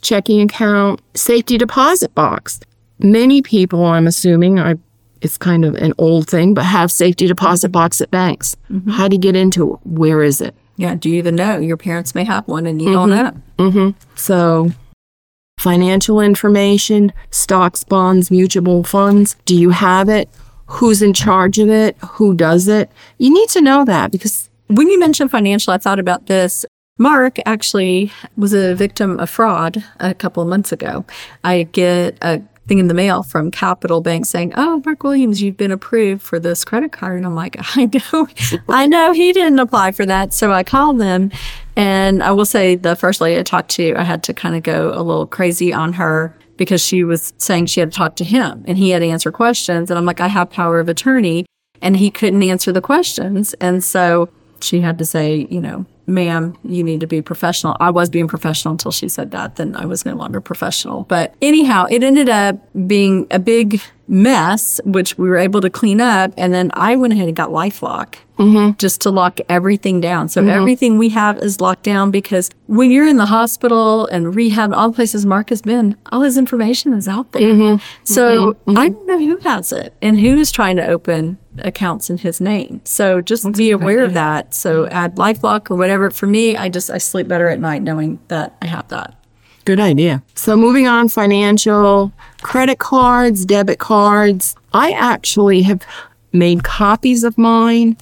Checking 0.03 0.41
account, 0.41 1.01
safety 1.15 1.59
deposit 1.59 2.15
box. 2.15 2.61
Many 2.99 3.43
people, 3.43 3.85
I'm 3.85 4.07
assuming, 4.07 4.59
I 4.59 4.77
it's 5.23 5.39
kind 5.39 5.65
of 5.65 5.75
an 5.77 5.95
old 5.99 6.29
thing, 6.29 6.55
but 6.55 6.65
have 6.65 6.93
safety 6.93 7.27
deposit 7.27 7.71
box 7.71 8.01
at 8.01 8.11
banks. 8.11 8.57
How 8.91 9.09
do 9.09 9.17
you 9.17 9.21
get 9.21 9.35
into 9.35 9.75
it? 9.75 9.81
Where 9.85 10.23
is 10.23 10.41
it? 10.41 10.55
Yeah. 10.77 10.95
Do 10.95 11.09
you 11.09 11.17
even 11.17 11.35
know? 11.35 11.59
Your 11.59 11.77
parents 11.79 12.15
may 12.15 12.25
have 12.25 12.47
one 12.47 12.67
and 12.67 12.81
you 12.81 12.93
don't 12.93 13.11
know. 13.11 13.33
Mm-hmm. 13.59 13.99
So, 14.15 14.73
financial 15.67 16.21
information, 16.21 17.13
stocks, 17.33 17.83
bonds, 17.83 18.31
mutual 18.31 18.85
funds. 18.85 19.35
Do 19.47 19.57
you 19.57 19.71
have 19.71 20.09
it? 20.09 20.29
Who's 20.67 21.03
in 21.03 21.13
charge 21.13 21.59
of 21.59 21.69
it? 21.69 21.97
Who 22.13 22.37
does 22.37 22.69
it? 22.69 22.89
You 23.19 23.35
need 23.35 23.49
to 23.49 23.61
know 23.61 23.85
that 23.85 24.13
because 24.13 24.49
When 24.69 24.89
you 24.89 24.99
mentioned 25.01 25.33
financial, 25.33 25.73
I 25.73 25.79
thought 25.79 25.99
about 25.99 26.27
this. 26.27 26.65
Mark 26.99 27.39
actually 27.47 28.13
was 28.37 28.53
a 28.53 28.77
victim 28.77 29.19
of 29.19 29.29
fraud 29.29 29.83
a 29.99 30.15
couple 30.15 30.41
of 30.41 30.49
months 30.49 30.71
ago. 30.71 31.05
I 31.43 31.65
get 31.65 32.17
a 32.23 32.43
thing 32.69 32.79
in 32.79 32.87
the 32.87 32.95
mail 32.95 33.25
from 33.25 33.51
Capital 33.51 34.01
Bank 34.01 34.25
saying, 34.27 34.53
"Oh, 34.57 34.81
Mark 34.85 35.03
Williams, 35.03 35.43
you've 35.43 35.57
been 35.57 35.73
approved 35.73 36.23
for 36.23 36.39
this 36.39 36.65
credit 36.65 36.93
card." 36.93 37.17
And 37.17 37.27
I'm 37.27 37.35
like, 37.35 37.57
"I 37.77 37.91
know, 37.93 38.29
I 38.69 38.87
know, 38.87 39.13
he 39.13 39.33
didn't 39.33 39.59
apply 39.59 39.93
for 39.93 40.07
that." 40.07 40.33
So 40.33 40.53
I 40.53 40.63
called 40.63 40.99
them, 41.01 41.31
and 41.77 42.23
I 42.23 42.33
will 42.33 42.45
say 42.47 42.75
the 42.75 42.97
first 42.97 43.21
lady 43.21 43.39
I 43.39 43.43
talked 43.43 43.71
to, 43.73 43.95
I 43.97 44.03
had 44.03 44.23
to 44.25 44.35
kind 44.35 44.57
of 44.57 44.63
go 44.63 44.93
a 44.95 45.03
little 45.03 45.27
crazy 45.27 45.73
on 45.73 45.93
her 45.95 46.37
because 46.57 46.83
she 46.83 47.05
was 47.05 47.35
saying 47.39 47.67
she 47.67 47.81
had 47.81 47.93
to 47.93 47.97
talk 47.97 48.17
to 48.17 48.25
him 48.25 48.65
and 48.67 48.79
he 48.79 48.91
had 48.91 49.01
to 49.01 49.07
answer 49.07 49.31
questions, 49.31 49.91
and 49.91 49.99
I'm 49.99 50.07
like, 50.07 50.21
"I 50.21 50.29
have 50.29 50.51
power 50.51 50.81
of 50.81 50.89
attorney," 50.89 51.47
and 51.83 51.97
he 51.97 52.11
couldn't 52.11 52.43
answer 52.43 52.73
the 52.73 52.81
questions, 52.81 53.55
and 53.55 53.85
so 53.85 54.29
she 54.61 54.81
had 54.81 54.99
to 54.99 55.05
say, 55.05 55.47
you 55.51 55.61
know, 55.61 55.85
ma'am, 56.07 56.57
you 56.65 56.83
need 56.83 57.01
to 57.01 57.07
be 57.07 57.21
professional. 57.21 57.77
I 57.81 57.91
was 57.91 58.09
being 58.09 58.29
professional 58.29 58.73
until 58.73 58.93
she 58.93 59.09
said 59.09 59.31
that. 59.33 59.57
Then 59.57 59.77
I 59.77 59.87
was 59.87 60.05
no 60.05 60.15
longer 60.15 60.41
professional. 60.41 61.03
But 61.05 61.35
anyhow, 61.43 61.87
it 61.91 62.03
ended 62.03 62.29
up 62.29 62.57
being 62.87 63.27
a 63.31 63.39
big 63.39 63.81
mess, 64.09 64.81
which 64.85 65.19
we 65.19 65.29
were 65.29 65.37
able 65.37 65.61
to 65.61 65.71
clean 65.71 66.01
up. 66.01 66.33
And 66.37 66.55
then 66.55 66.71
I 66.75 66.95
went 66.97 67.13
ahead 67.13 67.27
and 67.27 67.37
got 67.37 67.51
LifeLock 67.51 68.17
just 68.77 69.01
to 69.01 69.11
lock 69.11 69.41
everything 69.49 70.01
down. 70.01 70.29
So 70.29 70.43
everything 70.51 70.99
we 70.99 71.09
have 71.09 71.39
is 71.39 71.59
locked 71.61 71.83
down 71.83 72.11
because 72.11 72.51
when 72.67 72.91
you're 72.91 73.07
in 73.07 73.17
the 73.17 73.27
hospital 73.27 74.07
and 74.07 74.35
rehab, 74.35 74.73
all 74.75 74.91
the 74.91 74.95
places 74.95 75.25
Mark 75.25 75.49
has 75.49 75.63
been, 75.63 75.97
all 76.13 76.21
his 76.21 76.37
information 76.37 76.93
is 76.93 77.09
out 77.09 77.33
there. 77.33 77.41
So 78.05 78.57
I 78.69 78.91
don't 78.91 79.07
know 79.07 79.19
who 79.19 79.37
has 79.39 79.73
it 79.73 79.95
and 80.03 80.21
who 80.21 80.37
is 80.37 80.53
trying 80.53 80.77
to 80.77 80.87
open 80.87 81.39
accounts 81.61 82.11
in 82.11 82.19
his 82.19 82.39
name. 82.41 82.83
So 82.85 83.23
just 83.23 83.51
be 83.53 83.71
aware 83.71 84.05
of 84.05 84.13
that. 84.15 84.53
So 84.53 84.87
add 84.89 85.17
LifeLock 85.17 85.71
or 85.71 85.77
whatever. 85.77 86.11
For 86.11 86.27
me, 86.27 86.57
I 86.57 86.69
just 86.69 86.91
I 86.91 86.99
sleep 86.99 87.27
better 87.29 87.49
at 87.49 87.59
night 87.59 87.83
knowing 87.83 88.19
that 88.29 88.55
I 88.61 88.67
have 88.67 88.87
that. 88.89 89.15
Good 89.67 89.81
idea. 89.81 90.23
So 90.35 90.57
moving 90.57 90.87
on, 90.87 91.09
financial, 91.11 92.13
credit 92.41 92.79
cards, 92.79 93.45
debit 93.45 93.79
cards. 93.79 94.57
I 94.73 94.93
actually 94.93 95.63
have 95.63 95.85
made 96.33 96.65
copies 96.65 97.25
of 97.25 97.37
mine 97.37 97.97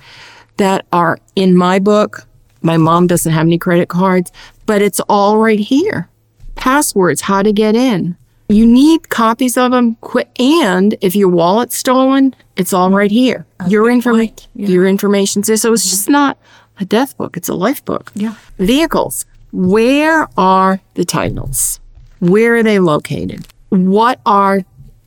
that 0.59 0.87
are 0.93 1.19
in 1.35 1.57
my 1.57 1.79
book 1.81 2.27
My 2.65 2.79
mom 2.79 3.07
doesn't 3.07 3.31
have 3.31 3.47
any 3.47 3.59
credit 3.59 3.89
cards, 3.91 4.33
but 4.65 4.81
it's 4.81 4.99
all 5.01 5.37
right 5.39 5.59
here. 5.59 6.09
Passwords, 6.55 7.21
how 7.21 7.43
to 7.43 7.53
get 7.53 7.77
in. 7.77 8.17
You 8.49 8.67
need 8.67 9.11
copies 9.11 9.59
of 9.59 9.73
them 9.73 9.97
quick. 9.97 10.31
And 10.41 10.97
if 11.03 11.15
your 11.15 11.29
wallet's 11.29 11.77
stolen, 11.77 12.35
it's 12.57 12.73
all 12.73 12.91
right 12.91 13.11
here. 13.11 13.45
your 13.69 13.91
information, 13.91 14.35
your 14.55 14.87
information's 14.87 15.47
there. 15.47 15.59
So 15.59 15.75
it's 15.75 15.91
just 15.91 16.09
not 16.09 16.39
a 16.81 16.87
death 16.87 17.17
book. 17.19 17.37
It's 17.37 17.51
a 17.51 17.55
life 17.55 17.85
book. 17.85 18.11
Yeah. 18.15 18.35
Vehicles. 18.59 19.27
Where 19.59 20.29
are 20.37 20.81
the 20.95 21.05
titles? 21.05 21.79
Where 22.19 22.57
are 22.57 22.63
they 22.65 22.81
located? 22.81 23.47
What 23.69 24.21
are 24.27 24.65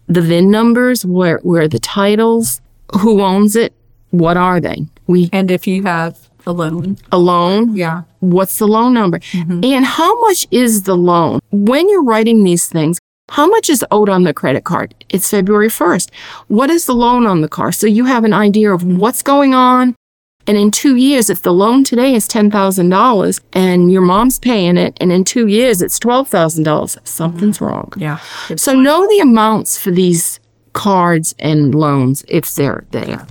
the 0.07 0.21
VIN 0.21 0.49
numbers? 0.49 1.05
Where, 1.05 1.39
where 1.43 1.63
are 1.63 1.67
the 1.67 1.79
titles? 1.79 2.61
Who 3.01 3.21
owns 3.21 3.57
it? 3.57 3.73
What 4.11 4.37
are 4.37 4.61
they? 4.61 4.85
We 5.05 5.29
And 5.33 5.51
if 5.51 5.67
you 5.67 5.83
have 5.83 6.29
a 6.45 6.53
loan, 6.53 6.97
a 7.11 7.17
loan. 7.17 7.75
yeah. 7.75 8.03
What's 8.21 8.57
the 8.57 8.67
loan 8.69 8.93
number? 8.93 9.19
Mm-hmm. 9.19 9.65
And 9.65 9.83
how 9.85 10.17
much 10.21 10.47
is 10.49 10.83
the 10.83 10.95
loan? 10.95 11.41
When 11.51 11.89
you're 11.89 12.05
writing 12.05 12.45
these 12.45 12.67
things, 12.67 12.99
how 13.31 13.47
much 13.47 13.69
is 13.69 13.83
owed 13.91 14.07
on 14.07 14.23
the 14.23 14.33
credit 14.33 14.63
card? 14.63 14.95
It's 15.09 15.29
February 15.29 15.67
1st. 15.67 16.09
What 16.47 16.69
is 16.69 16.85
the 16.85 16.95
loan 16.95 17.27
on 17.27 17.41
the 17.41 17.49
car? 17.49 17.73
So 17.73 17.85
you 17.85 18.05
have 18.05 18.23
an 18.23 18.31
idea 18.31 18.71
of 18.73 18.81
what's 18.85 19.21
going 19.21 19.53
on. 19.53 19.93
And 20.47 20.57
in 20.57 20.71
two 20.71 20.95
years, 20.95 21.29
if 21.29 21.41
the 21.41 21.53
loan 21.53 21.83
today 21.83 22.15
is 22.15 22.25
$10,000 22.27 23.41
and 23.51 23.91
your 23.91 24.01
mom's 24.01 24.39
paying 24.39 24.77
it, 24.77 24.97
and 25.01 25.11
in 25.11 25.25
two 25.25 25.47
years 25.47 25.81
it's 25.81 25.99
$12,000, 25.99 27.05
something's 27.05 27.57
mm-hmm. 27.57 27.65
wrong. 27.65 27.93
Yeah. 27.97 28.17
So 28.55 28.73
know 28.73 29.07
the 29.07 29.19
amounts 29.19 29.77
for 29.77 29.91
these 29.91 30.39
cards 30.71 31.35
and 31.37 31.75
loans 31.75 32.23
if 32.29 32.55
they're 32.55 32.85
there. 32.91 33.27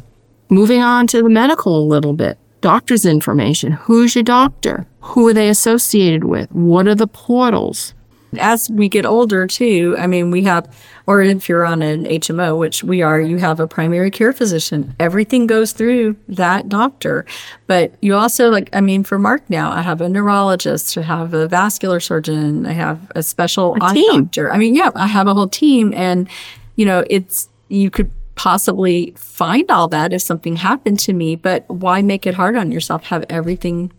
Moving 0.50 0.82
on 0.82 1.06
to 1.08 1.22
the 1.22 1.28
medical 1.28 1.78
a 1.78 1.86
little 1.86 2.12
bit. 2.12 2.38
Doctor's 2.60 3.06
information. 3.06 3.72
Who's 3.72 4.14
your 4.14 4.24
doctor? 4.24 4.86
Who 5.00 5.28
are 5.28 5.32
they 5.32 5.48
associated 5.48 6.24
with? 6.24 6.50
What 6.52 6.86
are 6.86 6.94
the 6.94 7.06
portals? 7.06 7.94
As 8.38 8.68
we 8.70 8.88
get 8.88 9.06
older 9.06 9.46
too, 9.46 9.94
I 9.98 10.06
mean, 10.06 10.30
we 10.30 10.44
have, 10.44 10.68
or 11.06 11.22
if 11.22 11.48
you're 11.48 11.64
on 11.64 11.82
an 11.82 12.04
HMO, 12.04 12.58
which 12.58 12.82
we 12.82 13.02
are, 13.02 13.20
you 13.20 13.38
have 13.38 13.60
a 13.60 13.66
primary 13.66 14.10
care 14.10 14.32
physician. 14.32 14.94
Everything 14.98 15.46
goes 15.46 15.72
through 15.72 16.16
that 16.28 16.68
doctor. 16.68 17.24
But 17.66 17.94
you 18.00 18.14
also 18.14 18.50
like, 18.50 18.68
I 18.74 18.80
mean, 18.80 19.04
for 19.04 19.18
Mark 19.18 19.48
now, 19.48 19.70
I 19.70 19.82
have 19.82 20.00
a 20.00 20.08
neurologist, 20.08 20.96
I 20.98 21.02
have 21.02 21.34
a 21.34 21.48
vascular 21.48 22.00
surgeon, 22.00 22.66
I 22.66 22.72
have 22.72 23.10
a 23.14 23.22
special 23.22 23.76
eye 23.80 23.94
team. 23.94 24.24
doctor. 24.24 24.52
I 24.52 24.58
mean, 24.58 24.74
yeah, 24.74 24.90
I 24.94 25.06
have 25.06 25.26
a 25.26 25.34
whole 25.34 25.48
team 25.48 25.92
and, 25.94 26.28
you 26.76 26.84
know, 26.84 27.04
it's, 27.08 27.48
you 27.68 27.90
could 27.90 28.10
possibly 28.34 29.12
find 29.16 29.70
all 29.70 29.88
that 29.88 30.12
if 30.12 30.22
something 30.22 30.56
happened 30.56 30.98
to 31.00 31.12
me, 31.12 31.36
but 31.36 31.68
why 31.68 32.02
make 32.02 32.26
it 32.26 32.34
hard 32.34 32.54
on 32.56 32.70
yourself? 32.70 33.04
Have 33.04 33.24
everything, 33.30 33.92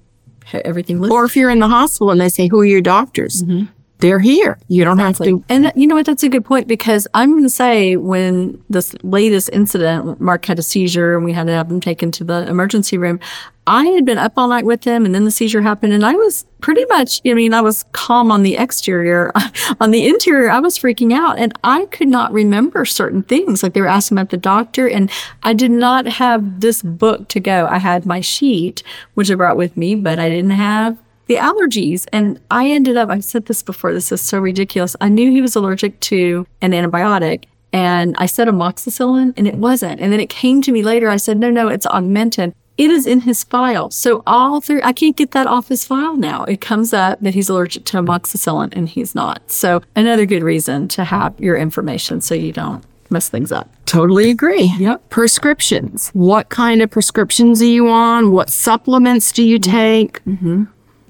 everything 0.53 1.01
listed. 1.01 1.13
Or 1.13 1.25
if 1.25 1.35
you're 1.35 1.49
in 1.49 1.59
the 1.59 1.67
hospital 1.67 2.11
and 2.11 2.21
they 2.21 2.29
say, 2.29 2.47
Who 2.47 2.59
are 2.61 2.65
your 2.65 2.81
doctors? 2.81 3.43
Mm-hmm. 3.43 3.65
They're 3.99 4.19
here. 4.19 4.59
You 4.67 4.83
don't 4.83 4.99
have 4.99 5.17
to. 5.19 5.43
And 5.49 5.67
uh, 5.67 5.71
you 5.75 5.87
know 5.87 5.95
what? 5.95 6.05
That's 6.05 6.21
a 6.21 6.29
good 6.29 6.45
point 6.45 6.67
because 6.67 7.07
I'm 7.15 7.31
going 7.31 7.43
to 7.43 7.49
say 7.49 7.95
when 7.95 8.63
this 8.69 8.95
latest 9.03 9.49
incident, 9.51 10.21
Mark 10.21 10.45
had 10.45 10.59
a 10.59 10.61
seizure 10.61 11.15
and 11.15 11.25
we 11.25 11.33
had 11.33 11.47
to 11.47 11.53
have 11.53 11.71
him 11.71 11.79
taken 11.79 12.11
to 12.11 12.23
the 12.23 12.47
emergency 12.47 12.97
room. 12.97 13.19
I 13.65 13.85
had 13.87 14.05
been 14.05 14.19
up 14.19 14.33
all 14.37 14.47
night 14.47 14.65
with 14.65 14.83
him 14.83 15.03
and 15.03 15.15
then 15.15 15.25
the 15.25 15.31
seizure 15.31 15.61
happened 15.63 15.93
and 15.93 16.05
I 16.05 16.13
was 16.13 16.45
pretty 16.61 16.85
much, 16.85 17.21
I 17.25 17.33
mean, 17.33 17.53
I 17.53 17.61
was 17.61 17.83
calm 17.91 18.31
on 18.31 18.43
the 18.43 18.55
exterior. 18.55 19.31
on 19.81 19.89
the 19.91 20.07
interior, 20.07 20.49
I 20.51 20.59
was 20.59 20.77
freaking 20.77 21.11
out 21.11 21.39
and 21.39 21.51
I 21.63 21.85
could 21.87 22.07
not 22.07 22.31
remember 22.31 22.85
certain 22.85 23.23
things. 23.23 23.63
Like 23.63 23.73
they 23.73 23.81
were 23.81 23.87
asking 23.87 24.19
about 24.19 24.29
the 24.29 24.37
doctor 24.37 24.87
and 24.87 25.11
I 25.41 25.53
did 25.53 25.71
not 25.71 26.05
have 26.05 26.61
this 26.61 26.83
book 26.83 27.27
to 27.29 27.39
go. 27.39 27.67
I 27.67 27.79
had 27.79 28.05
my 28.05 28.21
sheet, 28.21 28.83
which 29.15 29.31
I 29.31 29.35
brought 29.35 29.57
with 29.57 29.75
me, 29.75 29.95
but 29.95 30.19
I 30.19 30.29
didn't 30.29 30.51
have 30.51 30.97
the 31.27 31.35
allergies. 31.35 32.05
And 32.11 32.39
I 32.49 32.69
ended 32.69 32.97
up, 32.97 33.09
I've 33.09 33.23
said 33.23 33.45
this 33.45 33.63
before, 33.63 33.93
this 33.93 34.11
is 34.11 34.21
so 34.21 34.39
ridiculous. 34.39 34.95
I 35.01 35.09
knew 35.09 35.31
he 35.31 35.41
was 35.41 35.55
allergic 35.55 35.99
to 36.01 36.47
an 36.61 36.71
antibiotic. 36.71 37.45
And 37.73 38.15
I 38.17 38.25
said 38.25 38.47
amoxicillin 38.47 39.33
and 39.37 39.47
it 39.47 39.55
wasn't. 39.55 39.99
And 39.99 40.11
then 40.11 40.19
it 40.19 40.29
came 40.29 40.61
to 40.63 40.71
me 40.71 40.83
later. 40.83 41.09
I 41.09 41.17
said, 41.17 41.37
no, 41.37 41.51
no, 41.51 41.67
it's 41.67 41.85
augmentin. 41.85 42.53
It 42.77 42.91
is 42.91 43.07
in 43.07 43.21
his 43.21 43.43
file. 43.43 43.89
So 43.89 44.23
all 44.27 44.61
through, 44.61 44.81
I 44.83 44.93
can't 44.93 45.17
get 45.17 45.31
that 45.31 45.47
off 45.47 45.67
his 45.67 45.83
file 45.83 46.15
now. 46.15 46.43
It 46.43 46.61
comes 46.61 46.93
up 46.93 47.19
that 47.21 47.33
he's 47.33 47.49
allergic 47.49 47.85
to 47.85 47.97
amoxicillin 47.97 48.69
and 48.75 48.87
he's 48.87 49.15
not. 49.15 49.51
So 49.51 49.81
another 49.95 50.25
good 50.25 50.43
reason 50.43 50.87
to 50.89 51.03
have 51.03 51.39
your 51.39 51.57
information 51.57 52.21
so 52.21 52.35
you 52.35 52.53
don't 52.53 52.83
mess 53.09 53.29
things 53.29 53.51
up. 53.51 53.69
Totally 53.85 54.29
agree. 54.29 54.71
Yep. 54.77 55.09
Prescriptions. 55.09 56.09
What 56.13 56.49
kind 56.49 56.81
of 56.81 56.91
prescriptions 56.91 57.61
are 57.61 57.65
you 57.65 57.89
on? 57.89 58.31
What 58.31 58.49
supplements 58.49 59.31
do 59.31 59.43
you 59.43 59.59
take? 59.59 60.23
Mm-hmm. 60.25 60.65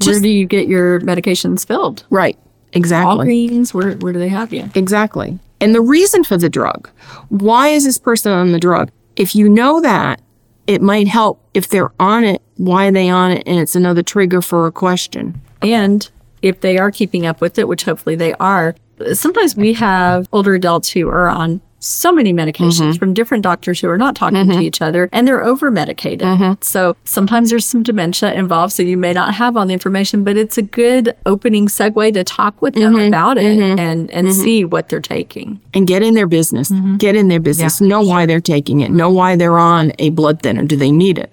Where 0.05 0.19
do 0.19 0.29
you 0.29 0.45
get 0.45 0.67
your 0.67 0.99
medications 1.01 1.65
filled? 1.65 2.05
Right. 2.09 2.37
Exactly. 2.73 3.25
Walgreens, 3.25 3.73
where, 3.73 3.93
where 3.97 4.13
do 4.13 4.19
they 4.19 4.29
have 4.29 4.53
you? 4.53 4.69
Exactly. 4.75 5.39
And 5.59 5.73
the 5.73 5.81
reason 5.81 6.23
for 6.23 6.37
the 6.37 6.49
drug. 6.49 6.89
Why 7.29 7.69
is 7.69 7.85
this 7.85 7.97
person 7.97 8.31
on 8.31 8.51
the 8.51 8.59
drug? 8.59 8.91
If 9.15 9.35
you 9.35 9.49
know 9.49 9.81
that, 9.81 10.21
it 10.67 10.81
might 10.81 11.07
help 11.07 11.41
if 11.53 11.69
they're 11.69 11.91
on 11.99 12.23
it, 12.23 12.41
why 12.57 12.87
are 12.87 12.91
they 12.91 13.09
on 13.09 13.31
it? 13.31 13.43
And 13.45 13.57
it's 13.57 13.75
another 13.75 14.03
trigger 14.03 14.41
for 14.41 14.67
a 14.67 14.71
question. 14.71 15.41
And 15.61 16.07
if 16.41 16.61
they 16.61 16.77
are 16.77 16.91
keeping 16.91 17.25
up 17.25 17.41
with 17.41 17.57
it, 17.57 17.67
which 17.67 17.85
hopefully 17.85 18.15
they 18.15 18.33
are, 18.33 18.75
sometimes 19.13 19.55
we 19.55 19.73
have 19.73 20.27
older 20.31 20.53
adults 20.53 20.91
who 20.91 21.07
are 21.07 21.29
on 21.29 21.61
so 21.79 22.11
many 22.11 22.33
medications 22.33 22.79
mm-hmm. 22.79 22.97
from 22.97 23.13
different 23.13 23.43
doctors 23.43 23.79
who 23.79 23.89
are 23.89 23.97
not 23.97 24.15
talking 24.15 24.47
to 24.47 24.53
mm-hmm. 24.53 24.61
each 24.61 24.81
other 24.81 25.09
and 25.11 25.27
they're 25.27 25.43
over 25.43 25.69
medicated. 25.69 26.27
Mm-hmm. 26.27 26.53
So 26.61 26.95
sometimes 27.03 27.49
there's 27.49 27.65
some 27.65 27.83
dementia 27.83 28.33
involved. 28.33 28.73
So 28.73 28.83
you 28.83 28.97
may 28.97 29.13
not 29.13 29.33
have 29.35 29.55
all 29.55 29.65
the 29.65 29.73
information, 29.73 30.23
but 30.23 30.37
it's 30.37 30.57
a 30.57 30.61
good 30.61 31.15
opening 31.25 31.67
segue 31.67 32.13
to 32.13 32.23
talk 32.23 32.61
with 32.61 32.73
them 32.73 32.95
about 32.95 33.37
it 33.37 33.59
and, 33.59 34.09
and 34.11 34.33
see 34.33 34.65
what 34.65 34.89
they're 34.89 34.99
taking. 34.99 35.59
And 35.73 35.85
get 35.85 36.01
in 36.01 36.15
their 36.15 36.27
business. 36.27 36.71
Get 36.97 37.15
in 37.15 37.27
their 37.27 37.39
business. 37.39 37.79
Know 37.79 38.01
why 38.01 38.25
they're 38.25 38.41
taking 38.41 38.81
it. 38.81 38.91
Know 38.91 39.09
why 39.09 39.35
they're 39.35 39.59
on 39.59 39.91
a 39.99 40.09
blood 40.09 40.41
thinner. 40.41 40.63
Do 40.63 40.75
they 40.75 40.91
need 40.91 41.17
it? 41.17 41.31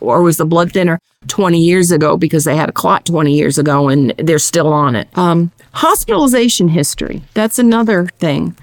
Or 0.00 0.22
was 0.22 0.36
the 0.36 0.44
blood 0.44 0.72
thinner 0.72 1.00
20 1.28 1.58
years 1.58 1.90
ago 1.90 2.16
because 2.16 2.44
they 2.44 2.54
had 2.54 2.68
a 2.68 2.72
clot 2.72 3.06
20 3.06 3.34
years 3.34 3.58
ago 3.58 3.88
and 3.88 4.12
they're 4.18 4.38
still 4.38 4.72
on 4.72 4.94
it? 4.94 5.08
Um, 5.16 5.50
hospitalization 5.72 6.68
history. 6.68 7.22
That's 7.34 7.58
another 7.58 8.06
thing. 8.18 8.56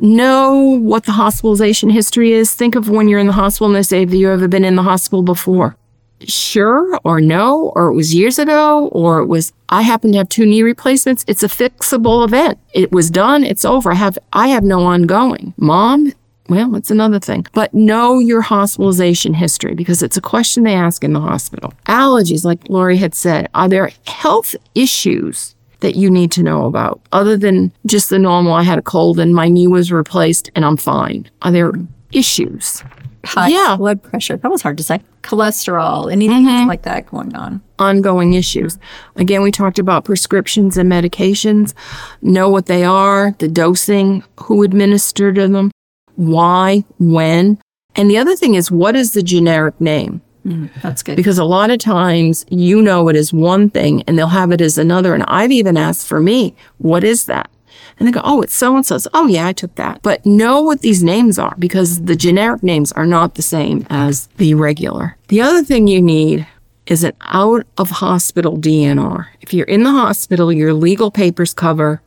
Know 0.00 0.78
what 0.80 1.04
the 1.04 1.12
hospitalization 1.12 1.90
history 1.90 2.32
is. 2.32 2.54
Think 2.54 2.74
of 2.74 2.88
when 2.88 3.08
you're 3.08 3.20
in 3.20 3.26
the 3.26 3.32
hospital 3.32 3.66
and 3.66 3.76
they 3.76 3.82
say, 3.82 4.00
Have 4.00 4.14
you 4.14 4.30
ever 4.30 4.48
been 4.48 4.64
in 4.64 4.76
the 4.76 4.82
hospital 4.82 5.22
before? 5.22 5.76
Sure 6.20 6.98
or 7.04 7.20
no, 7.20 7.72
or 7.74 7.88
it 7.88 7.94
was 7.94 8.14
years 8.14 8.38
ago, 8.38 8.88
or 8.88 9.20
it 9.20 9.26
was, 9.26 9.52
I 9.68 9.82
happen 9.82 10.12
to 10.12 10.18
have 10.18 10.30
two 10.30 10.46
knee 10.46 10.62
replacements. 10.62 11.24
It's 11.28 11.42
a 11.42 11.48
fixable 11.48 12.24
event. 12.24 12.58
It 12.72 12.90
was 12.90 13.10
done. 13.10 13.44
It's 13.44 13.66
over. 13.66 13.92
I 13.92 13.96
have, 13.96 14.18
I 14.32 14.48
have 14.48 14.64
no 14.64 14.80
ongoing. 14.84 15.52
Mom, 15.58 16.12
well, 16.48 16.76
it's 16.76 16.90
another 16.90 17.18
thing. 17.18 17.46
But 17.52 17.74
know 17.74 18.18
your 18.18 18.40
hospitalization 18.40 19.34
history 19.34 19.74
because 19.74 20.02
it's 20.02 20.16
a 20.16 20.20
question 20.20 20.62
they 20.62 20.74
ask 20.74 21.02
in 21.02 21.12
the 21.12 21.20
hospital. 21.20 21.74
Allergies, 21.86 22.44
like 22.44 22.68
Lori 22.68 22.96
had 22.96 23.14
said, 23.14 23.48
are 23.54 23.68
there 23.68 23.90
health 24.06 24.54
issues 24.74 25.55
that 25.80 25.96
you 25.96 26.10
need 26.10 26.30
to 26.32 26.42
know 26.42 26.66
about 26.66 27.00
other 27.12 27.36
than 27.36 27.72
just 27.84 28.10
the 28.10 28.18
normal? 28.18 28.52
I 28.52 28.62
had 28.62 28.78
a 28.78 28.82
cold 28.82 29.18
and 29.18 29.34
my 29.34 29.48
knee 29.48 29.66
was 29.66 29.92
replaced 29.92 30.50
and 30.54 30.64
I'm 30.64 30.76
fine. 30.76 31.28
Are 31.42 31.52
there 31.52 31.72
issues? 32.12 32.82
High 33.24 33.48
Yeah. 33.48 33.76
blood 33.76 34.02
pressure. 34.02 34.36
That 34.36 34.50
was 34.50 34.62
hard 34.62 34.76
to 34.78 34.84
say. 34.84 35.00
Cholesterol, 35.22 36.10
anything 36.12 36.46
mm-hmm. 36.46 36.68
like 36.68 36.82
that 36.82 37.06
going 37.06 37.34
on. 37.34 37.60
ongoing 37.78 38.34
issues. 38.34 38.78
Again, 39.16 39.42
we 39.42 39.50
talked 39.50 39.78
about 39.78 40.04
prescriptions 40.04 40.76
and 40.78 40.90
medications. 40.90 41.74
Know 42.22 42.48
what 42.48 42.66
they 42.66 42.84
are, 42.84 43.34
the 43.38 43.48
dosing, 43.48 44.22
who 44.40 44.62
administered 44.62 45.34
them, 45.36 45.72
why, 46.14 46.84
when. 46.98 47.58
And 47.96 48.08
the 48.08 48.18
other 48.18 48.36
thing 48.36 48.54
is, 48.54 48.70
what 48.70 48.94
is 48.94 49.12
the 49.12 49.22
generic 49.22 49.78
name? 49.80 50.22
Mm-hmm. 50.46 50.80
That's 50.80 51.02
good. 51.02 51.16
Because 51.16 51.38
a 51.38 51.44
lot 51.44 51.70
of 51.70 51.78
times 51.78 52.46
you 52.48 52.80
know 52.80 53.08
it 53.08 53.16
as 53.16 53.32
one 53.32 53.68
thing 53.68 54.02
and 54.06 54.18
they'll 54.18 54.28
have 54.28 54.52
it 54.52 54.60
as 54.60 54.78
another. 54.78 55.14
And 55.14 55.24
I've 55.24 55.50
even 55.50 55.76
asked 55.76 56.06
for 56.06 56.20
me, 56.20 56.54
what 56.78 57.04
is 57.04 57.26
that? 57.26 57.50
And 57.98 58.06
they 58.06 58.12
go, 58.12 58.20
oh, 58.24 58.42
it's 58.42 58.54
so 58.54 58.76
and 58.76 58.84
so's. 58.84 59.08
Oh, 59.14 59.26
yeah, 59.26 59.46
I 59.46 59.52
took 59.52 59.74
that. 59.76 60.02
But 60.02 60.24
know 60.26 60.60
what 60.60 60.82
these 60.82 61.02
names 61.02 61.38
are 61.38 61.54
because 61.58 62.04
the 62.04 62.16
generic 62.16 62.62
names 62.62 62.92
are 62.92 63.06
not 63.06 63.34
the 63.34 63.42
same 63.42 63.86
as 63.88 64.26
the 64.36 64.54
regular. 64.54 65.16
The 65.28 65.40
other 65.40 65.64
thing 65.64 65.86
you 65.86 66.02
need 66.02 66.46
is 66.86 67.02
an 67.02 67.14
out 67.22 67.66
of 67.78 67.90
hospital 67.90 68.58
DNR. 68.58 69.26
If 69.40 69.52
you're 69.52 69.66
in 69.66 69.82
the 69.82 69.90
hospital, 69.90 70.52
your 70.52 70.74
legal 70.74 71.10
papers 71.10 71.54
cover 71.54 72.02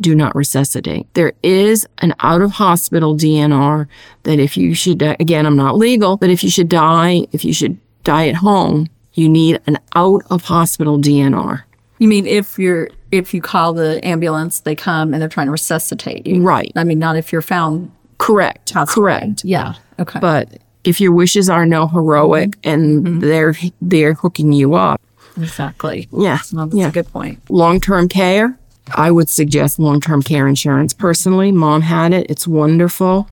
do 0.00 0.14
not 0.14 0.34
resuscitate. 0.34 1.12
There 1.14 1.32
is 1.42 1.86
an 1.98 2.14
out 2.20 2.42
of 2.42 2.52
hospital 2.52 3.16
DNR 3.16 3.86
that 4.24 4.38
if 4.38 4.56
you 4.56 4.74
should, 4.74 5.02
uh, 5.02 5.16
again, 5.20 5.46
I'm 5.46 5.56
not 5.56 5.76
legal, 5.76 6.16
but 6.16 6.30
if 6.30 6.42
you 6.42 6.50
should 6.50 6.68
die, 6.68 7.26
if 7.32 7.44
you 7.44 7.52
should 7.52 7.78
die 8.04 8.28
at 8.28 8.36
home, 8.36 8.88
you 9.14 9.28
need 9.28 9.60
an 9.66 9.78
out 9.94 10.22
of 10.30 10.44
hospital 10.44 10.98
DNR. 10.98 11.62
You 11.98 12.08
mean 12.08 12.26
if 12.26 12.58
you're 12.58 12.90
if 13.10 13.34
you 13.34 13.40
call 13.40 13.72
the 13.72 14.04
ambulance, 14.06 14.60
they 14.60 14.76
come 14.76 15.12
and 15.12 15.20
they're 15.20 15.28
trying 15.28 15.46
to 15.46 15.52
resuscitate 15.52 16.26
you. 16.26 16.42
Right. 16.42 16.70
I 16.76 16.84
mean, 16.84 16.98
not 16.98 17.16
if 17.16 17.32
you're 17.32 17.42
found. 17.42 17.90
Correct. 18.18 18.70
Hospital. 18.70 19.02
Correct. 19.02 19.44
Yeah. 19.44 19.74
Okay. 19.98 20.20
But 20.20 20.58
if 20.84 21.00
your 21.00 21.12
wishes 21.12 21.50
are 21.50 21.66
no 21.66 21.88
heroic 21.88 22.50
mm-hmm. 22.50 22.68
and 22.68 23.06
mm-hmm. 23.06 23.20
they're 23.20 23.54
they're 23.80 24.14
hooking 24.14 24.52
you 24.52 24.74
up. 24.74 25.00
Exactly. 25.36 26.08
Yeah. 26.12 26.38
Well, 26.52 26.66
that's 26.66 26.76
yeah. 26.76 26.88
a 26.88 26.92
good 26.92 27.10
point. 27.12 27.38
Long-term 27.50 28.08
care, 28.08 28.58
I 28.94 29.10
would 29.10 29.28
suggest 29.28 29.78
long-term 29.78 30.22
care 30.22 30.48
insurance 30.48 30.92
personally. 30.92 31.52
Mom 31.52 31.82
had 31.82 32.12
it. 32.12 32.30
It's 32.30 32.46
wonderful. 32.46 33.28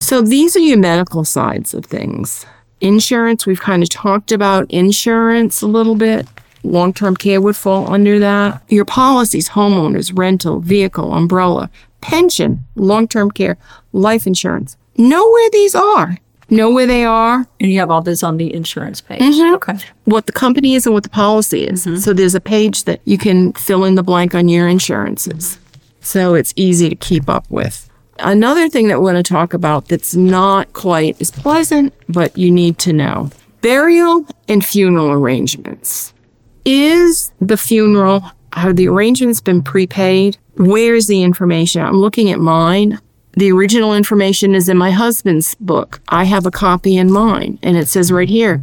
So 0.00 0.20
these 0.20 0.56
are 0.56 0.60
your 0.60 0.78
medical 0.78 1.24
sides 1.24 1.74
of 1.74 1.86
things. 1.86 2.46
Insurance, 2.80 3.46
we've 3.46 3.60
kind 3.60 3.82
of 3.82 3.88
talked 3.88 4.32
about 4.32 4.70
insurance 4.70 5.62
a 5.62 5.66
little 5.66 5.94
bit. 5.94 6.26
Long-term 6.62 7.16
care 7.16 7.40
would 7.40 7.56
fall 7.56 7.92
under 7.92 8.18
that. 8.18 8.62
Your 8.68 8.84
policies, 8.84 9.50
homeowners, 9.50 10.16
rental, 10.16 10.60
vehicle, 10.60 11.12
umbrella, 11.12 11.70
pension, 12.00 12.64
long-term 12.74 13.30
care, 13.30 13.56
life 13.92 14.26
insurance. 14.26 14.76
Know 14.96 15.28
where 15.28 15.50
these 15.50 15.74
are. 15.74 16.18
Know 16.50 16.70
where 16.70 16.86
they 16.86 17.04
are, 17.04 17.46
And 17.60 17.70
you 17.72 17.78
have 17.80 17.90
all 17.90 18.02
this 18.02 18.22
on 18.22 18.36
the 18.36 18.52
insurance 18.54 19.00
page. 19.00 19.20
Mhm. 19.22 19.54
Okay. 19.56 19.76
what 20.04 20.26
the 20.26 20.32
company 20.32 20.74
is 20.74 20.84
and 20.86 20.92
what 20.94 21.02
the 21.02 21.08
policy 21.08 21.64
is. 21.64 21.86
So 22.04 22.12
there's 22.12 22.34
a 22.34 22.40
page 22.40 22.84
that 22.84 23.00
you 23.06 23.16
can 23.18 23.52
fill 23.54 23.84
in 23.84 23.94
the 23.94 24.02
blank 24.02 24.34
on 24.34 24.48
your 24.48 24.68
insurances. 24.68 25.58
So 26.00 26.34
it's 26.34 26.52
easy 26.56 26.88
to 26.90 26.94
keep 26.94 27.28
up 27.30 27.46
with. 27.48 27.88
Another 28.18 28.68
thing 28.68 28.88
that 28.88 29.00
we're 29.00 29.10
going 29.12 29.22
to 29.24 29.28
talk 29.32 29.54
about 29.54 29.88
that's 29.88 30.14
not 30.14 30.72
quite 30.74 31.16
as 31.20 31.30
pleasant, 31.30 31.92
but 32.08 32.36
you 32.36 32.50
need 32.50 32.78
to 32.78 32.92
know 32.92 33.30
burial 33.62 34.26
and 34.46 34.62
funeral 34.64 35.10
arrangements. 35.10 36.12
Is 36.66 37.32
the 37.40 37.56
funeral, 37.56 38.22
have 38.52 38.76
the 38.76 38.86
arrangements 38.88 39.40
been 39.40 39.62
prepaid? 39.62 40.36
Where's 40.56 41.06
the 41.08 41.22
information? 41.22 41.82
I'm 41.82 41.96
looking 41.96 42.30
at 42.30 42.38
mine. 42.38 43.00
The 43.36 43.50
original 43.52 43.94
information 43.94 44.54
is 44.54 44.68
in 44.68 44.76
my 44.76 44.90
husband's 44.90 45.54
book. 45.56 46.00
I 46.08 46.24
have 46.24 46.46
a 46.46 46.50
copy 46.50 46.96
in 46.96 47.10
mine, 47.10 47.58
and 47.62 47.76
it 47.76 47.88
says 47.88 48.12
right 48.12 48.28
here, 48.28 48.62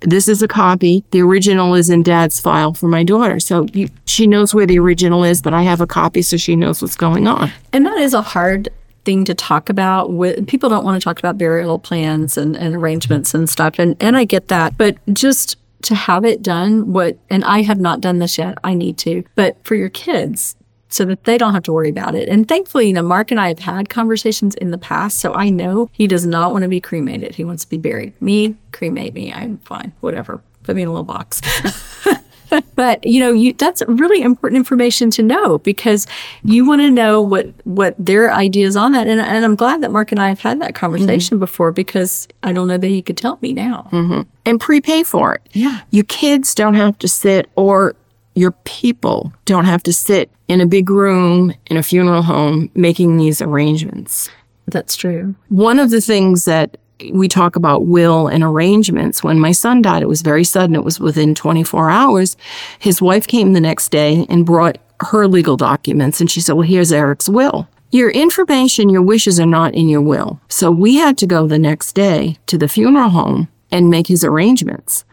this 0.00 0.28
is 0.28 0.42
a 0.42 0.48
copy. 0.48 1.04
The 1.10 1.22
original 1.22 1.74
is 1.74 1.90
in 1.90 2.02
dad's 2.02 2.40
file 2.40 2.74
for 2.74 2.88
my 2.88 3.02
daughter. 3.02 3.40
So 3.40 3.66
you, 3.72 3.88
she 4.06 4.26
knows 4.26 4.54
where 4.54 4.66
the 4.66 4.78
original 4.78 5.24
is, 5.24 5.42
but 5.42 5.54
I 5.54 5.62
have 5.62 5.80
a 5.80 5.86
copy 5.86 6.22
so 6.22 6.36
she 6.36 6.56
knows 6.56 6.80
what's 6.80 6.96
going 6.96 7.26
on. 7.26 7.50
And 7.72 7.84
that 7.86 7.98
is 7.98 8.14
a 8.14 8.22
hard 8.22 8.68
thing 9.04 9.24
to 9.24 9.34
talk 9.34 9.68
about 9.68 10.12
with 10.12 10.46
people 10.46 10.68
don't 10.68 10.84
want 10.84 11.00
to 11.00 11.04
talk 11.04 11.18
about 11.18 11.38
burial 11.38 11.78
plans 11.78 12.36
and, 12.36 12.56
and 12.56 12.74
arrangements 12.74 13.34
and 13.34 13.48
stuff. 13.48 13.78
And 13.78 13.96
and 14.00 14.16
I 14.16 14.24
get 14.24 14.48
that. 14.48 14.76
But 14.76 14.98
just 15.12 15.56
to 15.82 15.94
have 15.94 16.24
it 16.24 16.42
done 16.42 16.92
what 16.92 17.18
and 17.30 17.44
I 17.44 17.62
have 17.62 17.80
not 17.80 18.00
done 18.00 18.18
this 18.18 18.38
yet. 18.38 18.58
I 18.64 18.74
need 18.74 18.98
to. 18.98 19.24
But 19.34 19.56
for 19.64 19.74
your 19.74 19.88
kids, 19.88 20.56
so 20.88 21.04
that 21.04 21.24
they 21.24 21.38
don't 21.38 21.54
have 21.54 21.62
to 21.64 21.72
worry 21.72 21.90
about 21.90 22.14
it. 22.14 22.28
And 22.28 22.46
thankfully, 22.48 22.88
you 22.88 22.92
know, 22.92 23.02
Mark 23.02 23.30
and 23.30 23.40
I 23.40 23.48
have 23.48 23.58
had 23.58 23.88
conversations 23.88 24.54
in 24.56 24.70
the 24.70 24.78
past, 24.78 25.20
so 25.20 25.34
I 25.34 25.50
know 25.50 25.90
he 25.92 26.06
does 26.06 26.26
not 26.26 26.52
want 26.52 26.62
to 26.62 26.68
be 26.68 26.80
cremated. 26.80 27.34
He 27.34 27.44
wants 27.44 27.64
to 27.64 27.70
be 27.70 27.78
buried. 27.78 28.20
Me, 28.20 28.56
cremate 28.72 29.14
me. 29.14 29.32
I'm 29.32 29.58
fine. 29.58 29.92
Whatever. 30.00 30.40
Put 30.62 30.76
me 30.76 30.82
in 30.82 30.88
a 30.88 30.92
little 30.92 31.04
box. 31.04 31.40
but 32.74 33.04
you 33.06 33.20
know 33.20 33.30
you 33.30 33.52
that's 33.52 33.82
really 33.86 34.22
important 34.22 34.56
information 34.56 35.10
to 35.10 35.22
know 35.22 35.58
because 35.58 36.06
you 36.44 36.66
want 36.66 36.80
to 36.80 36.90
know 36.90 37.20
what 37.20 37.46
what 37.64 37.94
their 37.98 38.32
ideas 38.32 38.74
on 38.74 38.92
that 38.92 39.06
and, 39.06 39.20
and 39.20 39.44
i'm 39.44 39.54
glad 39.54 39.82
that 39.82 39.90
mark 39.90 40.12
and 40.12 40.18
i 40.18 40.30
have 40.30 40.40
had 40.40 40.58
that 40.58 40.72
mm-hmm. 40.72 40.80
conversation 40.80 41.38
before 41.38 41.72
because 41.72 42.26
i 42.42 42.50
don't 42.50 42.66
know 42.66 42.78
that 42.78 42.88
he 42.88 43.02
could 43.02 43.18
tell 43.18 43.38
me 43.42 43.52
now 43.52 43.86
mm-hmm. 43.92 44.22
and 44.46 44.60
prepay 44.60 45.02
for 45.02 45.34
it. 45.34 45.42
Yeah. 45.52 45.80
Your 45.90 46.04
kids 46.04 46.54
don't 46.54 46.74
have 46.74 46.98
to 46.98 47.08
sit, 47.08 47.48
or 47.56 47.94
your 48.38 48.52
people 48.64 49.32
don't 49.44 49.64
have 49.64 49.82
to 49.82 49.92
sit 49.92 50.30
in 50.46 50.60
a 50.60 50.66
big 50.66 50.90
room 50.90 51.52
in 51.66 51.76
a 51.76 51.82
funeral 51.82 52.22
home 52.22 52.70
making 52.74 53.16
these 53.16 53.42
arrangements. 53.42 54.30
that's 54.66 54.96
true 54.96 55.34
One 55.48 55.78
of 55.78 55.90
the 55.90 56.00
things 56.00 56.44
that 56.44 56.76
we 57.12 57.28
talk 57.28 57.56
about 57.56 57.86
will 57.86 58.26
and 58.26 58.42
arrangements. 58.42 59.22
When 59.22 59.38
my 59.38 59.52
son 59.52 59.82
died, 59.82 60.02
it 60.02 60.08
was 60.08 60.22
very 60.22 60.44
sudden. 60.44 60.74
It 60.74 60.84
was 60.84 60.98
within 60.98 61.34
24 61.34 61.90
hours. 61.90 62.36
His 62.78 63.00
wife 63.00 63.26
came 63.26 63.52
the 63.52 63.60
next 63.60 63.90
day 63.90 64.26
and 64.28 64.44
brought 64.44 64.78
her 65.00 65.28
legal 65.28 65.56
documents, 65.56 66.20
and 66.20 66.28
she 66.28 66.40
said, 66.40 66.54
Well, 66.54 66.66
here's 66.66 66.92
Eric's 66.92 67.28
will. 67.28 67.68
Your 67.90 68.10
information, 68.10 68.88
your 68.88 69.02
wishes 69.02 69.38
are 69.38 69.46
not 69.46 69.74
in 69.74 69.88
your 69.88 70.02
will. 70.02 70.40
So 70.48 70.70
we 70.70 70.96
had 70.96 71.16
to 71.18 71.26
go 71.26 71.46
the 71.46 71.58
next 71.58 71.92
day 71.94 72.36
to 72.46 72.58
the 72.58 72.68
funeral 72.68 73.10
home 73.10 73.48
and 73.70 73.88
make 73.88 74.08
his 74.08 74.24
arrangements. 74.24 75.04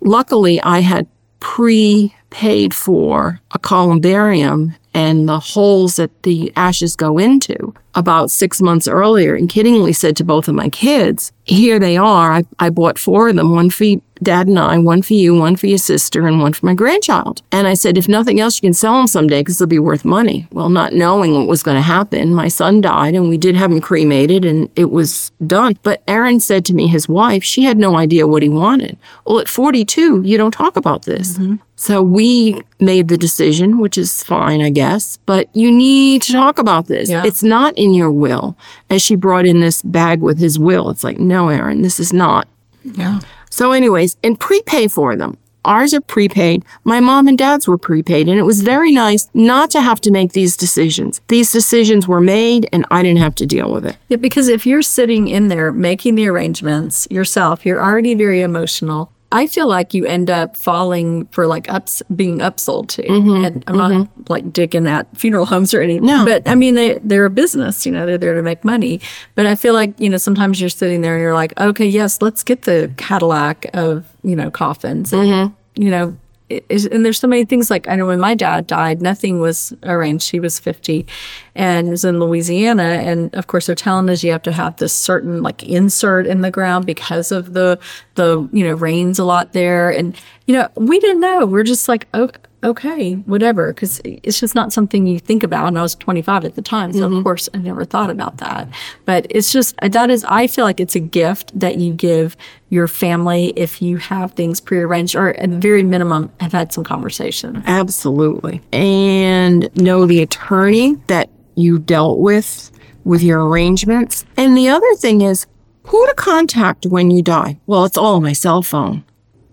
Luckily, 0.00 0.60
I 0.62 0.80
had 0.80 1.06
prepaid 1.40 2.74
for 2.74 3.40
a 3.52 3.58
columbarium 3.58 4.74
and 4.94 5.28
the 5.28 5.38
holes 5.38 5.96
that 5.96 6.22
the 6.22 6.50
ashes 6.56 6.96
go 6.96 7.18
into 7.18 7.74
about 7.94 8.30
six 8.30 8.62
months 8.62 8.88
earlier 8.88 9.34
and 9.34 9.50
kiddingly 9.50 9.94
said 9.94 10.16
to 10.16 10.24
both 10.24 10.48
of 10.48 10.54
my 10.54 10.70
kids, 10.70 11.32
Here 11.44 11.78
they 11.78 11.96
are. 11.96 12.32
I, 12.32 12.44
I 12.58 12.70
bought 12.70 12.98
four 12.98 13.28
of 13.28 13.36
them 13.36 13.50
one 13.50 13.70
for 13.70 13.84
dad 14.22 14.48
and 14.48 14.58
I, 14.58 14.78
one 14.78 15.02
for 15.02 15.14
you, 15.14 15.34
one 15.34 15.56
for 15.56 15.66
your 15.66 15.78
sister, 15.78 16.26
and 16.26 16.40
one 16.40 16.52
for 16.52 16.66
my 16.66 16.74
grandchild. 16.74 17.42
And 17.52 17.66
I 17.66 17.74
said, 17.74 17.98
If 17.98 18.08
nothing 18.08 18.40
else, 18.40 18.56
you 18.56 18.66
can 18.66 18.74
sell 18.74 18.94
them 18.94 19.06
someday 19.06 19.40
because 19.40 19.58
they'll 19.58 19.68
be 19.68 19.78
worth 19.78 20.04
money. 20.04 20.46
Well, 20.52 20.68
not 20.68 20.92
knowing 20.92 21.34
what 21.34 21.46
was 21.46 21.62
going 21.62 21.76
to 21.76 21.82
happen, 21.82 22.34
my 22.34 22.48
son 22.48 22.80
died 22.80 23.14
and 23.14 23.28
we 23.28 23.38
did 23.38 23.56
have 23.56 23.70
him 23.70 23.80
cremated 23.80 24.44
and 24.44 24.68
it 24.76 24.90
was 24.90 25.30
done. 25.46 25.78
But 25.82 26.02
Erin 26.06 26.40
said 26.40 26.64
to 26.66 26.74
me, 26.74 26.86
his 26.86 27.08
wife, 27.08 27.44
she 27.44 27.64
had 27.64 27.78
no 27.78 27.96
idea 27.96 28.26
what 28.26 28.42
he 28.42 28.48
wanted. 28.48 28.96
Well, 29.24 29.38
at 29.38 29.48
42, 29.48 30.22
you 30.22 30.36
don't 30.36 30.52
talk 30.52 30.76
about 30.76 31.02
this. 31.02 31.38
Mm-hmm. 31.38 31.56
So 31.78 32.02
we 32.02 32.62
made 32.80 33.08
the 33.08 33.18
decision, 33.18 33.78
which 33.78 33.98
is 33.98 34.22
fine, 34.22 34.62
I 34.62 34.70
guess, 34.70 35.18
but 35.26 35.54
you 35.54 35.70
need 35.70 36.22
to 36.22 36.32
talk 36.32 36.58
about 36.58 36.86
this. 36.86 37.10
Yeah. 37.10 37.22
It's 37.24 37.42
not 37.42 37.76
in 37.76 37.92
your 37.92 38.10
will. 38.10 38.56
As 38.88 39.02
she 39.02 39.14
brought 39.14 39.44
in 39.44 39.60
this 39.60 39.82
bag 39.82 40.22
with 40.22 40.38
his 40.38 40.58
will, 40.58 40.88
it's 40.88 41.04
like, 41.04 41.18
no, 41.18 41.48
Erin, 41.48 41.82
this 41.82 42.00
is 42.00 42.14
not. 42.14 42.48
yeah 42.82 43.20
So, 43.56 43.72
anyways, 43.72 44.18
and 44.22 44.38
prepay 44.38 44.86
for 44.86 45.16
them. 45.16 45.38
Ours 45.64 45.94
are 45.94 46.02
prepaid. 46.02 46.62
My 46.84 47.00
mom 47.00 47.26
and 47.26 47.38
dad's 47.38 47.66
were 47.66 47.78
prepaid, 47.78 48.28
and 48.28 48.38
it 48.38 48.42
was 48.42 48.60
very 48.60 48.92
nice 48.92 49.30
not 49.32 49.70
to 49.70 49.80
have 49.80 49.98
to 50.02 50.10
make 50.10 50.32
these 50.32 50.58
decisions. 50.58 51.22
These 51.28 51.52
decisions 51.52 52.06
were 52.06 52.20
made, 52.20 52.68
and 52.70 52.84
I 52.90 53.02
didn't 53.02 53.20
have 53.20 53.34
to 53.36 53.46
deal 53.46 53.72
with 53.72 53.86
it. 53.86 53.96
Yeah, 54.10 54.18
because 54.18 54.48
if 54.48 54.66
you're 54.66 54.82
sitting 54.82 55.28
in 55.28 55.48
there 55.48 55.72
making 55.72 56.16
the 56.16 56.28
arrangements 56.28 57.08
yourself, 57.10 57.64
you're 57.64 57.82
already 57.82 58.12
very 58.12 58.42
emotional. 58.42 59.10
I 59.36 59.46
feel 59.46 59.68
like 59.68 59.92
you 59.92 60.06
end 60.06 60.30
up 60.30 60.56
falling 60.56 61.26
for 61.26 61.46
like 61.46 61.70
ups 61.70 62.02
being 62.14 62.38
upsold 62.38 62.88
to. 62.88 63.02
Mm-hmm, 63.02 63.44
and 63.44 63.64
I'm 63.66 63.76
not 63.76 63.90
mm-hmm. 63.90 64.22
like 64.28 64.50
digging 64.50 64.86
at 64.86 65.14
funeral 65.14 65.44
homes 65.52 65.74
or 65.74 65.82
anything. 65.82 66.06
No. 66.06 66.24
But 66.24 66.48
I 66.48 66.54
mean 66.54 66.74
they 66.74 66.94
they're 67.04 67.26
a 67.26 67.30
business, 67.30 67.84
you 67.84 67.92
know, 67.92 68.06
they're 68.06 68.16
there 68.16 68.34
to 68.34 68.42
make 68.42 68.64
money. 68.64 68.98
But 69.34 69.44
I 69.44 69.54
feel 69.54 69.74
like, 69.74 70.00
you 70.00 70.08
know, 70.08 70.16
sometimes 70.16 70.58
you're 70.58 70.70
sitting 70.70 71.02
there 71.02 71.16
and 71.16 71.22
you're 71.22 71.34
like, 71.34 71.58
okay, 71.60 71.86
yes, 71.86 72.22
let's 72.22 72.42
get 72.42 72.62
the 72.62 72.90
Cadillac 72.96 73.66
of, 73.74 74.06
you 74.22 74.34
know, 74.34 74.50
coffins. 74.50 75.12
And, 75.12 75.28
mm-hmm. 75.28 75.82
you 75.82 75.90
know, 75.90 76.16
it's- 76.48 76.86
and 76.86 77.04
there's 77.04 77.18
so 77.18 77.26
many 77.26 77.44
things 77.44 77.70
like 77.70 77.88
I 77.88 77.96
know 77.96 78.06
when 78.06 78.20
my 78.20 78.34
dad 78.34 78.66
died, 78.66 79.02
nothing 79.02 79.40
was 79.40 79.72
arranged. 79.82 80.30
He 80.30 80.38
was 80.40 80.58
50 80.60 81.06
and 81.54 81.88
was 81.90 82.04
in 82.04 82.20
Louisiana. 82.20 82.82
And 82.84 83.34
of 83.34 83.46
course, 83.48 83.66
they're 83.66 83.74
telling 83.74 84.08
us 84.10 84.22
you 84.22 84.32
have 84.32 84.42
to 84.42 84.52
have 84.52 84.76
this 84.76 84.92
certain 84.92 85.42
like 85.42 85.62
insert 85.64 86.26
in 86.26 86.42
the 86.42 86.50
ground 86.50 86.86
because 86.86 87.32
of 87.32 87.52
the, 87.52 87.78
the, 88.14 88.48
you 88.52 88.64
know, 88.64 88.74
rains 88.74 89.18
a 89.18 89.24
lot 89.24 89.52
there. 89.54 89.90
And, 89.90 90.14
you 90.46 90.54
know, 90.54 90.68
we 90.76 91.00
didn't 91.00 91.20
know. 91.20 91.46
We're 91.46 91.64
just 91.64 91.88
like, 91.88 92.06
okay, 92.14 92.38
okay 92.64 93.14
whatever. 93.14 93.72
Cause 93.72 94.00
it's 94.04 94.40
just 94.40 94.54
not 94.54 94.72
something 94.72 95.06
you 95.06 95.18
think 95.18 95.42
about. 95.42 95.68
And 95.68 95.78
I 95.78 95.82
was 95.82 95.94
25 95.94 96.44
at 96.44 96.54
the 96.54 96.62
time. 96.62 96.92
So 96.92 97.04
of 97.04 97.12
mm-hmm. 97.12 97.22
course 97.22 97.48
I 97.54 97.58
never 97.58 97.84
thought 97.84 98.10
about 98.10 98.38
that. 98.38 98.68
But 99.04 99.26
it's 99.30 99.52
just, 99.52 99.74
uh, 99.82 99.88
that 99.88 100.10
is, 100.10 100.24
I 100.28 100.46
feel 100.46 100.64
like 100.64 100.80
it's 100.80 100.94
a 100.94 101.00
gift 101.00 101.58
that 101.58 101.76
you 101.76 101.92
give 101.92 102.36
your 102.70 102.88
family 102.88 103.52
if 103.56 103.80
you 103.80 103.98
have 103.98 104.32
things 104.32 104.60
prearranged 104.60 105.14
or 105.14 105.30
at 105.34 105.50
the 105.50 105.58
very 105.58 105.82
minimum 105.82 106.32
have 106.40 106.52
had 106.52 106.72
some 106.72 106.84
conversation. 106.84 107.62
Absolutely. 107.66 108.60
And 108.72 109.74
know 109.76 110.06
the 110.06 110.22
attorney 110.22 110.96
that 111.06 111.30
you 111.54 111.78
dealt 111.78 112.18
with 112.18 112.70
with 113.04 113.22
your 113.22 113.46
arrangements. 113.46 114.24
And 114.36 114.56
the 114.56 114.68
other 114.68 114.94
thing 114.96 115.20
is 115.20 115.46
who 115.84 116.06
to 116.06 116.14
contact 116.14 116.86
when 116.86 117.10
you 117.10 117.22
die. 117.22 117.58
Well, 117.66 117.84
it's 117.84 117.96
all 117.96 118.16
on 118.16 118.22
my 118.22 118.32
cell 118.32 118.62
phone. 118.62 119.04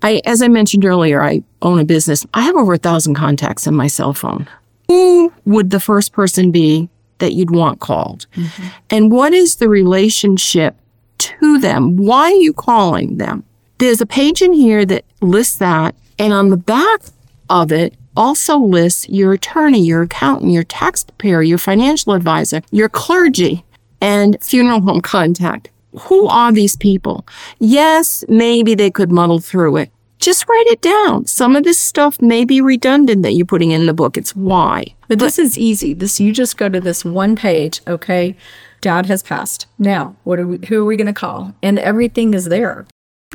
I, 0.01 0.21
as 0.25 0.41
I 0.41 0.47
mentioned 0.47 0.83
earlier, 0.83 1.23
I 1.23 1.43
own 1.63 1.79
a 1.79 1.85
business. 1.85 2.25
I 2.33 2.41
have 2.41 2.55
over 2.55 2.73
a 2.73 2.77
thousand 2.77 3.15
contacts 3.15 3.65
in 3.65 3.73
my 3.73 3.87
cell 3.87 4.13
phone. 4.13 4.47
Who 4.87 5.33
would 5.45 5.71
the 5.71 5.79
first 5.79 6.11
person 6.13 6.51
be 6.51 6.89
that 7.19 7.33
you'd 7.33 7.51
want 7.51 7.79
called? 7.79 8.27
Mm-hmm. 8.35 8.67
And 8.89 9.11
what 9.11 9.33
is 9.33 9.55
the 9.55 9.69
relationship 9.69 10.75
to 11.19 11.57
them? 11.57 11.97
Why 11.97 12.31
are 12.31 12.31
you 12.31 12.53
calling 12.53 13.17
them? 13.17 13.43
There's 13.77 14.01
a 14.01 14.05
page 14.05 14.41
in 14.41 14.53
here 14.53 14.85
that 14.85 15.05
lists 15.21 15.57
that. 15.57 15.95
And 16.19 16.33
on 16.33 16.49
the 16.49 16.57
back 16.57 17.01
of 17.49 17.71
it 17.71 17.95
also 18.15 18.57
lists 18.57 19.09
your 19.09 19.33
attorney, 19.33 19.81
your 19.81 20.03
accountant, 20.03 20.51
your 20.51 20.63
tax 20.63 21.03
preparer, 21.03 21.41
your 21.41 21.57
financial 21.57 22.13
advisor, 22.13 22.61
your 22.71 22.89
clergy, 22.89 23.63
and 24.01 24.37
funeral 24.43 24.81
home 24.81 25.01
contact. 25.01 25.69
Who 26.01 26.27
are 26.27 26.51
these 26.51 26.75
people? 26.75 27.25
Yes, 27.59 28.23
maybe 28.27 28.75
they 28.75 28.91
could 28.91 29.11
muddle 29.11 29.39
through 29.39 29.77
it. 29.77 29.91
Just 30.23 30.47
write 30.47 30.67
it 30.67 30.81
down. 30.81 31.25
Some 31.25 31.55
of 31.57 31.63
this 31.65 31.77
stuff 31.77 32.21
may 32.21 32.45
be 32.45 32.61
redundant 32.61 33.23
that 33.23 33.33
you're 33.33 33.45
putting 33.45 33.71
in 33.71 33.87
the 33.87 33.93
book. 33.93 34.15
It's 34.17 34.33
why. 34.33 34.85
But 35.09 35.19
this 35.19 35.37
is 35.37 35.57
easy. 35.59 35.93
This 35.93 36.17
you 36.21 36.31
just 36.31 36.55
go 36.57 36.69
to 36.69 36.79
this 36.79 37.03
one 37.03 37.35
page. 37.35 37.81
Okay, 37.87 38.35
Dad 38.79 39.05
has 39.07 39.21
passed. 39.21 39.65
Now, 39.77 40.15
what 40.23 40.39
are 40.39 40.47
we? 40.47 40.65
Who 40.67 40.81
are 40.81 40.85
we 40.85 40.95
going 40.95 41.07
to 41.07 41.13
call? 41.13 41.53
And 41.61 41.77
everything 41.77 42.33
is 42.33 42.45
there. 42.45 42.85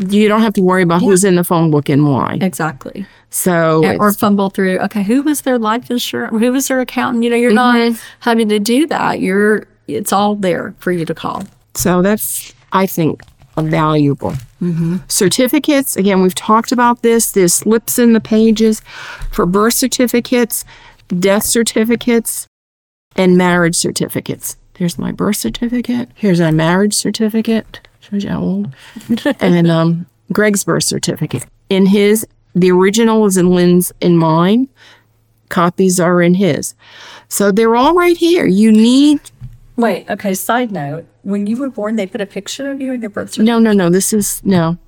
You 0.00 0.28
don't 0.28 0.40
have 0.40 0.54
to 0.54 0.62
worry 0.62 0.82
about 0.82 1.02
who's 1.02 1.24
in 1.24 1.34
the 1.34 1.44
phone 1.44 1.70
book 1.70 1.90
and 1.90 2.08
why. 2.08 2.38
Exactly. 2.40 3.04
So, 3.30 3.84
or 3.98 4.12
fumble 4.12 4.48
through. 4.48 4.78
Okay, 4.78 5.02
who 5.02 5.22
was 5.22 5.42
their 5.42 5.58
life 5.58 5.90
insurance? 5.90 6.38
Who 6.38 6.52
was 6.52 6.68
their 6.68 6.80
accountant? 6.80 7.22
You 7.22 7.28
know, 7.30 7.36
you're 7.36 7.52
not 7.52 7.76
Mhm. 7.76 8.00
having 8.20 8.48
to 8.48 8.58
do 8.58 8.86
that. 8.86 9.20
You're. 9.20 9.66
It's 9.88 10.12
all 10.12 10.36
there 10.36 10.74
for 10.78 10.90
you 10.92 11.04
to 11.04 11.14
call. 11.14 11.44
so 11.74 12.00
that's, 12.02 12.52
I 12.72 12.86
think, 12.86 13.22
valuable. 13.62 14.34
Certificates, 15.08 15.96
again, 15.96 16.22
we've 16.22 16.34
talked 16.34 16.72
about 16.72 17.02
this. 17.02 17.30
There's 17.30 17.54
slips 17.54 17.98
in 17.98 18.12
the 18.12 18.20
pages 18.20 18.82
for 19.30 19.46
birth 19.46 19.74
certificates, 19.74 20.64
death 21.08 21.44
certificates, 21.44 22.46
and 23.16 23.36
marriage 23.36 23.76
certificates. 23.76 24.56
There's 24.74 24.98
my 24.98 25.12
birth 25.12 25.36
certificate. 25.36 26.08
Here's 26.14 26.40
my 26.40 26.50
marriage 26.50 26.94
certificate. 26.94 27.80
Shows 28.00 28.24
you 28.24 28.30
how 28.30 28.40
old. 28.40 28.74
and 29.40 29.70
um, 29.70 30.06
Greg's 30.32 30.64
birth 30.64 30.84
certificate. 30.84 31.46
In 31.68 31.86
his, 31.86 32.26
the 32.54 32.70
original 32.70 33.26
is 33.26 33.36
in 33.36 33.50
Lynne's, 33.50 33.92
in 34.00 34.16
mine. 34.16 34.68
Copies 35.48 35.98
are 35.98 36.20
in 36.20 36.34
his. 36.34 36.74
So 37.28 37.50
they're 37.50 37.76
all 37.76 37.94
right 37.94 38.16
here. 38.16 38.46
You 38.46 38.70
need 38.70 39.20
Wait. 39.78 40.10
Okay. 40.10 40.34
Side 40.34 40.72
note: 40.72 41.06
When 41.28 41.46
you 41.46 41.58
were 41.58 41.68
born, 41.68 41.96
they 41.96 42.06
put 42.06 42.22
a 42.22 42.26
picture 42.26 42.70
of 42.70 42.80
you 42.80 42.94
in 42.94 43.02
your 43.02 43.10
birth 43.10 43.30
certificate. 43.34 43.44
no, 43.46 43.58
no, 43.58 43.72
no. 43.72 43.90
This 43.90 44.12
is 44.14 44.40
no. 44.44 44.78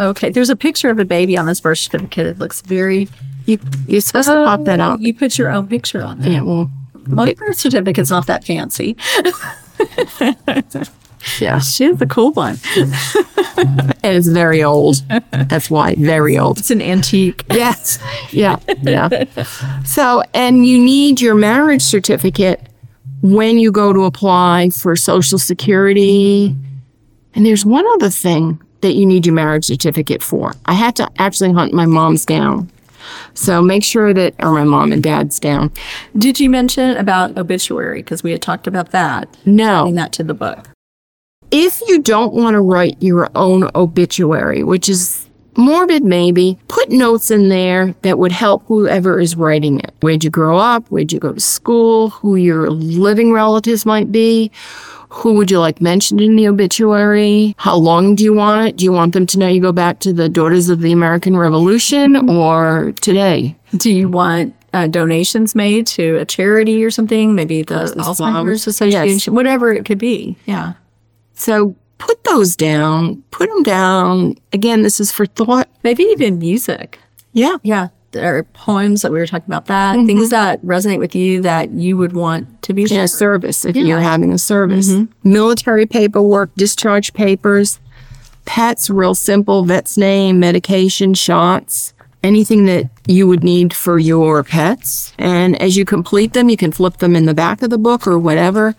Okay. 0.00 0.30
There's 0.30 0.48
a 0.50 0.56
picture 0.56 0.88
of 0.88 0.98
a 0.98 1.04
baby 1.04 1.36
on 1.36 1.44
this 1.46 1.60
birth 1.60 1.78
certificate. 1.78 2.26
It 2.26 2.38
looks 2.38 2.62
very. 2.62 3.06
You 3.44 3.58
you're 3.86 4.00
supposed 4.00 4.28
to 4.28 4.34
pop 4.34 4.64
that 4.64 4.80
out. 4.80 4.98
Oh, 4.98 5.02
you 5.02 5.12
put 5.12 5.36
your 5.36 5.50
own 5.50 5.68
picture 5.68 6.02
on 6.02 6.22
it. 6.22 6.32
Yeah, 6.32 6.40
well, 6.40 6.70
My 7.06 7.34
birth 7.34 7.58
certificate's 7.58 8.10
not 8.10 8.26
that 8.28 8.44
fancy. 8.44 8.96
yeah, 11.40 11.58
She 11.58 11.84
has 11.84 12.00
a 12.00 12.06
cool 12.06 12.32
one. 12.32 12.56
and 12.76 13.94
it's 14.04 14.28
very 14.28 14.62
old. 14.62 14.96
That's 15.32 15.68
why 15.70 15.96
very 15.96 16.38
old. 16.38 16.58
It's 16.58 16.70
an 16.70 16.80
antique. 16.80 17.44
Yes. 17.52 17.98
Yeah. 18.30 18.58
Yeah. 18.82 19.24
So, 19.84 20.22
and 20.32 20.66
you 20.66 20.78
need 20.82 21.20
your 21.20 21.34
marriage 21.34 21.82
certificate 21.82 22.60
when 23.22 23.58
you 23.58 23.72
go 23.72 23.92
to 23.92 24.04
apply 24.04 24.70
for 24.70 24.96
Social 24.96 25.38
Security. 25.38 26.54
And 27.34 27.44
there's 27.44 27.64
one 27.64 27.86
other 27.94 28.10
thing 28.10 28.60
that 28.82 28.92
you 28.94 29.06
need 29.06 29.24
your 29.26 29.34
marriage 29.34 29.64
certificate 29.64 30.22
for. 30.22 30.52
I 30.66 30.74
had 30.74 30.94
to 30.96 31.10
actually 31.18 31.52
hunt 31.52 31.72
my 31.72 31.86
mom's 31.86 32.24
down. 32.26 32.70
So 33.34 33.60
make 33.60 33.82
sure 33.84 34.14
that, 34.14 34.34
or 34.38 34.52
my 34.52 34.64
mom 34.64 34.92
and 34.92 35.02
dad's 35.02 35.38
down. 35.40 35.72
Did 36.16 36.38
you 36.38 36.48
mention 36.48 36.96
about 36.96 37.36
obituary? 37.36 38.00
Because 38.00 38.22
we 38.22 38.30
had 38.30 38.40
talked 38.42 38.66
about 38.66 38.90
that. 38.92 39.34
No. 39.46 39.82
Adding 39.82 39.94
that 39.96 40.12
to 40.14 40.24
the 40.24 40.34
book. 40.34 40.68
if 41.50 41.80
you 41.88 42.00
don't 42.02 42.34
want 42.34 42.54
to 42.54 42.60
write 42.60 42.96
your 43.00 43.30
own 43.34 43.70
obituary, 43.74 44.62
which 44.62 44.88
is 44.88 45.23
morbid 45.56 46.04
maybe, 46.04 46.58
put 46.68 46.90
notes 46.90 47.30
in 47.30 47.48
there 47.48 47.94
that 48.02 48.18
would 48.18 48.32
help 48.32 48.64
whoever 48.66 49.20
is 49.20 49.36
writing 49.36 49.80
it. 49.80 49.92
Where'd 50.00 50.24
you 50.24 50.30
grow 50.30 50.58
up? 50.58 50.86
Where'd 50.88 51.12
you 51.12 51.20
go 51.20 51.32
to 51.32 51.40
school? 51.40 52.10
Who 52.10 52.36
your 52.36 52.70
living 52.70 53.32
relatives 53.32 53.86
might 53.86 54.12
be? 54.12 54.50
Who 55.08 55.34
would 55.34 55.50
you 55.50 55.60
like 55.60 55.80
mentioned 55.80 56.20
in 56.20 56.34
the 56.34 56.48
obituary? 56.48 57.54
How 57.58 57.76
long 57.76 58.16
do 58.16 58.24
you 58.24 58.34
want 58.34 58.68
it? 58.68 58.76
Do 58.76 58.84
you 58.84 58.90
want 58.90 59.14
them 59.14 59.26
to 59.28 59.38
know 59.38 59.46
you 59.46 59.60
go 59.60 59.70
back 59.70 60.00
to 60.00 60.12
the 60.12 60.28
Daughters 60.28 60.68
of 60.68 60.80
the 60.80 60.90
American 60.90 61.36
Revolution 61.36 62.28
or 62.28 62.92
today? 63.00 63.56
Do 63.76 63.92
you 63.92 64.08
want 64.08 64.56
uh, 64.72 64.88
donations 64.88 65.54
made 65.54 65.86
to 65.88 66.16
a 66.16 66.24
charity 66.24 66.84
or 66.84 66.90
something? 66.90 67.36
Maybe 67.36 67.62
the 67.62 67.74
Alzheimer's 67.74 68.18
Alzheimer's, 68.18 68.66
Association, 68.66 69.34
whatever 69.34 69.72
it 69.72 69.84
could 69.84 69.98
be. 69.98 70.36
Yeah. 70.46 70.72
So 71.34 71.76
put 72.04 72.24
those 72.24 72.56
down. 72.56 73.22
Put 73.30 73.48
them 73.48 73.62
down. 73.62 74.36
Again, 74.52 74.82
this 74.82 75.00
is 75.00 75.10
for 75.10 75.26
thought. 75.26 75.68
Maybe 75.82 76.04
even 76.04 76.38
music. 76.38 76.98
Yeah. 77.32 77.56
Yeah. 77.62 77.88
There 78.12 78.36
are 78.36 78.44
poems 78.44 79.02
that 79.02 79.10
we 79.10 79.18
were 79.18 79.26
talking 79.26 79.48
about 79.48 79.66
that, 79.66 79.96
mm-hmm. 79.96 80.06
things 80.06 80.30
that 80.30 80.62
resonate 80.62 81.00
with 81.00 81.16
you 81.16 81.42
that 81.42 81.70
you 81.70 81.96
would 81.96 82.12
want 82.12 82.62
to 82.62 82.72
be 82.72 82.82
in 82.82 83.00
a 83.00 83.08
service 83.08 83.64
if 83.64 83.74
you're 83.74 83.98
having 83.98 84.32
a 84.32 84.38
service. 84.38 84.90
Mm-hmm. 84.90 85.32
Military 85.32 85.84
paperwork, 85.84 86.54
discharge 86.54 87.12
papers, 87.12 87.80
pets, 88.44 88.88
real 88.88 89.16
simple, 89.16 89.64
vet's 89.64 89.98
name, 89.98 90.38
medication, 90.38 91.14
shots, 91.14 91.92
anything 92.22 92.66
that 92.66 92.88
you 93.08 93.26
would 93.26 93.42
need 93.42 93.74
for 93.74 93.98
your 93.98 94.44
pets. 94.44 95.12
And 95.18 95.60
as 95.60 95.76
you 95.76 95.84
complete 95.84 96.34
them, 96.34 96.48
you 96.48 96.56
can 96.56 96.70
flip 96.70 96.98
them 96.98 97.16
in 97.16 97.26
the 97.26 97.34
back 97.34 97.62
of 97.62 97.70
the 97.70 97.78
book 97.78 98.06
or 98.06 98.16
whatever. 98.16 98.76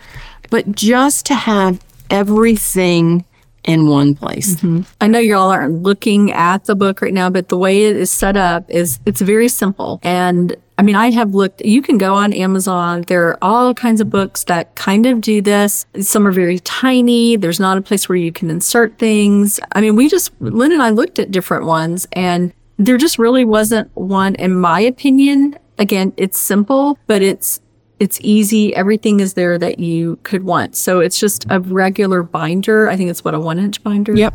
But 0.50 0.72
just 0.72 1.26
to 1.26 1.36
have 1.36 1.85
everything 2.10 3.26
in 3.64 3.88
one 3.88 4.16
place. 4.16 4.56
Mm-hmm. 4.56 4.82
I 5.02 5.08
know 5.08 5.20
you 5.20 5.36
all 5.36 5.50
aren't 5.50 5.82
looking 5.82 6.32
at 6.32 6.66
the 6.66 6.76
book 6.76 7.02
right 7.02 7.14
now, 7.14 7.30
but 7.30 7.50
the 7.50 7.58
way 7.58 7.86
it 7.86 7.96
is 7.96 8.12
set 8.12 8.38
up 8.38 8.70
is 8.70 9.00
it's 9.06 9.22
very 9.22 9.48
simple. 9.48 10.00
And 10.04 10.56
I 10.78 10.84
mean, 10.84 10.96
I 10.96 11.10
have 11.12 11.34
looked, 11.34 11.62
you 11.62 11.82
can 11.82 11.98
go 11.98 12.14
on 12.14 12.34
Amazon. 12.34 13.04
There 13.08 13.28
are 13.30 13.38
all 13.42 13.74
kinds 13.74 14.02
of 14.02 14.10
books 14.10 14.44
that 14.44 14.76
kind 14.76 15.06
of 15.06 15.22
do 15.22 15.42
this. 15.42 15.86
Some 16.00 16.28
are 16.28 16.32
very 16.32 16.60
tiny. 16.60 17.38
There's 17.38 17.60
not 17.60 17.78
a 17.78 17.82
place 17.82 18.08
where 18.08 18.18
you 18.18 18.32
can 18.32 18.50
insert 18.50 19.00
things. 19.00 19.60
I 19.72 19.82
mean, 19.82 19.96
we 19.96 20.10
just, 20.10 20.32
Lynne 20.40 20.74
and 20.74 20.84
I 20.84 20.90
looked 20.90 21.18
at 21.18 21.32
different 21.32 21.66
ones 21.66 22.08
and 22.12 22.54
there 22.78 22.98
just 22.98 23.18
really 23.18 23.46
wasn't 23.46 23.90
one, 23.96 24.36
in 24.36 24.54
my 24.54 24.82
opinion. 24.82 25.58
Again, 25.78 26.14
it's 26.18 26.38
simple, 26.38 27.00
but 27.08 27.22
it's 27.22 27.62
it's 28.00 28.20
easy. 28.22 28.76
Everything 28.76 29.20
is 29.20 29.34
there 29.36 29.58
that 29.58 29.80
you 29.80 30.18
could 30.24 30.44
want. 30.44 30.76
So 30.76 31.00
it's 31.00 31.20
just 31.20 31.46
a 31.50 31.60
regular 31.60 32.24
binder. 32.24 32.90
I 32.90 32.98
think 32.98 33.10
it's 33.10 33.24
what 33.24 33.34
a 33.34 33.40
one 33.40 33.60
inch 33.60 33.82
binder. 33.84 34.16
Yep. 34.16 34.34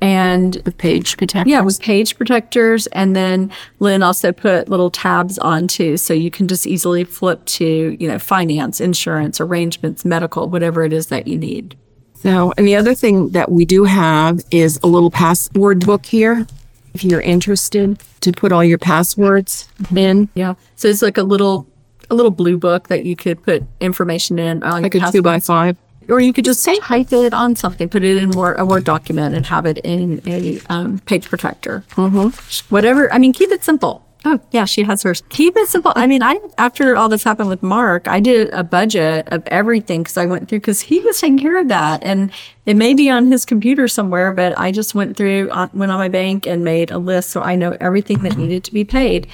And 0.00 0.54
The 0.54 0.72
page 0.72 1.16
protector. 1.16 1.48
yeah, 1.48 1.60
with 1.60 1.80
page 1.80 2.16
protectors. 2.16 2.88
And 2.88 3.14
then 3.14 3.52
Lynne 3.78 4.02
also 4.02 4.32
put 4.32 4.68
little 4.68 4.90
tabs 4.90 5.38
on 5.38 5.68
too. 5.68 5.96
So 5.96 6.12
you 6.12 6.28
can 6.28 6.48
just 6.48 6.66
easily 6.66 7.04
flip 7.04 7.44
to, 7.44 7.96
you 8.00 8.08
know, 8.08 8.18
finance, 8.18 8.80
insurance, 8.80 9.40
arrangements, 9.40 10.04
medical, 10.04 10.48
whatever 10.48 10.82
it 10.82 10.92
is 10.92 11.06
that 11.06 11.28
you 11.28 11.38
need. 11.38 11.76
So, 12.14 12.52
and 12.56 12.66
the 12.66 12.74
other 12.74 12.94
thing 12.94 13.28
that 13.30 13.52
we 13.52 13.64
do 13.64 13.84
have 13.84 14.40
is 14.50 14.78
a 14.82 14.88
little 14.88 15.10
password 15.10 15.86
book 15.86 16.06
here. 16.06 16.46
If 16.94 17.04
you're 17.04 17.20
interested 17.20 18.02
to 18.22 18.32
put 18.32 18.52
all 18.52 18.64
your 18.64 18.78
passwords 18.78 19.68
mm-hmm. 19.82 19.98
in, 19.98 20.28
Yeah. 20.34 20.54
So 20.76 20.88
it's 20.88 21.02
like 21.02 21.16
a 21.16 21.22
little 21.22 21.66
a 22.12 22.14
little 22.14 22.30
blue 22.30 22.58
book 22.58 22.88
that 22.88 23.04
you 23.04 23.16
could 23.16 23.42
put 23.42 23.64
information 23.80 24.38
in 24.38 24.60
like 24.60 24.94
a 24.94 25.10
two 25.10 25.22
by 25.22 25.40
five. 25.40 25.76
or 26.08 26.20
you 26.20 26.32
could 26.32 26.44
just 26.44 26.64
type 26.64 27.12
it 27.12 27.32
on 27.32 27.56
something, 27.56 27.88
put 27.88 28.04
it 28.04 28.18
in 28.22 28.30
Word, 28.30 28.56
a 28.58 28.66
Word 28.66 28.84
document, 28.84 29.34
and 29.34 29.46
have 29.46 29.66
it 29.66 29.78
in 29.78 30.22
a 30.26 30.60
um, 30.68 30.98
page 31.00 31.28
protector. 31.28 31.84
Mm-hmm. 31.92 32.74
Whatever. 32.74 33.12
I 33.12 33.18
mean, 33.18 33.32
keep 33.32 33.50
it 33.50 33.64
simple. 33.64 34.04
Oh 34.24 34.38
yeah, 34.52 34.66
she 34.66 34.84
has 34.84 35.02
hers. 35.02 35.22
Keep 35.30 35.56
it 35.56 35.66
simple. 35.68 35.92
I 35.96 36.06
mean, 36.06 36.22
I 36.22 36.38
after 36.56 36.96
all 36.96 37.08
this 37.08 37.24
happened 37.24 37.48
with 37.48 37.60
Mark, 37.60 38.06
I 38.06 38.20
did 38.20 38.50
a 38.50 38.62
budget 38.62 39.26
of 39.32 39.44
everything 39.48 40.04
because 40.04 40.16
I 40.16 40.26
went 40.26 40.48
through 40.48 40.60
because 40.60 40.80
he 40.82 41.00
was 41.00 41.20
taking 41.20 41.40
care 41.40 41.58
of 41.58 41.66
that, 41.68 42.04
and 42.04 42.30
it 42.64 42.76
may 42.76 42.94
be 42.94 43.10
on 43.10 43.32
his 43.32 43.44
computer 43.44 43.88
somewhere, 43.88 44.32
but 44.32 44.56
I 44.56 44.70
just 44.70 44.94
went 44.94 45.16
through, 45.16 45.48
went 45.74 45.90
on 45.90 45.98
my 45.98 46.08
bank 46.08 46.46
and 46.46 46.62
made 46.62 46.92
a 46.92 46.98
list 46.98 47.30
so 47.30 47.42
I 47.42 47.56
know 47.56 47.76
everything 47.80 48.22
that 48.22 48.36
needed 48.36 48.62
to 48.64 48.72
be 48.72 48.84
paid. 48.84 49.26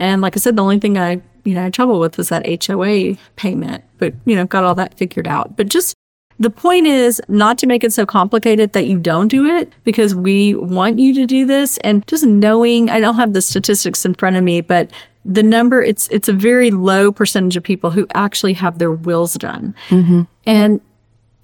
And 0.00 0.20
like 0.22 0.36
I 0.36 0.40
said, 0.40 0.56
the 0.56 0.62
only 0.62 0.80
thing 0.80 0.98
I 0.98 1.22
you 1.44 1.54
know 1.54 1.62
had 1.62 1.74
trouble 1.74 1.98
with 1.98 2.16
was 2.16 2.28
that 2.28 2.64
HOA 2.64 3.16
payment, 3.36 3.84
but 3.98 4.14
you 4.24 4.36
know 4.36 4.46
got 4.46 4.64
all 4.64 4.74
that 4.74 4.94
figured 4.94 5.26
out. 5.26 5.56
But 5.56 5.68
just 5.68 5.94
the 6.38 6.50
point 6.50 6.86
is 6.86 7.20
not 7.28 7.58
to 7.58 7.66
make 7.66 7.84
it 7.84 7.92
so 7.92 8.04
complicated 8.04 8.72
that 8.72 8.86
you 8.86 8.98
don't 8.98 9.28
do 9.28 9.46
it 9.46 9.72
because 9.84 10.14
we 10.14 10.54
want 10.54 10.98
you 10.98 11.14
to 11.14 11.26
do 11.26 11.46
this 11.46 11.78
and 11.78 12.06
just 12.08 12.24
knowing 12.24 12.90
I 12.90 13.00
don't 13.00 13.16
have 13.16 13.32
the 13.32 13.42
statistics 13.42 14.04
in 14.04 14.14
front 14.14 14.36
of 14.36 14.42
me, 14.42 14.60
but 14.60 14.90
the 15.24 15.42
number 15.42 15.82
it's 15.82 16.08
it's 16.08 16.28
a 16.28 16.32
very 16.32 16.70
low 16.70 17.12
percentage 17.12 17.56
of 17.56 17.62
people 17.62 17.90
who 17.90 18.06
actually 18.14 18.54
have 18.54 18.78
their 18.78 18.90
wills 18.90 19.34
done. 19.34 19.74
Mm-hmm. 19.88 20.22
And 20.46 20.80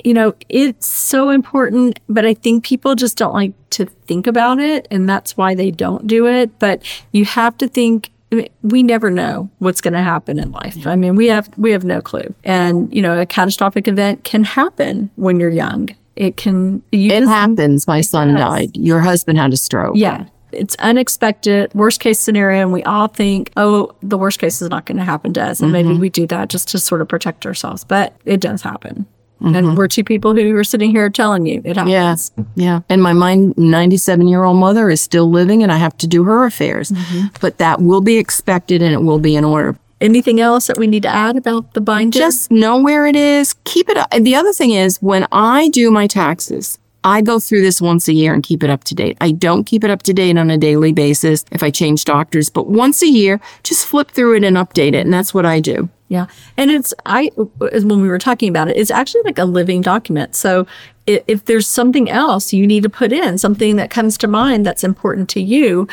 you 0.05 0.14
know, 0.14 0.34
it's 0.49 0.86
so 0.86 1.30
important, 1.30 1.99
but 2.09 2.24
I 2.24 2.34
think 2.34 2.64
people 2.64 2.94
just 2.94 3.16
don't 3.16 3.34
like 3.34 3.53
to 3.70 3.84
think 3.84 4.26
about 4.26 4.61
it 4.61 4.86
and 4.90 5.09
that's 5.09 5.36
why 5.36 5.55
they 5.55 5.70
don't 5.70 6.07
do 6.07 6.26
it, 6.26 6.57
but 6.59 6.82
you 7.12 7.24
have 7.24 7.57
to 7.59 7.68
think 7.68 8.11
I 8.31 8.35
mean, 8.35 8.49
we 8.62 8.83
never 8.83 9.11
know 9.11 9.49
what's 9.59 9.81
going 9.81 9.95
to 9.95 10.03
happen 10.03 10.39
in 10.39 10.53
life. 10.53 10.87
I 10.87 10.97
mean, 10.97 11.16
we 11.16 11.29
have 11.29 11.49
we 11.57 11.70
have 11.70 11.85
no 11.85 12.01
clue. 12.01 12.35
And 12.45 12.93
you 12.95 13.01
know, 13.01 13.18
a 13.18 13.26
catastrophic 13.26 13.89
event 13.89 14.24
can 14.24 14.45
happen 14.45 15.11
when 15.16 15.41
you're 15.41 15.51
young. 15.51 15.89
It 16.16 16.37
can 16.37 16.83
you 16.93 17.11
It 17.12 17.20
just- 17.20 17.31
happens. 17.31 17.87
My 17.87 18.01
son 18.01 18.35
died. 18.35 18.76
Your 18.76 19.01
husband 19.01 19.39
had 19.39 19.53
a 19.53 19.57
stroke. 19.57 19.97
yeah. 19.97 20.26
It's 20.51 20.74
unexpected, 20.76 21.74
worst 21.74 22.01
case 22.01 22.18
scenario, 22.18 22.62
and 22.62 22.72
we 22.72 22.83
all 22.85 23.07
think, 23.07 23.53
oh, 23.59 23.95
the 24.03 24.16
worst 24.16 24.39
case 24.39 24.62
is 24.62 24.70
not 24.70 24.87
going 24.87 24.97
to 24.97 25.05
happen 25.05 25.35
to 25.35 25.43
us. 25.43 25.61
And 25.61 25.70
mm-hmm. 25.70 25.89
maybe 25.89 26.01
we 26.01 26.09
do 26.09 26.26
that 26.29 26.49
just 26.49 26.68
to 26.68 26.79
sort 26.79 27.03
of 27.03 27.09
protect 27.09 27.45
ourselves. 27.45 27.85
But 27.85 28.14
it 28.24 28.41
does 28.41 28.62
happen. 28.62 29.05
And 29.41 29.55
mm-hmm. 29.55 29.74
we're 29.76 29.89
two 29.89 30.05
people 30.05 30.34
who 30.34 30.57
are 30.57 30.64
sitting 30.64 30.91
here 30.91 31.09
telling 31.11 31.47
you 31.47 31.62
it 31.64 31.76
happens. 31.76 31.93
Yes. 31.93 32.32
Yeah. 32.57 32.80
And 32.89 33.03
my 33.03 33.12
mind 33.12 33.57
97 33.57 34.26
year 34.26 34.43
old 34.43 34.57
mother 34.57 34.91
is 34.91 35.01
still 35.01 35.30
living 35.30 35.62
and 35.62 35.70
I 35.70 35.76
have 35.76 35.97
to 35.99 36.07
do 36.07 36.24
her 36.24 36.45
affairs. 36.45 36.91
Mm-hmm. 36.91 37.28
But 37.41 37.59
that 37.59 37.80
will 37.80 38.01
be 38.01 38.18
expected 38.18 38.82
and 38.82 38.93
it 38.93 39.03
will 39.03 39.20
be 39.20 39.36
in 39.36 39.45
order. 39.45 39.76
Anything 40.01 40.41
else 40.41 40.68
that 40.68 40.78
we 40.78 40.86
need 40.86 41.03
to 41.03 41.09
add 41.09 41.36
about 41.36 41.74
the 41.74 41.80
binder? 41.80 42.18
Just 42.18 42.51
know 42.51 42.80
where 42.80 43.07
it 43.07 43.16
is. 43.16 43.55
Keep 43.64 43.89
it 43.89 43.97
up. 43.97 44.09
And 44.12 44.26
the 44.26 44.36
other 44.36 44.53
thing 44.53 44.70
is, 44.70 44.99
when 45.03 45.26
I 45.32 45.68
do 45.68 45.91
my 45.91 46.07
taxes, 46.07 46.78
I 47.03 47.20
go 47.20 47.41
through 47.41 47.62
this 47.62 47.80
once 47.80 48.07
a 48.07 48.12
year 48.12 48.32
and 48.32 48.43
keep 48.43 48.62
it 48.62 48.70
up 48.70 48.84
to 48.84 48.95
date. 48.95 49.16
I 49.20 49.32
don't 49.32 49.64
keep 49.64 49.82
it 49.82 49.91
up 49.91 50.03
to 50.05 50.12
date 50.12 50.36
on 50.36 50.51
a 50.51 50.59
daily 50.59 50.93
basis 50.93 51.45
if 51.51 51.62
I 51.62 51.70
change 51.70 52.05
doctors, 52.05 52.51
but 52.51 52.68
once 52.68 53.03
a 53.03 53.09
year, 53.09 53.41
just 53.62 53.86
flip 53.86 54.11
through 54.11 54.36
it 54.36 54.45
and 54.45 54.57
update 54.57 54.95
it. 54.95 55.05
And 55.05 55.12
that's 55.12 55.32
what 55.32 55.47
I 55.47 55.61
do. 55.61 55.89
Yeah. 56.09 56.26
And 56.56 56.70
it's, 56.70 56.94
I, 57.04 57.30
when 57.36 58.00
we 58.00 58.09
were 58.09 58.18
talking 58.18 58.48
about 58.48 58.68
it, 58.68 58.76
it's 58.76 58.90
actually 58.90 59.22
like 59.24 59.38
a 59.38 59.44
living 59.44 59.82
document. 59.82 60.34
So 60.34 60.66
if, 61.06 61.22
if 61.26 61.44
there's 61.44 61.66
something 61.66 62.09
else 62.09 62.52
you 62.52 62.66
need 62.66 62.82
to 62.84 62.88
put 62.88 63.12
in, 63.12 63.36
something 63.38 63.76
that 63.76 63.90
comes 63.90 64.16
to 64.18 64.26
mind 64.28 64.64
that's 64.64 64.82
important 64.84 65.28
to 65.30 65.40
you, 65.42 65.86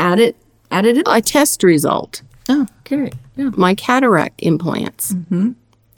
add 0.00 0.18
it, 0.18 0.36
add 0.72 0.84
it 0.84 0.96
in. 0.96 1.04
A 1.06 1.20
test 1.20 1.62
result, 1.62 2.22
Oh, 2.48 2.66
great. 2.84 3.14
Yeah. 3.36 3.50
my 3.56 3.74
cataract 3.76 4.40
implants. 4.42 5.14
It 5.30 5.54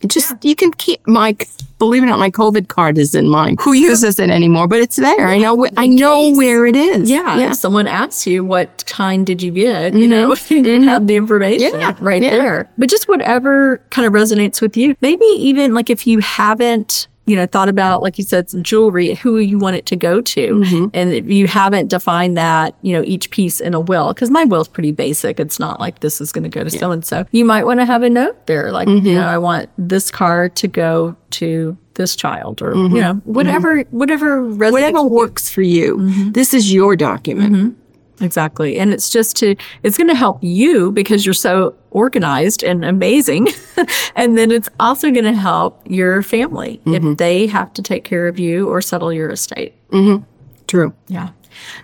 Just 0.09 0.44
you 0.44 0.55
can 0.55 0.72
keep 0.72 1.07
my 1.07 1.36
believe 1.78 2.02
it 2.02 2.07
or 2.07 2.11
not, 2.11 2.18
my 2.18 2.30
COVID 2.30 2.68
card 2.68 2.98
is 2.98 3.14
in 3.14 3.28
mine. 3.28 3.57
Who 3.61 3.72
uses 3.72 4.18
it 4.18 4.30
anymore? 4.30 4.68
But 4.68 4.80
it's 4.80 4.96
there. 4.96 5.28
I 5.28 5.38
know. 5.38 5.66
I 5.76 5.86
know 5.86 6.32
where 6.32 6.66
it 6.66 6.76
is. 6.76 7.11
Yeah. 7.11 7.36
yeah. 7.36 7.50
If 7.50 7.57
someone 7.57 7.86
asks 7.86 8.26
you 8.26 8.44
what 8.44 8.84
kind 8.86 9.26
did 9.26 9.42
you 9.42 9.50
get, 9.50 9.94
you 9.94 10.09
know, 10.09 10.30
mm-hmm. 10.30 10.55
you 10.55 10.62
didn't 10.62 10.82
mm-hmm. 10.82 10.88
have 10.88 11.07
the 11.07 11.16
information 11.16 11.78
Yeah. 11.78 11.96
right 12.00 12.22
Yeah. 12.22 12.30
there. 12.30 12.70
But 12.78 12.88
just 12.88 13.09
whatever 13.09 13.82
kind 13.90 14.07
of 14.07 14.12
resonates 14.12 14.61
with 14.61 14.76
you. 14.76 14.96
Maybe 15.00 15.24
even 15.24 15.74
like 15.74 15.90
if 15.90 16.07
you 16.07 16.20
haven't, 16.20 17.09
you 17.26 17.36
know, 17.36 17.46
thought 17.46 17.68
about, 17.68 18.02
like 18.02 18.18
you 18.18 18.24
said, 18.24 18.50
some 18.50 18.62
jewelry, 18.62 19.14
who 19.14 19.38
you 19.38 19.58
want 19.58 19.76
it 19.76 19.86
to 19.86 19.96
go 19.96 20.20
to. 20.20 20.48
Mm-hmm. 20.56 20.86
And 20.92 21.12
if 21.12 21.26
you 21.26 21.46
haven't 21.46 21.88
defined 21.88 22.36
that, 22.36 22.76
you 22.82 22.92
know, 22.92 23.02
each 23.06 23.30
piece 23.30 23.60
in 23.60 23.72
a 23.74 23.80
will, 23.80 24.12
because 24.12 24.30
my 24.30 24.44
will 24.44 24.60
is 24.60 24.68
pretty 24.68 24.92
basic. 24.92 25.40
It's 25.40 25.58
not 25.58 25.80
like 25.80 26.00
this 26.00 26.20
is 26.20 26.32
going 26.32 26.44
to 26.44 26.50
go 26.50 26.62
to 26.64 26.70
so 26.70 26.90
and 26.90 27.04
so. 27.04 27.24
You 27.32 27.44
might 27.44 27.64
want 27.64 27.80
to 27.80 27.86
have 27.86 28.02
a 28.02 28.10
note 28.10 28.46
there, 28.46 28.70
like, 28.72 28.88
Mm-hmm. 28.88 29.06
you 29.06 29.14
know, 29.14 29.26
I 29.26 29.38
want 29.38 29.70
this 29.78 30.10
car 30.10 30.48
to 30.50 30.68
go 30.68 31.16
to 31.30 31.76
this 31.94 32.14
child 32.16 32.60
or, 32.60 32.74
Mm-hmm. 32.74 32.96
you 32.96 33.00
know, 33.02 33.14
whatever, 33.24 33.80
whatever 33.90 34.42
Whatever 34.46 34.98
you. 34.98 35.04
works 35.06 35.48
for 35.48 35.62
you. 35.62 36.30
This 36.32 36.52
is 36.52 36.72
your 36.72 36.96
document. 36.96 37.76
Exactly. 38.20 38.78
And 38.78 38.92
it's 38.92 39.10
just 39.10 39.36
to, 39.36 39.56
it's 39.82 39.96
going 39.96 40.08
to 40.08 40.14
help 40.14 40.38
you 40.42 40.92
because 40.92 41.26
you're 41.26 41.34
so 41.34 41.74
organized 41.90 42.62
and 42.62 42.84
amazing. 42.84 43.48
and 44.16 44.38
then 44.38 44.50
it's 44.50 44.68
also 44.78 45.10
going 45.10 45.24
to 45.24 45.32
help 45.32 45.80
your 45.86 46.22
family 46.22 46.80
if 46.86 47.02
mm-hmm. 47.02 47.14
they 47.14 47.46
have 47.46 47.72
to 47.74 47.82
take 47.82 48.04
care 48.04 48.28
of 48.28 48.38
you 48.38 48.68
or 48.68 48.80
settle 48.80 49.12
your 49.12 49.30
estate. 49.30 49.74
Mm-hmm. 49.90 50.24
True. 50.66 50.94
Yeah. 51.08 51.30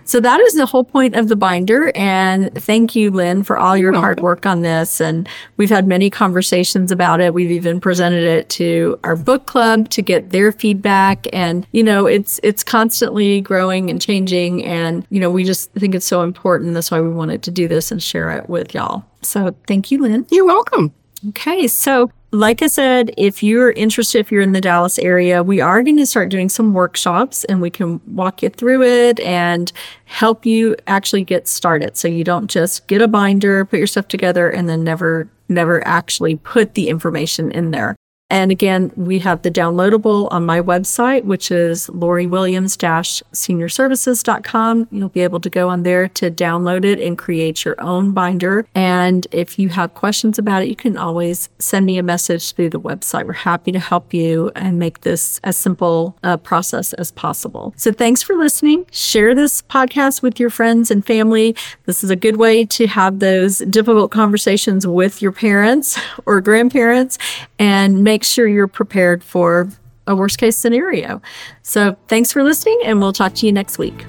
So 0.03 0.19
that 0.19 0.39
is 0.41 0.53
the 0.53 0.65
whole 0.65 0.83
point 0.83 1.15
of 1.15 1.27
the 1.27 1.35
binder. 1.35 1.91
And 1.95 2.53
thank 2.55 2.95
you, 2.95 3.11
Lynne, 3.11 3.43
for 3.43 3.57
all 3.57 3.77
your 3.77 3.93
hard 3.93 4.19
work 4.19 4.45
on 4.45 4.61
this. 4.61 4.99
And 4.99 5.27
we've 5.57 5.69
had 5.69 5.87
many 5.87 6.09
conversations 6.09 6.91
about 6.91 7.21
it. 7.21 7.33
We've 7.33 7.51
even 7.51 7.79
presented 7.79 8.23
it 8.23 8.49
to 8.49 8.99
our 9.03 9.15
book 9.15 9.45
club 9.45 9.89
to 9.89 10.01
get 10.01 10.31
their 10.31 10.51
feedback. 10.51 11.27
And, 11.33 11.65
you 11.71 11.83
know, 11.83 12.05
it's 12.05 12.39
it's 12.43 12.63
constantly 12.63 13.41
growing 13.41 13.89
and 13.89 14.01
changing. 14.01 14.63
And, 14.65 15.05
you 15.09 15.19
know, 15.19 15.29
we 15.29 15.43
just 15.43 15.71
think 15.73 15.95
it's 15.95 16.05
so 16.05 16.23
important. 16.23 16.73
That's 16.73 16.91
why 16.91 17.01
we 17.01 17.09
wanted 17.09 17.43
to 17.43 17.51
do 17.51 17.67
this 17.67 17.91
and 17.91 18.01
share 18.01 18.31
it 18.31 18.49
with 18.49 18.73
y'all. 18.73 19.03
So 19.21 19.55
thank 19.67 19.91
you, 19.91 20.01
Lynne. 20.01 20.25
You're 20.29 20.45
welcome. 20.45 20.93
Okay, 21.29 21.67
so 21.67 22.11
like 22.33 22.61
I 22.61 22.67
said, 22.67 23.13
if 23.17 23.43
you're 23.43 23.71
interested, 23.71 24.19
if 24.19 24.31
you're 24.31 24.41
in 24.41 24.53
the 24.53 24.61
Dallas 24.61 24.97
area, 24.97 25.43
we 25.43 25.59
are 25.59 25.83
going 25.83 25.97
to 25.97 26.05
start 26.05 26.29
doing 26.29 26.47
some 26.47 26.73
workshops 26.73 27.43
and 27.45 27.61
we 27.61 27.69
can 27.69 27.99
walk 28.07 28.41
you 28.41 28.49
through 28.49 28.83
it 28.83 29.19
and 29.19 29.71
help 30.05 30.45
you 30.45 30.75
actually 30.87 31.25
get 31.25 31.47
started. 31.47 31.97
So 31.97 32.07
you 32.07 32.23
don't 32.23 32.49
just 32.49 32.87
get 32.87 33.01
a 33.01 33.07
binder, 33.07 33.65
put 33.65 33.79
your 33.79 33.87
stuff 33.87 34.07
together, 34.07 34.49
and 34.49 34.69
then 34.69 34.83
never, 34.83 35.29
never 35.49 35.85
actually 35.85 36.37
put 36.37 36.73
the 36.75 36.87
information 36.87 37.51
in 37.51 37.71
there. 37.71 37.97
And 38.31 38.49
again, 38.49 38.91
we 38.95 39.19
have 39.19 39.41
the 39.41 39.51
downloadable 39.51 40.29
on 40.31 40.45
my 40.45 40.61
website, 40.61 41.25
which 41.25 41.51
is 41.51 41.87
lauriewilliams-seniorservices.com. 41.87 44.87
You'll 44.89 45.09
be 45.09 45.19
able 45.19 45.41
to 45.41 45.49
go 45.49 45.67
on 45.67 45.83
there 45.83 46.07
to 46.07 46.31
download 46.31 46.85
it 46.85 47.01
and 47.01 47.17
create 47.17 47.65
your 47.65 47.75
own 47.81 48.13
binder. 48.13 48.65
And 48.73 49.27
if 49.31 49.59
you 49.59 49.67
have 49.69 49.93
questions 49.93 50.39
about 50.39 50.63
it, 50.63 50.69
you 50.69 50.77
can 50.77 50.95
always 50.95 51.49
send 51.59 51.85
me 51.85 51.97
a 51.97 52.03
message 52.03 52.53
through 52.53 52.69
the 52.69 52.79
website. 52.79 53.27
We're 53.27 53.33
happy 53.33 53.73
to 53.73 53.79
help 53.79 54.13
you 54.13 54.49
and 54.55 54.79
make 54.79 55.01
this 55.01 55.41
as 55.43 55.57
simple 55.57 56.15
a 56.23 56.37
process 56.37 56.93
as 56.93 57.11
possible. 57.11 57.73
So 57.75 57.91
thanks 57.91 58.21
for 58.21 58.35
listening. 58.35 58.85
Share 58.91 59.35
this 59.35 59.61
podcast 59.63 60.21
with 60.21 60.39
your 60.39 60.49
friends 60.49 60.89
and 60.89 61.05
family. 61.05 61.53
This 61.85 62.01
is 62.01 62.09
a 62.09 62.15
good 62.15 62.37
way 62.37 62.63
to 62.67 62.87
have 62.87 63.19
those 63.19 63.57
difficult 63.57 64.11
conversations 64.11 64.87
with 64.87 65.21
your 65.21 65.33
parents 65.33 65.99
or 66.25 66.39
grandparents 66.39 67.17
and 67.59 68.05
make 68.21 68.25
sure 68.27 68.47
you're 68.47 68.67
prepared 68.67 69.23
for 69.23 69.67
a 70.05 70.15
worst 70.15 70.37
case 70.37 70.55
scenario. 70.55 71.19
So 71.63 71.97
thanks 72.07 72.31
for 72.31 72.43
listening 72.43 72.79
and 72.85 72.99
we'll 72.99 73.13
talk 73.13 73.33
to 73.35 73.47
you 73.47 73.51
next 73.51 73.79
week. 73.79 74.05